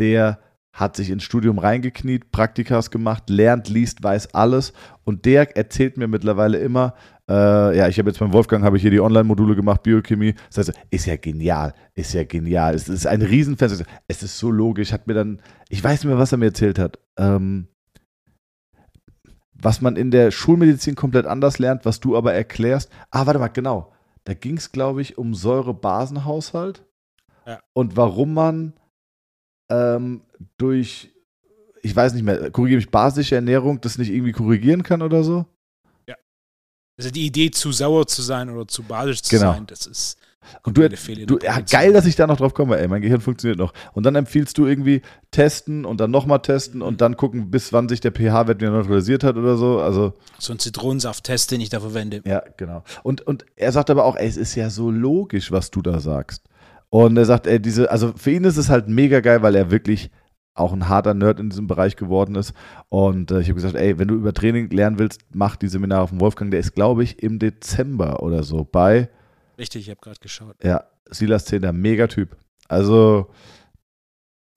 der 0.02 0.40
hat 0.72 0.96
sich 0.96 1.10
ins 1.10 1.22
Studium 1.22 1.58
reingekniet, 1.58 2.32
Praktikas 2.32 2.90
gemacht, 2.90 3.30
lernt, 3.30 3.68
liest, 3.68 4.02
weiß 4.02 4.34
alles. 4.34 4.72
Und 5.04 5.26
der 5.26 5.56
erzählt 5.56 5.96
mir 5.96 6.08
mittlerweile 6.08 6.58
immer, 6.58 6.94
äh, 7.28 7.76
ja, 7.76 7.88
ich 7.88 7.98
habe 7.98 8.10
jetzt 8.10 8.18
beim 8.18 8.32
Wolfgang 8.32 8.64
habe 8.64 8.76
ich 8.76 8.82
hier 8.82 8.90
die 8.90 9.00
Online-Module 9.00 9.54
gemacht, 9.54 9.82
Biochemie, 9.82 10.34
das 10.52 10.68
heißt, 10.68 10.78
ist 10.90 11.06
ja 11.06 11.16
genial, 11.16 11.74
ist 11.94 12.14
ja 12.14 12.24
genial, 12.24 12.74
es 12.74 12.88
ist 12.88 13.06
ein 13.06 13.22
Riesenfest, 13.22 13.84
es 14.08 14.22
ist 14.22 14.38
so 14.38 14.50
logisch, 14.50 14.92
hat 14.92 15.06
mir 15.06 15.14
dann, 15.14 15.40
ich 15.68 15.84
weiß 15.84 16.00
nicht 16.00 16.10
mehr, 16.10 16.18
was 16.18 16.32
er 16.32 16.38
mir 16.38 16.46
erzählt 16.46 16.78
hat, 16.78 16.98
ähm, 17.16 17.68
was 19.52 19.82
man 19.82 19.94
in 19.94 20.10
der 20.10 20.32
Schulmedizin 20.32 20.96
komplett 20.96 21.26
anders 21.26 21.58
lernt, 21.60 21.84
was 21.84 22.00
du 22.00 22.16
aber 22.16 22.32
erklärst, 22.32 22.90
ah, 23.10 23.26
warte 23.26 23.38
mal, 23.38 23.48
genau, 23.48 23.92
da 24.24 24.34
ging 24.34 24.56
es, 24.56 24.72
glaube 24.72 25.02
ich, 25.02 25.18
um 25.18 25.34
Säurebasenhaushalt 25.34 26.84
ja. 27.46 27.60
und 27.72 27.96
warum 27.96 28.34
man 28.34 28.72
ähm, 29.72 30.20
durch, 30.58 31.10
ich 31.82 31.96
weiß 31.96 32.14
nicht 32.14 32.22
mehr, 32.22 32.50
korrigiere 32.50 32.78
mich, 32.78 32.90
basische 32.90 33.34
Ernährung 33.34 33.80
das 33.80 33.98
nicht 33.98 34.10
irgendwie 34.10 34.32
korrigieren 34.32 34.82
kann 34.82 35.02
oder 35.02 35.24
so? 35.24 35.46
Ja. 36.06 36.14
Also 36.98 37.10
die 37.10 37.26
Idee, 37.26 37.50
zu 37.50 37.72
sauer 37.72 38.06
zu 38.06 38.22
sein 38.22 38.50
oder 38.50 38.68
zu 38.68 38.82
basisch 38.82 39.22
zu 39.22 39.36
genau. 39.36 39.52
sein, 39.52 39.66
das 39.66 39.86
ist. 39.86 40.18
Und 40.64 40.76
du, 40.76 40.88
du 40.88 41.38
ja, 41.40 41.60
geil, 41.60 41.92
dass 41.92 42.04
ich 42.04 42.16
da 42.16 42.26
noch 42.26 42.36
drauf 42.36 42.52
komme, 42.52 42.76
ey, 42.76 42.88
mein 42.88 43.00
Gehirn 43.00 43.20
funktioniert 43.20 43.58
noch. 43.58 43.72
Und 43.92 44.04
dann 44.04 44.16
empfiehlst 44.16 44.58
du 44.58 44.66
irgendwie 44.66 45.02
testen 45.30 45.84
und 45.84 46.00
dann 46.00 46.10
nochmal 46.10 46.42
testen 46.42 46.80
mhm. 46.80 46.86
und 46.86 47.00
dann 47.00 47.16
gucken, 47.16 47.50
bis 47.50 47.72
wann 47.72 47.88
sich 47.88 48.00
der 48.00 48.10
pH-Wert 48.10 48.60
wieder 48.60 48.72
neutralisiert 48.72 49.22
hat 49.22 49.36
oder 49.36 49.56
so. 49.56 49.78
Also 49.78 50.14
so 50.40 50.52
ein 50.52 50.58
Zitronensaft-Test, 50.58 51.52
den 51.52 51.60
ich 51.60 51.68
da 51.68 51.78
verwende. 51.78 52.22
Ja, 52.24 52.42
genau. 52.56 52.82
Und, 53.04 53.20
und 53.22 53.46
er 53.54 53.70
sagt 53.70 53.88
aber 53.90 54.04
auch, 54.04 54.16
ey, 54.16 54.26
es 54.26 54.36
ist 54.36 54.56
ja 54.56 54.68
so 54.68 54.90
logisch, 54.90 55.52
was 55.52 55.70
du 55.70 55.80
da 55.80 56.00
sagst. 56.00 56.42
Und 56.92 57.16
er 57.16 57.24
sagt, 57.24 57.46
ey, 57.46 57.58
diese, 57.58 57.90
also 57.90 58.12
für 58.16 58.32
ihn 58.32 58.44
ist 58.44 58.58
es 58.58 58.68
halt 58.68 58.86
mega 58.86 59.20
geil, 59.20 59.40
weil 59.40 59.54
er 59.54 59.70
wirklich 59.70 60.10
auch 60.52 60.74
ein 60.74 60.90
harter 60.90 61.14
Nerd 61.14 61.40
in 61.40 61.48
diesem 61.48 61.66
Bereich 61.66 61.96
geworden 61.96 62.34
ist. 62.34 62.52
Und 62.90 63.30
äh, 63.30 63.40
ich 63.40 63.46
habe 63.46 63.54
gesagt, 63.54 63.76
ey, 63.76 63.98
wenn 63.98 64.08
du 64.08 64.14
über 64.14 64.34
Training 64.34 64.68
lernen 64.68 64.98
willst, 64.98 65.22
mach 65.32 65.56
die 65.56 65.68
Seminare 65.68 66.08
von 66.08 66.20
Wolfgang. 66.20 66.50
Der 66.50 66.60
ist, 66.60 66.74
glaube 66.74 67.02
ich, 67.02 67.22
im 67.22 67.38
Dezember 67.38 68.22
oder 68.22 68.42
so 68.42 68.64
bei. 68.70 69.08
Richtig, 69.56 69.84
ich 69.84 69.90
habe 69.90 70.00
gerade 70.02 70.20
geschaut. 70.20 70.54
Ja, 70.62 70.84
Silas 71.08 71.46
Zehner, 71.46 71.72
mega 71.72 72.08
Typ. 72.08 72.36
Also, 72.68 73.30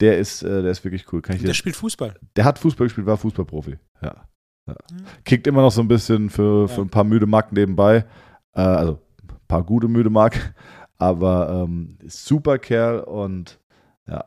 der 0.02 0.18
ist, 0.18 0.44
äh, 0.44 0.62
der 0.62 0.72
ist 0.72 0.84
wirklich 0.84 1.06
cool. 1.14 1.22
Kann 1.22 1.38
ich 1.38 1.42
der 1.42 1.52
dir, 1.52 1.56
spielt 1.56 1.78
Fußball. 1.78 2.16
Der 2.36 2.44
hat 2.44 2.60
Fußball 2.60 2.88
gespielt, 2.88 3.08
war 3.08 3.16
Fußballprofi. 3.16 3.78
Ja. 4.02 4.28
ja. 4.68 4.76
Mhm. 4.92 5.06
Kickt 5.24 5.48
immer 5.48 5.62
noch 5.62 5.72
so 5.72 5.80
ein 5.80 5.88
bisschen 5.88 6.30
für, 6.30 6.68
für 6.68 6.82
ja. 6.82 6.82
ein 6.82 6.90
paar 6.90 7.06
müde 7.06 7.28
Mark 7.28 7.54
nebenbei. 7.54 8.04
Äh, 8.52 8.60
also, 8.60 9.00
ein 9.24 9.48
paar 9.48 9.64
gute 9.64 9.88
müde 9.88 10.10
Mark. 10.10 10.54
Aber 10.98 11.64
ähm, 11.64 11.98
super 12.06 12.58
Kerl 12.58 13.02
und 13.02 13.60
ja. 14.08 14.26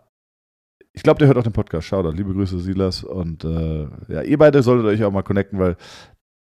Ich 0.93 1.03
glaube, 1.03 1.19
der 1.19 1.29
hört 1.29 1.39
auch 1.39 1.45
den 1.45 1.53
Podcast. 1.53 1.87
Shoutout. 1.87 2.17
Liebe 2.17 2.33
Grüße, 2.33 2.59
Silas. 2.59 3.05
Und 3.05 3.45
äh, 3.45 3.87
ja, 4.09 4.23
ihr 4.23 4.39
beide 4.39 4.63
solltet 4.63 4.87
euch 4.87 5.05
auch 5.05 5.13
mal 5.13 5.23
connecten, 5.23 5.59
weil 5.59 5.77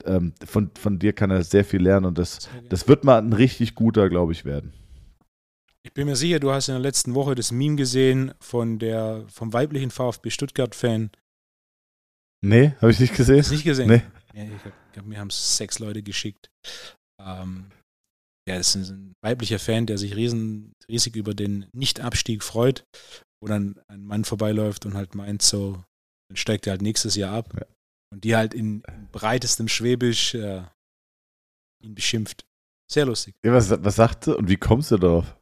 ähm, 0.05 0.33
von, 0.45 0.71
von 0.77 0.99
dir 0.99 1.13
kann 1.13 1.31
er 1.31 1.43
sehr 1.43 1.65
viel 1.65 1.81
lernen 1.81 2.05
und 2.05 2.17
das, 2.17 2.49
das 2.69 2.87
wird 2.87 3.03
mal 3.03 3.19
ein 3.19 3.33
richtig 3.33 3.75
guter, 3.75 4.09
glaube 4.09 4.31
ich, 4.31 4.45
werden. 4.45 4.73
Ich 5.83 5.93
bin 5.93 6.07
mir 6.07 6.15
sicher, 6.15 6.39
du 6.39 6.51
hast 6.51 6.67
in 6.67 6.73
der 6.73 6.81
letzten 6.81 7.15
Woche 7.15 7.33
das 7.33 7.51
Meme 7.51 7.77
gesehen 7.77 8.33
von 8.39 8.77
der, 8.77 9.23
vom 9.29 9.53
weiblichen 9.53 9.89
VfB 9.89 10.29
Stuttgart-Fan. 10.29 11.11
Nee, 12.41 12.73
habe 12.81 12.91
ich 12.91 12.99
nicht 12.99 13.15
gesehen. 13.15 13.39
Hast 13.39 13.51
nicht 13.51 13.63
gesehen? 13.63 13.87
Nee. 13.87 14.01
Ja, 14.33 14.43
ich 14.43 14.93
glaube, 14.93 15.09
mir 15.09 15.19
haben 15.19 15.29
es 15.29 15.57
sechs 15.57 15.79
Leute 15.79 16.03
geschickt. 16.03 16.49
Ähm, 17.19 17.67
ja, 18.47 18.55
ist 18.55 18.75
ein 18.75 19.13
weiblicher 19.21 19.59
Fan, 19.59 19.85
der 19.85 19.97
sich 19.97 20.15
riesen, 20.15 20.73
riesig 20.87 21.15
über 21.15 21.33
den 21.33 21.67
Nichtabstieg 21.73 22.43
freut, 22.43 22.85
wo 23.41 23.47
dann 23.47 23.79
ein 23.87 24.05
Mann 24.05 24.23
vorbeiläuft 24.23 24.85
und 24.85 24.93
halt 24.93 25.15
meint 25.15 25.41
so, 25.41 25.83
dann 26.29 26.37
steigt 26.37 26.65
er 26.65 26.71
halt 26.71 26.81
nächstes 26.81 27.15
Jahr 27.15 27.33
ab. 27.33 27.53
Ja. 27.53 27.65
Und 28.13 28.23
die 28.23 28.35
halt 28.35 28.53
in, 28.53 28.83
breitestem 29.11 29.67
Schwäbisch 29.67 30.33
äh, 30.33 30.63
ihn 31.83 31.93
beschimpft. 31.93 32.45
Sehr 32.89 33.05
lustig. 33.05 33.35
Ja, 33.45 33.51
was, 33.53 33.69
was 33.69 33.95
sagt 33.97 34.23
sie 34.23 34.35
und 34.35 34.47
wie 34.47 34.55
kommst 34.55 34.91
du 34.91 34.97
darauf? 34.97 35.37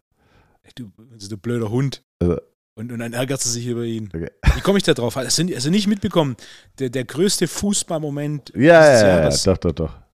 Du, 0.73 0.91
also 1.11 1.29
du 1.29 1.37
blöder 1.37 1.69
Hund. 1.69 2.03
Also. 2.19 2.41
Und, 2.77 2.91
und 2.91 2.99
dann 2.99 3.13
ärgert 3.13 3.39
sie 3.39 3.51
sich 3.51 3.67
über 3.67 3.83
ihn. 3.83 4.09
Okay. 4.13 4.31
Wie 4.55 4.61
komme 4.61 4.79
ich 4.79 4.83
da 4.83 4.93
drauf? 4.93 5.13
Du 5.13 5.19
also 5.19 5.69
nicht 5.69 5.87
mitbekommen? 5.87 6.35
Der, 6.79 6.89
der 6.89 7.05
größte 7.05 7.47
Fußballmoment. 7.47 8.51
Ja, 8.55 8.61
ja, 8.61 9.29
ja, 9.29 9.29
doch, 9.29 9.57
doch, 9.57 9.71
doch. 9.71 10.04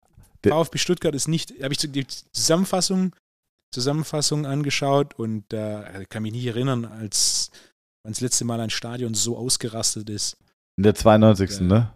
VfB 0.44 0.78
Stuttgart 0.78 1.16
ist 1.16 1.28
nicht, 1.28 1.52
habe 1.62 1.74
ich 1.74 1.80
die 1.80 2.08
Zusammenfassung, 2.08 3.16
Zusammenfassung 3.74 4.46
angeschaut 4.46 5.14
und 5.18 5.54
äh, 5.54 6.06
kann 6.10 6.24
mich 6.24 6.34
nicht 6.34 6.46
erinnern, 6.46 6.86
als 6.86 7.52
man 8.04 8.14
das 8.14 8.22
letzte 8.22 8.46
Mal 8.46 8.60
ein 8.60 8.70
Stadion 8.70 9.14
so 9.14 9.38
ausgerastet 9.38 10.10
ist. 10.10 10.38
In 10.78 10.84
der 10.84 10.96
92. 10.96 11.60
Äh, 11.60 11.64
ne? 11.64 11.94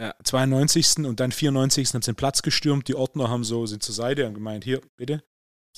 Ja, 0.00 0.14
92. 0.22 0.98
und 0.98 1.18
dann 1.18 1.32
94. 1.32 1.94
haben 1.94 2.02
sie 2.02 2.12
den 2.12 2.16
Platz 2.16 2.42
gestürmt. 2.42 2.86
Die 2.88 2.94
Ordner 2.94 3.28
haben 3.28 3.42
so, 3.42 3.66
sind 3.66 3.82
zur 3.82 3.94
Seite 3.94 4.26
und 4.26 4.34
gemeint, 4.34 4.64
hier, 4.64 4.80
bitte, 4.96 5.22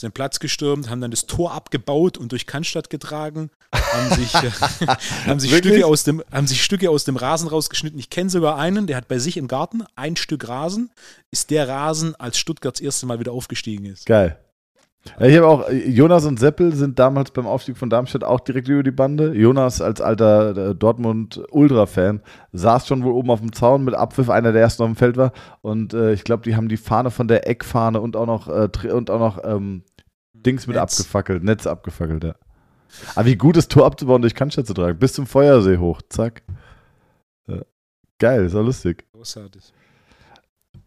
sind 0.01 0.14
Platz 0.14 0.40
gestürmt, 0.40 0.90
haben 0.90 1.01
dann 1.01 1.11
das 1.11 1.26
Tor 1.26 1.53
abgebaut 1.53 2.18
und 2.18 2.32
durch 2.32 2.46
Cannstatt 2.46 2.90
getragen, 2.90 3.51
haben 3.72 4.14
sich, 4.16 4.34
äh, 4.34 4.51
haben, 5.26 5.40
sich 5.40 5.55
Stücke 5.55 5.86
aus 5.86 6.05
dem, 6.05 6.22
haben 6.32 6.46
sich 6.46 6.62
Stücke 6.62 6.90
aus 6.90 7.05
dem 7.05 7.16
Rasen 7.16 7.48
rausgeschnitten. 7.48 7.98
Ich 7.98 8.11
kenne 8.11 8.30
sogar 8.30 8.57
einen, 8.57 8.86
der 8.86 8.96
hat 8.96 9.09
bei 9.09 9.18
sich 9.18 9.36
im 9.36 9.48
Garten 9.48 9.84
ein 9.96 10.16
Stück 10.16 10.48
Rasen, 10.48 10.90
ist 11.30 11.51
der 11.51 11.68
Rasen, 11.68 12.14
als 12.16 12.38
Stuttgart 12.38 12.74
das 12.74 12.80
erste 12.80 13.07
Mal 13.07 13.20
wieder 13.20 13.32
aufgestiegen 13.32 13.84
ist. 13.84 14.07
Geil. 14.07 14.38
Ja, 15.18 15.26
ich 15.26 15.36
habe 15.36 15.46
auch, 15.48 15.70
Jonas 15.70 16.26
und 16.26 16.38
Seppel 16.38 16.74
sind 16.74 16.98
damals 16.98 17.30
beim 17.30 17.46
Aufstieg 17.46 17.78
von 17.78 17.88
Darmstadt 17.88 18.22
auch 18.22 18.40
direkt 18.40 18.68
über 18.68 18.82
die 18.82 18.90
Bande. 18.90 19.32
Jonas 19.34 19.80
als 19.80 20.01
alter 20.03 20.70
äh, 20.70 20.74
Dortmund-Ultra-Fan 20.74 22.20
saß 22.53 22.86
schon 22.86 23.03
wohl 23.03 23.12
oben 23.12 23.30
auf 23.30 23.40
dem 23.40 23.53
Zaun 23.53 23.84
mit 23.84 23.94
Abpfiff, 23.94 24.28
einer 24.28 24.53
der 24.53 24.61
ersten 24.61 24.82
auf 24.82 24.90
dem 24.90 24.96
Feld 24.96 25.16
war. 25.16 25.32
Und 25.62 25.94
äh, 25.94 26.12
ich 26.12 26.24
glaube, 26.24 26.42
die 26.42 26.55
haben 26.55 26.68
die 26.68 26.76
Fahne 26.76 27.11
von 27.11 27.28
der 27.28 27.48
Eckfahne 27.48 28.01
und 28.01 28.14
auch 28.14 28.26
noch, 28.26 28.48
äh, 28.48 28.90
und 28.90 29.11
auch 29.11 29.18
noch 29.18 29.42
ähm, 29.42 29.84
Dings 30.43 30.66
mit 30.66 30.76
Netz. 30.76 31.01
abgefackelt, 31.01 31.45
Netz 31.45 31.66
abgefackelt, 31.66 32.24
ja. 32.24 32.34
Aber 33.14 33.26
wie 33.26 33.36
gut 33.36 33.57
ist 33.57 33.70
Tor 33.70 33.86
abzubauen, 33.86 34.22
durch 34.22 34.34
Cannstatt 34.34 34.66
zu 34.66 34.74
tragen. 34.74 34.99
Bis 34.99 35.12
zum 35.12 35.26
Feuersee 35.26 35.78
hoch, 35.78 36.03
zack. 36.09 36.43
Ja. 37.47 37.62
Geil, 38.18 38.45
ist 38.45 38.55
auch 38.55 38.64
lustig. 38.64 39.05
Großartig. 39.12 39.72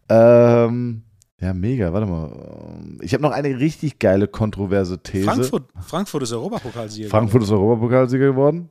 Ähm, 0.08 1.02
ja, 1.40 1.54
mega, 1.54 1.92
warte 1.92 2.06
mal. 2.06 2.98
Ich 3.00 3.12
habe 3.14 3.22
noch 3.22 3.32
eine 3.32 3.58
richtig 3.58 3.98
geile, 3.98 4.28
kontroverse 4.28 5.02
These. 5.02 5.24
Frankfurt, 5.24 5.70
Frankfurt 5.80 6.22
ist 6.22 6.32
Europapokalsieger 6.32 7.08
Frankfurt 7.08 7.42
ist 7.42 7.50
Europapokalsieger 7.50 8.26
geworden. 8.26 8.70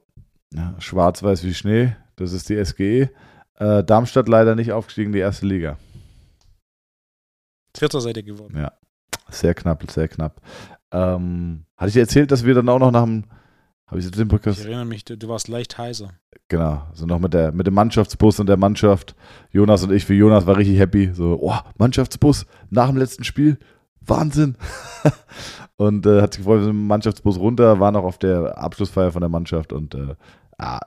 Ja, 0.53 0.75
Schwarz-Weiß 0.79 1.43
wie 1.43 1.53
Schnee, 1.53 1.95
das 2.15 2.31
ist 2.31 2.49
die 2.49 2.63
SGE. 2.63 3.09
Äh, 3.55 3.83
Darmstadt 3.83 4.27
leider 4.27 4.55
nicht 4.55 4.71
aufgestiegen 4.71 5.07
in 5.09 5.13
die 5.13 5.19
erste 5.19 5.45
Liga. 5.45 5.77
Vierter 7.75 8.01
Seite 8.01 8.23
geworden. 8.23 8.55
Ja, 8.55 8.71
sehr 9.33 9.53
knapp, 9.53 9.89
sehr 9.91 10.07
knapp. 10.07 10.41
Ähm, 10.91 11.65
hatte 11.77 11.89
ich 11.89 11.93
dir 11.93 12.01
erzählt, 12.01 12.31
dass 12.31 12.45
wir 12.45 12.53
dann 12.53 12.69
auch 12.69 12.79
noch 12.79 12.91
nach 12.91 13.03
dem, 13.03 13.25
Habe 13.87 13.99
ich 13.99 14.09
den 14.09 14.27
Podcast? 14.27 14.59
Ich 14.59 14.65
erinnere 14.65 14.85
mich, 14.85 15.03
du, 15.05 15.17
du 15.17 15.27
warst 15.27 15.47
leicht 15.47 15.77
heiser. 15.77 16.09
Genau, 16.47 16.83
so 16.93 17.05
noch 17.05 17.19
mit, 17.19 17.33
der, 17.33 17.51
mit 17.51 17.67
dem 17.67 17.73
Mannschaftsbus 17.73 18.39
und 18.39 18.47
der 18.47 18.57
Mannschaft. 18.57 19.15
Jonas 19.51 19.83
und 19.83 19.91
ich, 19.91 20.05
für 20.05 20.13
Jonas 20.13 20.45
war 20.45 20.57
richtig 20.57 20.77
happy. 20.77 21.11
So, 21.13 21.39
oh, 21.41 21.57
Mannschaftsbus 21.77 22.45
nach 22.69 22.87
dem 22.87 22.97
letzten 22.97 23.23
Spiel. 23.23 23.57
Wahnsinn. 24.01 24.55
und 25.77 26.05
äh, 26.05 26.21
hat 26.21 26.33
sich 26.33 26.41
gefreut, 26.41 26.59
wir 26.59 26.65
sind 26.65 26.75
mit 26.75 26.83
dem 26.83 26.87
Mannschaftsbus 26.87 27.39
runter, 27.39 27.79
war 27.79 27.91
noch 27.91 28.03
auf 28.03 28.17
der 28.17 28.57
Abschlussfeier 28.57 29.11
von 29.11 29.21
der 29.21 29.29
Mannschaft 29.29 29.73
und 29.73 29.95
äh, 29.95 30.15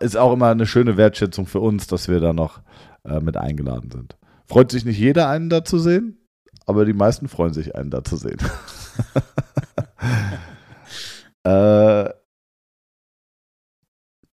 ist 0.00 0.16
auch 0.16 0.32
immer 0.32 0.48
eine 0.48 0.66
schöne 0.66 0.96
Wertschätzung 0.96 1.46
für 1.46 1.60
uns, 1.60 1.86
dass 1.86 2.08
wir 2.08 2.20
da 2.20 2.32
noch 2.32 2.60
äh, 3.04 3.20
mit 3.20 3.36
eingeladen 3.36 3.90
sind. 3.90 4.16
Freut 4.46 4.70
sich 4.70 4.84
nicht 4.84 4.98
jeder, 4.98 5.28
einen 5.28 5.50
da 5.50 5.64
zu 5.64 5.78
sehen, 5.78 6.18
aber 6.66 6.84
die 6.84 6.92
meisten 6.92 7.28
freuen 7.28 7.54
sich, 7.54 7.74
einen 7.74 7.90
da 7.90 8.04
zu 8.04 8.16
sehen. 8.16 8.38
äh, 11.46 12.10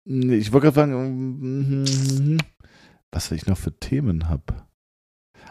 ich 0.05 0.53
wollte 0.53 0.71
gerade 0.71 0.75
fragen, 0.75 2.39
was 3.13 3.31
ich 3.33 3.47
noch 3.47 3.59
für 3.59 3.77
Themen 3.79 4.29
habe. 4.29 4.67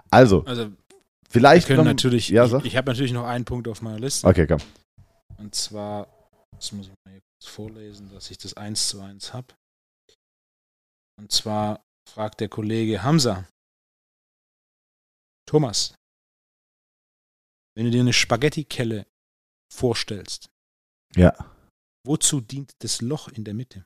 Also, 0.10 0.44
Also, 0.46 0.72
vielleicht 1.30 1.68
können 1.68 1.80
noch, 1.80 1.86
natürlich, 1.86 2.30
Ja, 2.30 2.46
ich, 2.46 2.52
sag. 2.52 2.66
ich 2.66 2.76
habe 2.76 2.92
natürlich 2.92 3.14
noch 3.14 3.26
einen 3.26 3.46
Punkt 3.46 3.68
auf 3.68 3.82
meiner 3.82 4.00
Liste. 4.00 4.28
Okay, 4.28 4.48
komm. 4.48 4.60
Und 5.38 5.56
zwar, 5.56 6.08
das 6.56 6.72
muss 6.72 6.88
ich 6.88 6.94
mal 7.06 7.12
hier 7.12 7.22
kurz 7.22 7.54
vorlesen, 7.54 8.10
dass 8.10 8.32
ich 8.32 8.38
das 8.38 8.56
eins 8.56 8.90
zu 8.90 9.02
eins 9.02 9.34
habe. 9.34 9.48
Und 11.20 11.32
zwar 11.32 11.84
fragt 12.10 12.40
der 12.40 12.50
Kollege 12.50 13.04
Hamza. 13.04 13.48
Thomas, 15.46 15.94
wenn 17.80 17.86
du 17.86 17.92
dir 17.92 18.02
eine 18.02 18.12
Spaghetti-Kelle 18.12 19.06
vorstellst, 19.74 20.50
Ja. 21.16 21.34
wozu 22.06 22.42
dient 22.42 22.74
das 22.80 23.02
Loch 23.02 23.30
in 23.30 23.46
der 23.46 23.54
Mitte? 23.54 23.86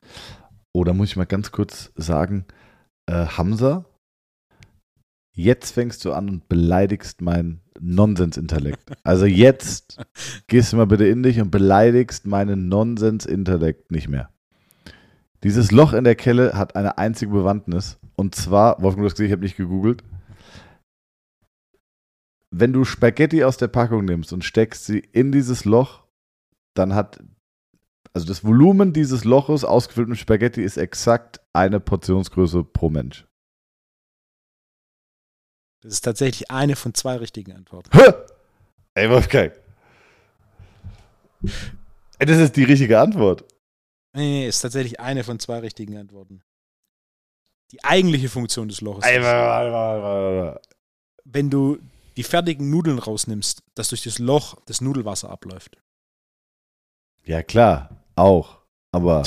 Oh, 0.74 0.84
da 0.84 0.94
muss 0.94 1.10
ich 1.10 1.16
mal 1.16 1.28
ganz 1.28 1.52
kurz 1.52 1.92
sagen, 1.96 2.46
äh, 3.06 3.28
Hamza, 3.28 3.86
jetzt 5.36 5.74
fängst 5.74 6.04
du 6.06 6.14
an 6.14 6.28
und 6.28 6.50
beleidigst 6.50 7.22
meinen 7.22 7.62
Nonsensintellekt. 7.80 8.84
Also 9.04 9.28
jetzt 9.28 10.04
gehst 10.48 10.74
du 10.74 10.78
mal 10.78 10.88
bitte 10.88 11.06
in 11.06 11.22
dich 11.22 11.40
und 11.40 11.52
beleidigst 11.52 12.26
meinen 12.26 12.70
Nonsensintellekt 12.70 13.92
nicht 13.92 14.08
mehr. 14.08 14.32
Dieses 15.44 15.70
Loch 15.70 15.94
in 15.94 16.04
der 16.04 16.16
Kelle 16.16 16.54
hat 16.54 16.76
eine 16.76 16.98
einzige 16.98 17.32
Bewandtnis. 17.32 18.00
Und 18.16 18.34
zwar, 18.34 18.82
Wolfgang, 18.82 19.04
du 19.04 19.06
hast 19.06 19.14
gesehen, 19.14 19.28
ich 19.28 19.34
habe 19.34 19.44
nicht 19.44 19.58
gegoogelt. 19.58 20.04
Wenn 22.56 22.72
du 22.72 22.86
Spaghetti 22.86 23.44
aus 23.44 23.58
der 23.58 23.68
Packung 23.68 24.06
nimmst 24.06 24.32
und 24.32 24.44
steckst 24.44 24.86
sie 24.86 25.00
in 25.00 25.32
dieses 25.32 25.66
Loch, 25.66 26.04
dann 26.76 26.94
hat 26.94 27.20
also 28.14 28.28
das 28.28 28.44
Volumen 28.44 28.94
dieses 28.94 29.24
Loches 29.24 29.64
ausgefüllt 29.64 30.08
mit 30.08 30.20
Spaghetti 30.20 30.62
ist 30.62 30.78
exakt 30.78 31.42
eine 31.52 31.80
Portionsgröße 31.80 32.64
pro 32.64 32.90
Mensch. 32.90 33.26
Das 35.82 35.94
ist 35.94 36.02
tatsächlich 36.02 36.52
eine 36.52 36.76
von 36.76 36.94
zwei 36.94 37.16
richtigen 37.16 37.54
Antworten. 37.54 37.90
Hä? 37.92 38.14
Ey, 38.94 39.10
Wolfgang. 39.10 39.52
Ey, 42.20 42.26
das 42.28 42.38
ist 42.38 42.56
die 42.56 42.64
richtige 42.64 43.00
Antwort. 43.00 43.46
Nee, 44.16 44.22
nee, 44.22 44.48
ist 44.48 44.62
tatsächlich 44.62 45.00
eine 45.00 45.24
von 45.24 45.40
zwei 45.40 45.58
richtigen 45.60 45.98
Antworten. 45.98 46.44
Die 47.72 47.84
eigentliche 47.84 48.30
Funktion 48.30 48.68
des 48.70 48.82
Loches 48.82 49.04
Ey, 49.04 49.18
ist, 49.18 49.26
wenn 51.26 51.50
du 51.50 51.80
die 52.18 52.24
fertigen 52.24 52.70
Nudeln 52.70 53.00
rausnimmst, 53.00 53.64
dass 53.76 53.90
durch 53.90 54.04
das 54.04 54.20
Loch 54.20 54.56
das 54.66 54.82
Nudelwasser 54.82 55.30
abläuft. 55.30 55.78
Ja, 57.26 57.42
klar, 57.42 58.04
auch. 58.16 58.60
Aber, 58.92 59.24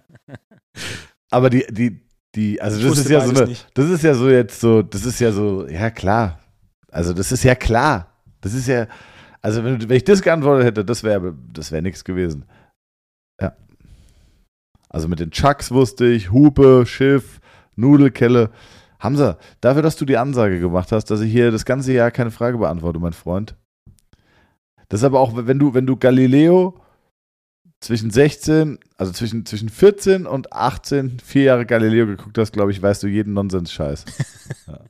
aber 1.30 1.50
die, 1.50 1.66
die, 1.70 2.00
die, 2.34 2.60
also 2.60 2.88
das 2.88 2.98
ist 2.98 3.08
ja 3.08 3.20
so 3.20 3.30
eine, 3.30 3.48
nicht. 3.48 3.66
das 3.74 3.88
ist 3.88 4.02
ja 4.02 4.14
so 4.14 4.28
jetzt 4.28 4.60
so, 4.60 4.82
das 4.82 5.06
ist 5.06 5.20
ja 5.20 5.32
so, 5.32 5.66
ja 5.66 5.90
klar. 5.90 6.40
Also 6.90 7.12
das 7.12 7.32
ist 7.32 7.44
ja 7.44 7.54
klar. 7.54 8.12
Das 8.40 8.52
ist 8.52 8.66
ja, 8.66 8.86
also 9.40 9.64
wenn, 9.64 9.88
wenn 9.88 9.96
ich 9.96 10.04
das 10.04 10.20
geantwortet 10.20 10.66
hätte, 10.66 10.84
das 10.84 11.02
wäre 11.02 11.34
das 11.52 11.72
wäre 11.72 11.82
nichts 11.82 12.04
gewesen. 12.04 12.44
Ja. 13.40 13.56
Also 14.88 15.08
mit 15.08 15.20
den 15.20 15.30
Chucks 15.30 15.70
wusste 15.70 16.06
ich, 16.06 16.30
Hupe, 16.30 16.84
Schiff, 16.86 17.40
Nudelkelle. 17.76 18.50
Hamza, 19.04 19.38
dafür, 19.60 19.82
dass 19.82 19.96
du 19.96 20.06
die 20.06 20.16
Ansage 20.16 20.58
gemacht 20.58 20.90
hast, 20.90 21.10
dass 21.10 21.20
ich 21.20 21.30
hier 21.30 21.50
das 21.50 21.66
ganze 21.66 21.92
Jahr 21.92 22.10
keine 22.10 22.30
Frage 22.30 22.58
beantworte, 22.58 22.98
mein 22.98 23.12
Freund. 23.12 23.54
Das 24.88 25.00
ist 25.00 25.04
aber 25.04 25.20
auch, 25.20 25.32
wenn 25.34 25.58
du, 25.58 25.74
wenn 25.74 25.86
du 25.86 25.96
Galileo 25.96 26.80
zwischen 27.80 28.10
16, 28.10 28.78
also 28.96 29.12
zwischen, 29.12 29.44
zwischen 29.44 29.68
14 29.68 30.26
und 30.26 30.52
18, 30.52 31.20
vier 31.20 31.42
Jahre 31.42 31.66
Galileo 31.66 32.06
geguckt 32.06 32.38
hast, 32.38 32.52
glaube 32.52 32.70
ich, 32.70 32.80
weißt 32.80 33.02
du 33.02 33.06
jeden 33.06 33.34
Nonsens-Scheiß. 33.34 34.04
ja. 34.66 34.80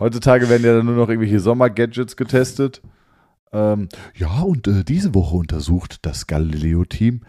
Heutzutage 0.00 0.48
werden 0.48 0.64
ja 0.64 0.74
dann 0.74 0.86
nur 0.86 0.96
noch 0.96 1.08
irgendwelche 1.08 1.38
Sommer-Gadgets 1.38 2.16
getestet. 2.16 2.82
Ähm, 3.52 3.88
ja, 4.16 4.40
und 4.40 4.66
äh, 4.66 4.82
diese 4.82 5.14
Woche 5.14 5.36
untersucht 5.36 6.04
das 6.04 6.26
Galileo-Team 6.26 7.20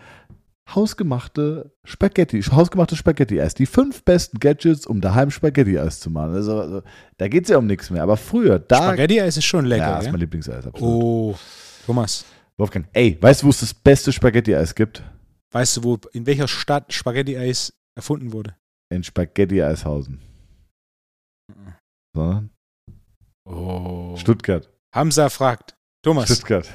hausgemachte 0.76 1.74
Spaghetti, 1.84 2.42
hausgemachtes 2.42 2.98
Spaghetti-Eis. 2.98 3.54
Die 3.54 3.66
fünf 3.66 4.04
besten 4.04 4.40
Gadgets, 4.40 4.86
um 4.86 5.02
daheim 5.02 5.32
Spaghetti-Eis 5.32 6.00
zu 6.00 6.10
machen. 6.10 6.34
Also, 6.36 6.60
also, 6.60 6.82
da 7.18 7.28
geht 7.28 7.44
es 7.46 7.50
ja 7.50 7.58
um 7.58 7.66
nichts 7.68 7.90
mehr. 7.90 8.04
Aber 8.04 8.18
früher, 8.18 8.60
da. 8.60 8.78
Spaghetti-Eis 8.78 9.38
ist 9.38 9.46
schon 9.46 9.66
lecker, 9.66 9.84
ja, 9.84 10.00
ist 10.00 10.12
mein 10.12 10.20
Lieblingseis, 10.20 10.66
absolut. 10.68 11.04
Oh, 11.04 11.36
Thomas, 11.86 12.26
Wolfgang, 12.58 12.88
ey, 12.94 13.18
weißt 13.22 13.42
du, 13.42 13.46
wo 13.48 13.50
es 13.52 13.60
das 13.62 13.74
beste 13.74 14.12
Spaghetti-Eis 14.12 14.76
gibt? 14.76 15.04
weißt 15.52 15.78
du, 15.78 15.84
wo, 15.84 15.98
in 16.14 16.26
welcher 16.26 16.48
Stadt 16.48 16.92
Spaghetti-Eis 16.94 17.74
erfunden 17.96 18.34
wurde? 18.34 18.56
In 18.90 19.04
Spaghetti-Eishausen. 19.04 20.20
Sondern 22.16 22.50
Oh. 23.46 24.16
Stuttgart. 24.18 24.70
Hamza 24.94 25.30
fragt, 25.30 25.78
Thomas, 26.04 26.26
Stuttgart. 26.26 26.68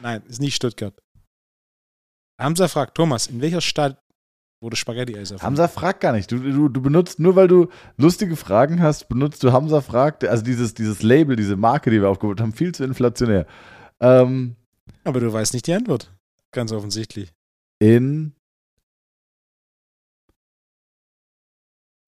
nein, 0.00 0.22
ist 0.26 0.40
nicht 0.40 0.54
Stuttgart. 0.56 0.94
Hamza 2.40 2.68
fragt, 2.68 2.94
Thomas, 2.94 3.26
in 3.26 3.40
welcher 3.40 3.60
Stadt 3.60 4.00
wurde 4.60 4.76
Spaghetti-Eis 4.76 5.30
erfunden? 5.32 5.46
Hamza 5.46 5.68
fragt 5.68 6.00
gar 6.00 6.12
nicht. 6.12 6.30
Du, 6.30 6.38
du, 6.38 6.68
du 6.68 6.80
benutzt, 6.82 7.18
nur 7.18 7.36
weil 7.36 7.48
du 7.48 7.68
lustige 7.96 8.36
Fragen 8.36 8.80
hast, 8.82 9.08
benutzt 9.08 9.42
du 9.42 9.52
Hamza 9.52 9.80
fragt. 9.80 10.24
Also 10.24 10.44
dieses, 10.44 10.74
dieses 10.74 11.02
Label, 11.02 11.36
diese 11.36 11.56
Marke, 11.56 11.90
die 11.90 12.00
wir 12.00 12.08
aufgebaut 12.08 12.40
haben, 12.40 12.52
viel 12.52 12.72
zu 12.74 12.84
inflationär. 12.84 13.46
Ähm, 14.00 14.56
Aber 15.04 15.20
du 15.20 15.32
weißt 15.32 15.52
nicht 15.54 15.66
die 15.66 15.74
Antwort. 15.74 16.12
Ganz 16.52 16.72
offensichtlich. 16.72 17.32
in. 17.80 18.34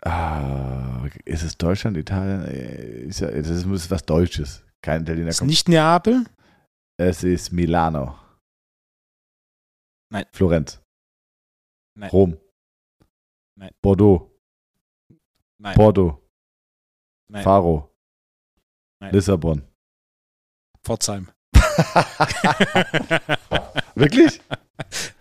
Ah, 0.03 1.07
ist 1.27 1.43
es 1.43 1.59
Deutschland, 1.59 1.97
Italien? 1.99 2.45
Äh, 2.47 3.03
Ist 3.03 3.21
ja, 3.21 3.31
das 3.31 3.51
ist 3.51 3.67
das 3.67 3.73
ist 3.83 3.91
was 3.91 4.05
Deutsches. 4.07 4.65
Kein 4.83 5.03
Italiener 5.03 5.29
Ist 5.29 5.41
kommt. 5.41 5.51
nicht 5.51 5.69
Neapel? 5.69 6.25
Es 6.97 7.23
ist 7.23 7.53
Milano. 7.53 8.17
Nein. 10.11 10.27
Florenz. 10.33 10.81
Nein. 11.95 12.11
Rom. 12.11 12.37
Nein. 13.57 13.71
Bordeaux. 13.83 14.31
Nein. 15.59 15.75
Porto. 15.75 16.23
Nein. 17.29 17.43
Faro. 17.43 17.91
Nein. 19.01 19.13
Lissabon. 19.13 19.63
Pforzheim. 20.83 21.29
Wirklich? 23.95 24.41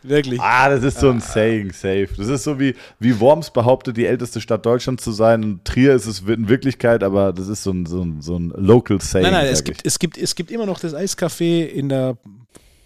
Wirklich. 0.04 0.40
Ah, 0.40 0.70
das 0.70 0.84
ist 0.84 1.00
so 1.00 1.10
ein 1.10 1.20
Saying, 1.20 1.74
safe. 1.74 2.08
Das 2.18 2.30
ist 2.30 2.44
so 2.44 2.60
wie, 2.60 2.76
wie 3.00 3.20
Worms 3.20 3.52
behauptet, 3.52 3.98
die 3.98 4.06
älteste 4.06 4.40
Stadt 4.40 4.66
Deutschlands 4.66 5.04
zu 5.04 5.12
sein. 5.12 5.44
Und 5.44 5.66
Trier 5.66 5.94
ist 5.94 6.06
es 6.06 6.22
in 6.22 6.48
Wirklichkeit, 6.48 7.04
aber 7.04 7.34
das 7.34 7.50
ist 7.50 7.64
so 7.64 7.72
ein, 7.72 7.86
so 7.86 8.02
ein, 8.04 8.22
so 8.22 8.38
ein 8.38 8.54
Local 8.56 9.02
Saying. 9.02 9.24
nein, 9.26 9.34
nein, 9.34 9.48
es 9.48 9.66
gibt, 9.66 9.86
es, 9.86 10.00
gibt, 10.00 10.18
es 10.18 10.36
gibt 10.36 10.52
immer 10.52 10.66
noch 10.66 10.80
das 10.80 10.96
Eiscafé 10.96 11.66
in 11.66 11.90
der 11.90 12.18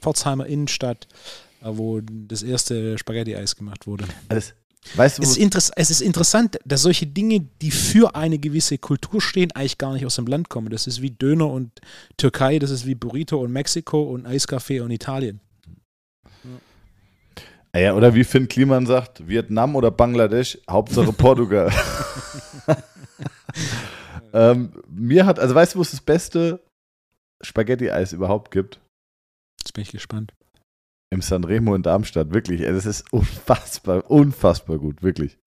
Pforzheimer 0.02 0.48
Innenstadt, 0.48 1.08
wo 1.64 2.02
das 2.02 2.44
erste 2.44 2.98
Spaghetti-Eis 2.98 3.56
gemacht 3.56 3.88
wurde. 3.88 4.06
Alles, 4.30 4.54
weißt 4.96 5.20
du, 5.20 5.24
Es 5.24 5.38
ist, 5.38 5.72
es 5.76 5.90
ist 5.90 6.02
interessant, 6.02 6.60
dass 6.66 6.82
solche 6.82 7.08
Dinge, 7.08 7.42
die 7.62 7.72
für 7.72 8.16
eine 8.16 8.38
gewisse 8.38 8.78
Kultur 8.78 9.22
stehen, 9.22 9.52
eigentlich 9.54 9.78
gar 9.78 9.94
nicht 9.94 10.06
aus 10.06 10.16
dem 10.16 10.28
Land 10.28 10.50
kommen. 10.50 10.70
Das 10.70 10.88
ist 10.88 11.02
wie 11.02 11.12
Döner 11.12 11.50
und 11.50 11.72
Türkei, 12.18 12.60
das 12.60 12.70
ist 12.70 12.86
wie 12.86 12.96
Burrito 12.96 13.40
und 13.40 13.52
Mexiko 13.52 14.04
und 14.04 14.28
Eiscafé 14.28 14.82
und 14.82 14.92
Italien. 14.92 15.40
Ah 17.76 17.80
ja, 17.80 17.96
oder 17.96 18.14
wie 18.14 18.24
Finn 18.24 18.48
Kliman 18.48 18.86
sagt, 18.86 19.28
Vietnam 19.28 19.76
oder 19.76 19.90
Bangladesch, 19.90 20.60
Hauptsache 20.70 21.12
Portugal. 21.14 21.72
ähm, 24.32 24.74
mir 24.88 25.26
hat, 25.26 25.40
also 25.40 25.56
weißt 25.56 25.74
du, 25.74 25.80
wo 25.80 25.82
es 25.82 25.90
das 25.90 26.02
beste 26.02 26.60
Spaghetti-Eis 27.42 28.14
überhaupt 28.14 28.52
gibt? 28.52 28.80
Jetzt 29.60 29.74
bin 29.74 29.82
ich 29.82 29.92
gespannt. 29.92 30.34
Im 31.14 31.22
Sanremo 31.22 31.76
in 31.76 31.84
Darmstadt, 31.84 32.34
wirklich. 32.34 32.62
Das 32.62 32.88
ist 32.88 33.14
unfassbar, 33.14 34.10
unfassbar 34.10 34.80
gut, 34.80 35.04
wirklich. 35.04 35.38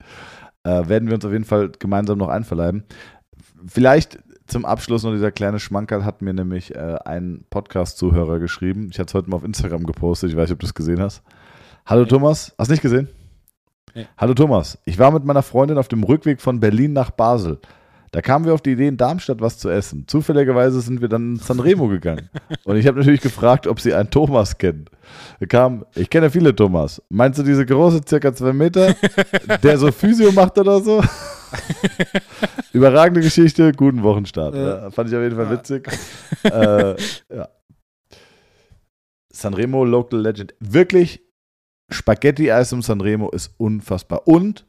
Äh, 0.63 0.89
werden 0.89 1.09
wir 1.09 1.17
uns 1.17 1.25
auf 1.25 1.33
jeden 1.33 1.45
Fall 1.45 1.73
gemeinsam 1.77 2.19
noch 2.19 2.29
einverleiben. 2.29 2.85
Vielleicht 3.67 4.21
zum 4.47 4.65
Abschluss 4.65 5.03
noch 5.03 5.11
dieser 5.11 5.33
kleine 5.33 5.59
Schmankerl 5.59 6.05
hat 6.05 6.23
mir 6.23 6.35
nämlich 6.35 6.73
äh, 6.77 6.99
ein 7.05 7.47
Podcast-Zuhörer 7.51 8.39
geschrieben. 8.39 8.91
Ich 8.93 9.01
hatte 9.01 9.09
es 9.09 9.15
heute 9.15 9.29
mal 9.29 9.39
auf 9.39 9.45
Instagram 9.45 9.87
gepostet, 9.87 10.31
ich 10.31 10.37
weiß 10.37 10.49
nicht, 10.49 10.53
ob 10.55 10.61
du 10.61 10.67
es 10.67 10.75
gesehen 10.75 11.01
hast. 11.01 11.25
Hallo 11.85 12.03
nee. 12.03 12.09
Thomas, 12.11 12.55
hast 12.57 12.71
nicht 12.71 12.83
gesehen? 12.83 13.09
Nee. 13.93 14.07
Hallo 14.17 14.35
Thomas, 14.35 14.79
ich 14.85 15.01
war 15.01 15.11
mit 15.11 15.25
meiner 15.25 15.43
Freundin 15.43 15.79
auf 15.79 15.89
dem 15.89 16.05
Rückweg 16.05 16.41
von 16.41 16.61
Berlin 16.61 16.93
nach 16.93 17.11
Basel. 17.11 17.59
Da 18.13 18.23
kamen 18.23 18.45
wir 18.45 18.55
auf 18.55 18.63
die 18.63 18.73
Idee, 18.73 18.89
in 18.89 18.97
Darmstadt 18.97 19.41
was 19.41 19.59
zu 19.59 19.69
essen. 19.69 20.05
Zufälligerweise 20.07 20.81
sind 20.81 21.01
wir 21.01 21.09
dann 21.09 21.35
in 21.35 21.37
Sanremo 21.37 21.89
gegangen. 21.89 22.31
Und 22.65 22.77
ich 22.77 22.87
habe 22.87 22.99
natürlich 22.99 23.21
gefragt, 23.21 23.67
ob 23.67 23.81
sie 23.81 23.95
einen 23.95 24.11
Thomas 24.11 24.59
kennen. 24.59 24.87
Da 25.41 25.47
kam, 25.47 25.85
ich 25.95 26.09
kenne 26.09 26.31
viele 26.31 26.55
Thomas. 26.55 27.03
Meinst 27.09 27.39
du 27.39 27.43
diese 27.43 27.67
große, 27.67 28.01
circa 28.09 28.35
zwei 28.35 28.53
Meter, 28.53 28.95
der 29.63 29.79
so 29.79 29.91
Physio 29.93 30.33
macht 30.33 30.59
oder 30.59 30.81
so? 30.81 31.03
Überragende 32.73 33.21
Geschichte, 33.21 33.73
guten 33.73 34.03
Wochenstart. 34.03 34.55
Ja, 34.55 34.91
fand 34.91 35.11
ich 35.11 35.17
auf 35.17 35.23
jeden 35.23 35.37
Fall 35.37 35.51
witzig. 35.51 35.89
äh, 36.45 36.97
ja. 37.35 37.49
Sanremo 39.33 39.85
Local 39.85 40.21
Legend. 40.21 40.55
Wirklich, 40.61 41.23
Spaghetti-Eis 41.91 42.73
im 42.73 42.83
Sanremo 42.83 43.31
ist 43.31 43.53
unfassbar. 43.59 44.27
Und 44.27 44.67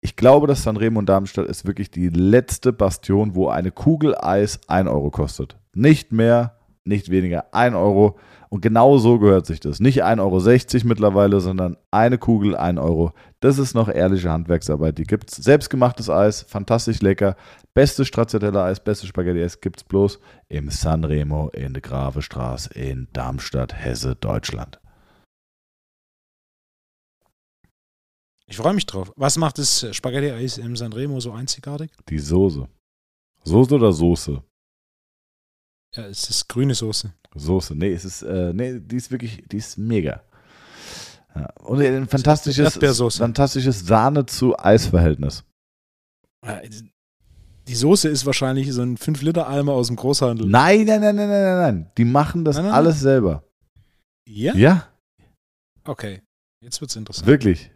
ich 0.00 0.16
glaube, 0.16 0.46
dass 0.46 0.62
Sanremo 0.62 0.98
und 0.98 1.08
Darmstadt 1.08 1.46
ist 1.46 1.66
wirklich 1.66 1.90
die 1.90 2.08
letzte 2.08 2.72
Bastion, 2.72 3.34
wo 3.34 3.48
eine 3.48 3.70
Kugel 3.70 4.14
Eis 4.16 4.60
1 4.66 4.88
Euro 4.88 5.10
kostet. 5.10 5.56
Nicht 5.74 6.10
mehr, 6.10 6.56
nicht 6.84 7.10
weniger, 7.10 7.52
1 7.52 7.74
Euro. 7.74 8.18
Und 8.48 8.62
genau 8.62 8.98
so 8.98 9.18
gehört 9.18 9.46
sich 9.46 9.60
das. 9.60 9.78
Nicht 9.78 10.02
1,60 10.02 10.74
Euro 10.74 10.88
mittlerweile, 10.88 11.40
sondern 11.40 11.76
eine 11.90 12.18
Kugel 12.18 12.56
1 12.56 12.80
Euro. 12.80 13.12
Das 13.40 13.58
ist 13.58 13.74
noch 13.74 13.88
ehrliche 13.88 14.30
Handwerksarbeit. 14.30 14.98
Die 14.98 15.04
gibt 15.04 15.30
es. 15.30 15.36
Selbstgemachtes 15.36 16.10
Eis, 16.10 16.42
fantastisch 16.48 17.00
lecker. 17.00 17.36
Beste 17.74 18.04
Stracciatella-Eis, 18.04 18.80
beste 18.80 19.06
Spaghetti-Eis 19.06 19.60
gibt 19.60 19.80
es 19.80 19.84
bloß 19.84 20.18
im 20.48 20.70
Sanremo 20.70 21.50
in 21.50 21.74
der 21.74 21.82
Gravestraße 21.82 22.74
in 22.74 23.06
Darmstadt, 23.12 23.74
Hesse, 23.74 24.16
Deutschland. 24.16 24.80
Ich 28.50 28.56
freue 28.56 28.74
mich 28.74 28.84
drauf. 28.84 29.12
Was 29.16 29.36
macht 29.36 29.58
das 29.58 29.86
Spaghetti-Eis 29.92 30.58
im 30.58 30.76
Sanremo 30.76 31.20
so 31.20 31.30
einzigartig? 31.32 31.92
Die 32.08 32.18
Soße. 32.18 32.68
Soße 33.44 33.74
oder 33.76 33.92
Soße? 33.92 34.42
Ja, 35.94 36.06
es 36.06 36.28
ist 36.28 36.48
grüne 36.48 36.74
Soße. 36.74 37.12
Soße. 37.32 37.76
Nee, 37.76 37.92
es 37.92 38.04
ist, 38.04 38.22
äh, 38.22 38.52
nee, 38.52 38.80
die 38.80 38.96
ist 38.96 39.12
wirklich, 39.12 39.44
die 39.48 39.56
ist 39.56 39.78
mega. 39.78 40.24
Ja. 41.34 41.48
Und 41.60 41.80
ein 41.80 42.08
fantastisches, 42.08 42.76
fantastisches 43.16 43.86
Sahne 43.86 44.26
zu 44.26 44.58
Eisverhältnis. 44.58 45.44
Die 47.68 47.74
Soße 47.74 48.08
ist 48.08 48.26
wahrscheinlich 48.26 48.72
so 48.72 48.82
ein 48.82 48.96
5-Liter-Eimer 48.96 49.72
aus 49.72 49.86
dem 49.86 49.96
Großhandel. 49.96 50.48
Nein, 50.48 50.86
nein, 50.86 51.00
nein, 51.00 51.14
nein, 51.14 51.28
nein, 51.28 51.42
nein, 51.42 51.58
nein. 51.58 51.90
Die 51.96 52.04
machen 52.04 52.44
das 52.44 52.56
nein, 52.56 52.64
nein, 52.64 52.74
alles 52.74 52.98
selber. 52.98 53.44
Ja? 54.26 54.54
Ja. 54.56 54.88
Okay. 55.84 56.22
Jetzt 56.60 56.80
wird 56.80 56.90
es 56.90 56.96
interessant. 56.96 57.28
Wirklich. 57.28 57.70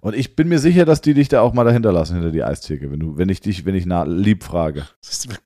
Und 0.00 0.14
ich 0.14 0.36
bin 0.36 0.48
mir 0.48 0.58
sicher, 0.58 0.84
dass 0.84 1.00
die 1.00 1.14
dich 1.14 1.28
da 1.28 1.40
auch 1.40 1.52
mal 1.52 1.64
dahinter 1.64 1.92
lassen, 1.92 2.14
hinter 2.14 2.30
die 2.30 2.42
Eistheke, 2.42 2.90
wenn, 2.90 3.00
du, 3.00 3.16
wenn 3.16 3.28
ich 3.28 3.40
dich, 3.40 3.64
wenn 3.64 3.74
ich 3.74 3.86
nach, 3.86 4.06
lieb 4.06 4.44
frage. 4.44 4.86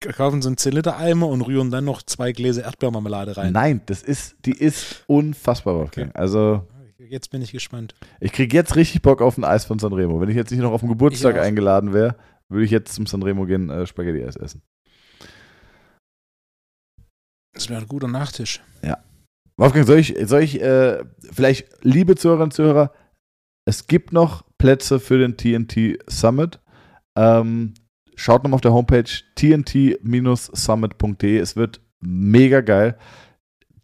Wir 0.02 0.12
kaufen 0.12 0.42
so 0.42 0.48
einen 0.48 0.56
10-Liter-Eimer 0.56 1.26
und 1.28 1.42
rühren 1.42 1.70
dann 1.70 1.84
noch 1.84 2.02
zwei 2.02 2.32
Gläser 2.32 2.64
Erdbeermarmelade 2.64 3.36
rein. 3.36 3.52
Nein, 3.52 3.80
das 3.86 4.02
ist, 4.02 4.36
die 4.44 4.52
ist 4.52 5.04
unfassbar, 5.06 5.76
Okay. 5.76 6.08
Also. 6.14 6.66
Jetzt 6.98 7.30
bin 7.30 7.40
ich 7.40 7.52
gespannt. 7.52 7.94
Ich 8.20 8.32
kriege 8.32 8.56
jetzt 8.56 8.74
richtig 8.74 9.02
Bock 9.02 9.22
auf 9.22 9.38
ein 9.38 9.44
Eis 9.44 9.64
von 9.64 9.78
Sanremo. 9.78 10.20
Wenn 10.20 10.28
ich 10.28 10.36
jetzt 10.36 10.50
nicht 10.50 10.60
noch 10.60 10.72
auf 10.72 10.80
den 10.80 10.88
Geburtstag 10.88 11.38
eingeladen 11.38 11.92
wäre, 11.92 12.16
würde 12.48 12.64
ich 12.64 12.70
jetzt 12.70 12.94
zum 12.94 13.06
Sanremo 13.06 13.44
gehen, 13.44 13.70
äh, 13.70 13.86
Spaghetti-Eis 13.86 14.36
essen. 14.36 14.62
Das 17.52 17.68
wäre 17.68 17.80
ein 17.80 17.86
guter 17.86 18.08
Nachtisch. 18.08 18.60
Ja. 18.82 18.98
Wolfgang, 19.56 19.86
soll 19.86 19.98
ich, 19.98 20.14
soll 20.24 20.42
ich 20.42 20.60
äh, 20.60 21.04
vielleicht, 21.32 21.68
liebe 21.82 22.16
Zuhörerinnen 22.16 22.48
und 22.48 22.54
Zuhörer, 22.54 22.92
es 23.66 23.86
gibt 23.86 24.12
noch 24.12 24.44
Plätze 24.58 24.98
für 25.00 25.18
den 25.18 25.36
TNT 25.36 25.98
Summit. 26.06 26.60
Ähm, 27.16 27.74
schaut 28.14 28.44
nochmal 28.44 28.54
auf 28.54 28.62
der 28.62 28.72
Homepage 28.72 29.10
tnt-summit.de. 29.34 31.36
Es 31.36 31.56
wird 31.56 31.82
mega 32.00 32.62
geil. 32.62 32.96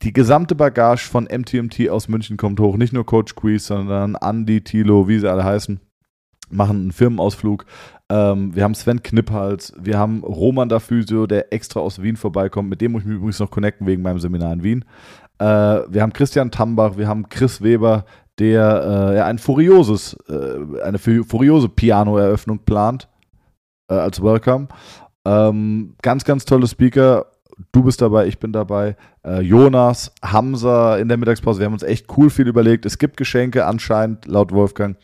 Die 0.02 0.12
gesamte 0.12 0.54
Bagage 0.54 1.08
von 1.08 1.24
MTMT 1.24 1.88
aus 1.90 2.06
München 2.08 2.36
kommt 2.36 2.60
hoch. 2.60 2.76
Nicht 2.76 2.92
nur 2.92 3.04
Coach 3.04 3.34
Quiz, 3.34 3.66
sondern 3.66 4.16
Andy, 4.20 4.60
Tilo, 4.62 5.08
wie 5.08 5.18
sie 5.18 5.28
alle 5.30 5.42
heißen, 5.44 5.80
machen 6.50 6.76
einen 6.76 6.92
Firmenausflug. 6.92 7.64
Ähm, 8.08 8.54
wir 8.54 8.62
haben 8.64 8.74
Sven 8.74 9.02
Knipphals, 9.02 9.74
wir 9.78 9.98
haben 9.98 10.22
Roman 10.22 10.68
da 10.68 10.78
Physio, 10.80 11.26
der 11.26 11.52
extra 11.52 11.80
aus 11.80 12.02
Wien 12.02 12.16
vorbeikommt. 12.16 12.70
Mit 12.70 12.80
dem 12.80 12.92
muss 12.92 13.02
ich 13.02 13.08
mich 13.08 13.16
übrigens 13.16 13.40
noch 13.40 13.50
connecten 13.50 13.86
wegen 13.86 14.02
meinem 14.02 14.20
Seminar 14.20 14.52
in 14.52 14.62
Wien. 14.62 14.84
Äh, 15.38 15.44
wir 15.44 16.02
haben 16.02 16.12
Christian 16.12 16.52
Tambach, 16.52 16.96
wir 16.96 17.08
haben 17.08 17.28
Chris 17.28 17.62
Weber, 17.62 18.04
der 18.42 19.14
äh, 19.14 19.20
ein 19.20 19.38
furioses, 19.38 20.16
äh, 20.28 20.82
eine 20.82 20.98
furiose 20.98 21.68
Piano-Eröffnung 21.68 22.58
plant 22.64 23.08
äh, 23.88 23.94
als 23.94 24.20
Welcome. 24.20 24.66
Ähm, 25.24 25.94
ganz, 26.02 26.24
ganz 26.24 26.44
tolle 26.44 26.66
Speaker. 26.66 27.26
Du 27.70 27.84
bist 27.84 28.02
dabei, 28.02 28.26
ich 28.26 28.40
bin 28.40 28.52
dabei. 28.52 28.96
Äh, 29.24 29.42
Jonas, 29.42 30.12
Hamza 30.24 30.96
in 30.96 31.06
der 31.06 31.18
Mittagspause. 31.18 31.60
Wir 31.60 31.66
haben 31.66 31.74
uns 31.74 31.84
echt 31.84 32.06
cool 32.16 32.30
viel 32.30 32.48
überlegt. 32.48 32.84
Es 32.84 32.98
gibt 32.98 33.16
Geschenke 33.16 33.64
anscheinend, 33.64 34.26
laut 34.26 34.50
Wolfgang. 34.50 34.96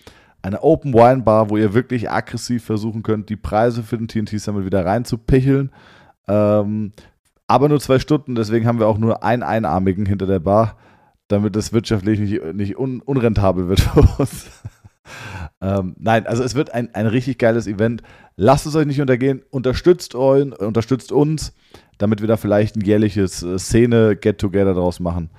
Eine 0.43 0.63
Open 0.65 0.93
Wine 0.93 1.23
Bar, 1.23 1.49
wo 1.49 1.57
ihr 1.57 1.75
wirklich 1.75 2.11
aggressiv 2.11 2.65
versuchen 2.65 3.05
könnt, 3.05 3.29
die 3.29 3.37
Preise 3.37 3.85
für 3.85 3.99
den 3.99 4.09
TNT 4.09 4.41
Summit 4.41 4.65
wieder 4.65 4.85
reinzupicheln. 4.85 5.71
Ähm, 6.27 6.93
aber 7.47 7.69
nur 7.69 7.79
zwei 7.79 8.01
Stunden, 8.01 8.35
deswegen 8.35 8.67
haben 8.67 8.81
wir 8.81 8.89
auch 8.89 8.99
nur 8.99 9.23
einen 9.23 9.45
Einarmigen 9.45 10.07
hinter 10.07 10.27
der 10.27 10.41
Bar 10.41 10.77
damit 11.29 11.55
es 11.57 11.73
wirtschaftlich 11.73 12.19
nicht, 12.19 12.55
nicht 12.55 12.79
un, 12.79 13.01
unrentabel 13.01 13.69
wird 13.69 13.81
für 13.81 14.01
uns. 14.01 14.47
ähm, 15.61 15.95
nein, 15.99 16.27
also 16.27 16.43
es 16.43 16.55
wird 16.55 16.73
ein, 16.73 16.95
ein 16.95 17.07
richtig 17.07 17.39
geiles 17.39 17.67
Event. 17.67 18.03
Lasst 18.37 18.67
es 18.67 18.75
euch 18.75 18.87
nicht 18.87 19.01
untergehen. 19.01 19.43
Unterstützt 19.51 20.15
euch, 20.15 20.59
unterstützt 20.59 21.13
uns, 21.13 21.53
damit 21.99 22.21
wir 22.21 22.29
da 22.29 22.37
vielleicht 22.37 22.77
ein 22.77 22.81
jährliches 22.83 23.43
äh, 23.43 23.59
Szene-Get-Together 23.59 24.75
draus 24.75 25.01
machen. 25.01 25.31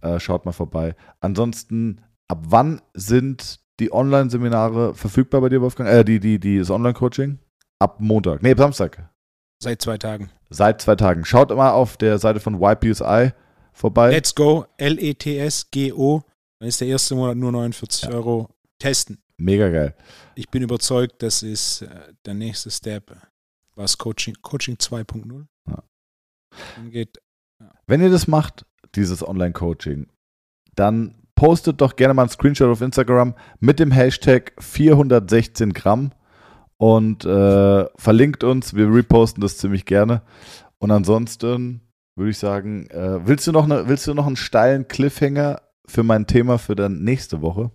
Äh, 0.00 0.20
schaut 0.20 0.44
mal 0.44 0.52
vorbei. 0.52 0.94
Ansonsten, 1.20 2.02
ab 2.28 2.44
wann 2.48 2.80
sind 2.94 3.60
die 3.80 3.92
Online-Seminare 3.92 4.94
verfügbar 4.94 5.40
bei 5.40 5.48
dir, 5.48 5.62
Wolfgang? 5.62 5.88
Äh, 5.88 6.04
die, 6.04 6.20
die, 6.20 6.38
die, 6.38 6.58
das 6.58 6.70
Online-Coaching? 6.70 7.38
Ab 7.78 7.96
Montag. 8.00 8.42
Nee, 8.42 8.52
ab 8.52 8.58
Samstag. 8.58 9.08
Seit 9.60 9.82
zwei 9.82 9.98
Tagen. 9.98 10.30
Seit 10.50 10.82
zwei 10.82 10.96
Tagen. 10.96 11.24
Schaut 11.24 11.54
mal 11.56 11.72
auf 11.72 11.96
der 11.96 12.18
Seite 12.18 12.40
von 12.40 12.60
YPSI 12.60 13.32
vorbei. 13.78 14.10
Let's 14.10 14.34
go, 14.34 14.66
L-E-T-S-G-O. 14.76 16.22
Dann 16.58 16.68
ist 16.68 16.80
der 16.80 16.88
erste 16.88 17.14
Monat 17.14 17.36
nur 17.36 17.52
49 17.52 18.02
ja. 18.04 18.10
Euro. 18.10 18.48
Testen. 18.78 19.18
Mega 19.38 19.68
geil. 19.70 19.94
Ich 20.34 20.48
bin 20.50 20.62
überzeugt, 20.62 21.22
das 21.22 21.42
ist 21.42 21.82
äh, 21.82 22.12
der 22.24 22.34
nächste 22.34 22.70
Step, 22.70 23.16
was 23.74 23.98
Coaching, 23.98 24.36
Coaching 24.42 24.76
2.0 24.76 25.46
ja. 25.68 25.82
angeht. 26.76 27.18
Ja. 27.60 27.72
Wenn 27.86 28.02
ihr 28.02 28.10
das 28.10 28.28
macht, 28.28 28.66
dieses 28.94 29.26
Online-Coaching, 29.26 30.08
dann 30.74 31.14
postet 31.34 31.80
doch 31.80 31.96
gerne 31.96 32.14
mal 32.14 32.22
einen 32.22 32.30
Screenshot 32.30 32.68
auf 32.68 32.80
Instagram 32.80 33.34
mit 33.60 33.78
dem 33.78 33.92
Hashtag 33.92 34.52
416 34.60 35.72
Gramm 35.72 36.12
und 36.76 37.24
äh, 37.24 37.86
verlinkt 37.96 38.42
uns. 38.44 38.74
Wir 38.74 38.92
reposten 38.92 39.40
das 39.40 39.58
ziemlich 39.58 39.84
gerne. 39.84 40.22
Und 40.78 40.90
ansonsten 40.90 41.87
würde 42.18 42.30
ich 42.30 42.38
sagen, 42.38 42.88
äh, 42.90 43.26
willst, 43.26 43.46
du 43.46 43.52
noch 43.52 43.64
eine, 43.64 43.88
willst 43.88 44.06
du 44.06 44.14
noch 44.14 44.26
einen 44.26 44.36
steilen 44.36 44.88
Cliffhanger 44.88 45.62
für 45.86 46.02
mein 46.02 46.26
Thema 46.26 46.58
für 46.58 46.74
dann 46.74 47.02
nächste 47.04 47.40
Woche? 47.40 47.70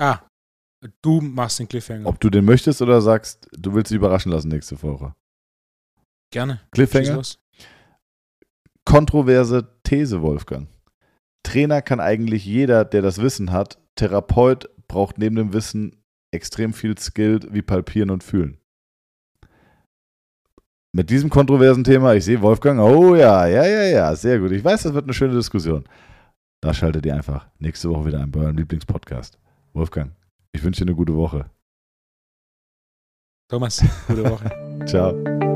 Ah, 0.00 0.20
du 1.02 1.20
machst 1.20 1.58
den 1.58 1.68
Cliffhanger. 1.68 2.06
Ob 2.06 2.18
du 2.20 2.30
den 2.30 2.44
möchtest 2.44 2.82
oder 2.82 3.00
sagst, 3.00 3.48
du 3.52 3.74
willst 3.74 3.90
dich 3.90 3.96
überraschen 3.96 4.32
lassen 4.32 4.48
nächste 4.48 4.80
Woche? 4.82 5.14
Gerne. 6.32 6.60
Cliffhanger? 6.70 7.22
Kontroverse 8.84 9.80
These, 9.82 10.22
Wolfgang. 10.22 10.68
Trainer 11.42 11.82
kann 11.82 12.00
eigentlich 12.00 12.44
jeder, 12.44 12.84
der 12.84 13.02
das 13.02 13.20
Wissen 13.20 13.52
hat. 13.52 13.78
Therapeut 13.96 14.68
braucht 14.86 15.18
neben 15.18 15.36
dem 15.36 15.52
Wissen 15.52 16.02
extrem 16.30 16.72
viel 16.72 16.96
Skill 16.98 17.40
wie 17.50 17.62
Palpieren 17.62 18.10
und 18.10 18.22
Fühlen 18.22 18.57
mit 20.98 21.10
diesem 21.10 21.30
kontroversen 21.30 21.84
Thema. 21.84 22.14
Ich 22.14 22.24
sehe 22.24 22.42
Wolfgang. 22.42 22.80
Oh 22.80 23.14
ja, 23.14 23.46
ja, 23.46 23.64
ja, 23.64 23.82
ja, 23.84 24.16
sehr 24.16 24.40
gut. 24.40 24.50
Ich 24.50 24.64
weiß, 24.64 24.82
das 24.82 24.94
wird 24.94 25.04
eine 25.04 25.14
schöne 25.14 25.34
Diskussion. 25.34 25.84
Da 26.60 26.74
schaltet 26.74 27.06
ihr 27.06 27.14
einfach 27.14 27.46
nächste 27.60 27.88
Woche 27.88 28.06
wieder 28.06 28.20
ein 28.20 28.32
bei 28.32 28.40
eurem 28.40 28.56
Lieblingspodcast. 28.56 29.38
Wolfgang, 29.72 30.10
ich 30.52 30.62
wünsche 30.62 30.84
dir 30.84 30.90
eine 30.90 30.96
gute 30.96 31.14
Woche. 31.14 31.48
Thomas, 33.48 33.82
gute 34.08 34.28
Woche. 34.28 34.50
Ciao. 34.86 35.47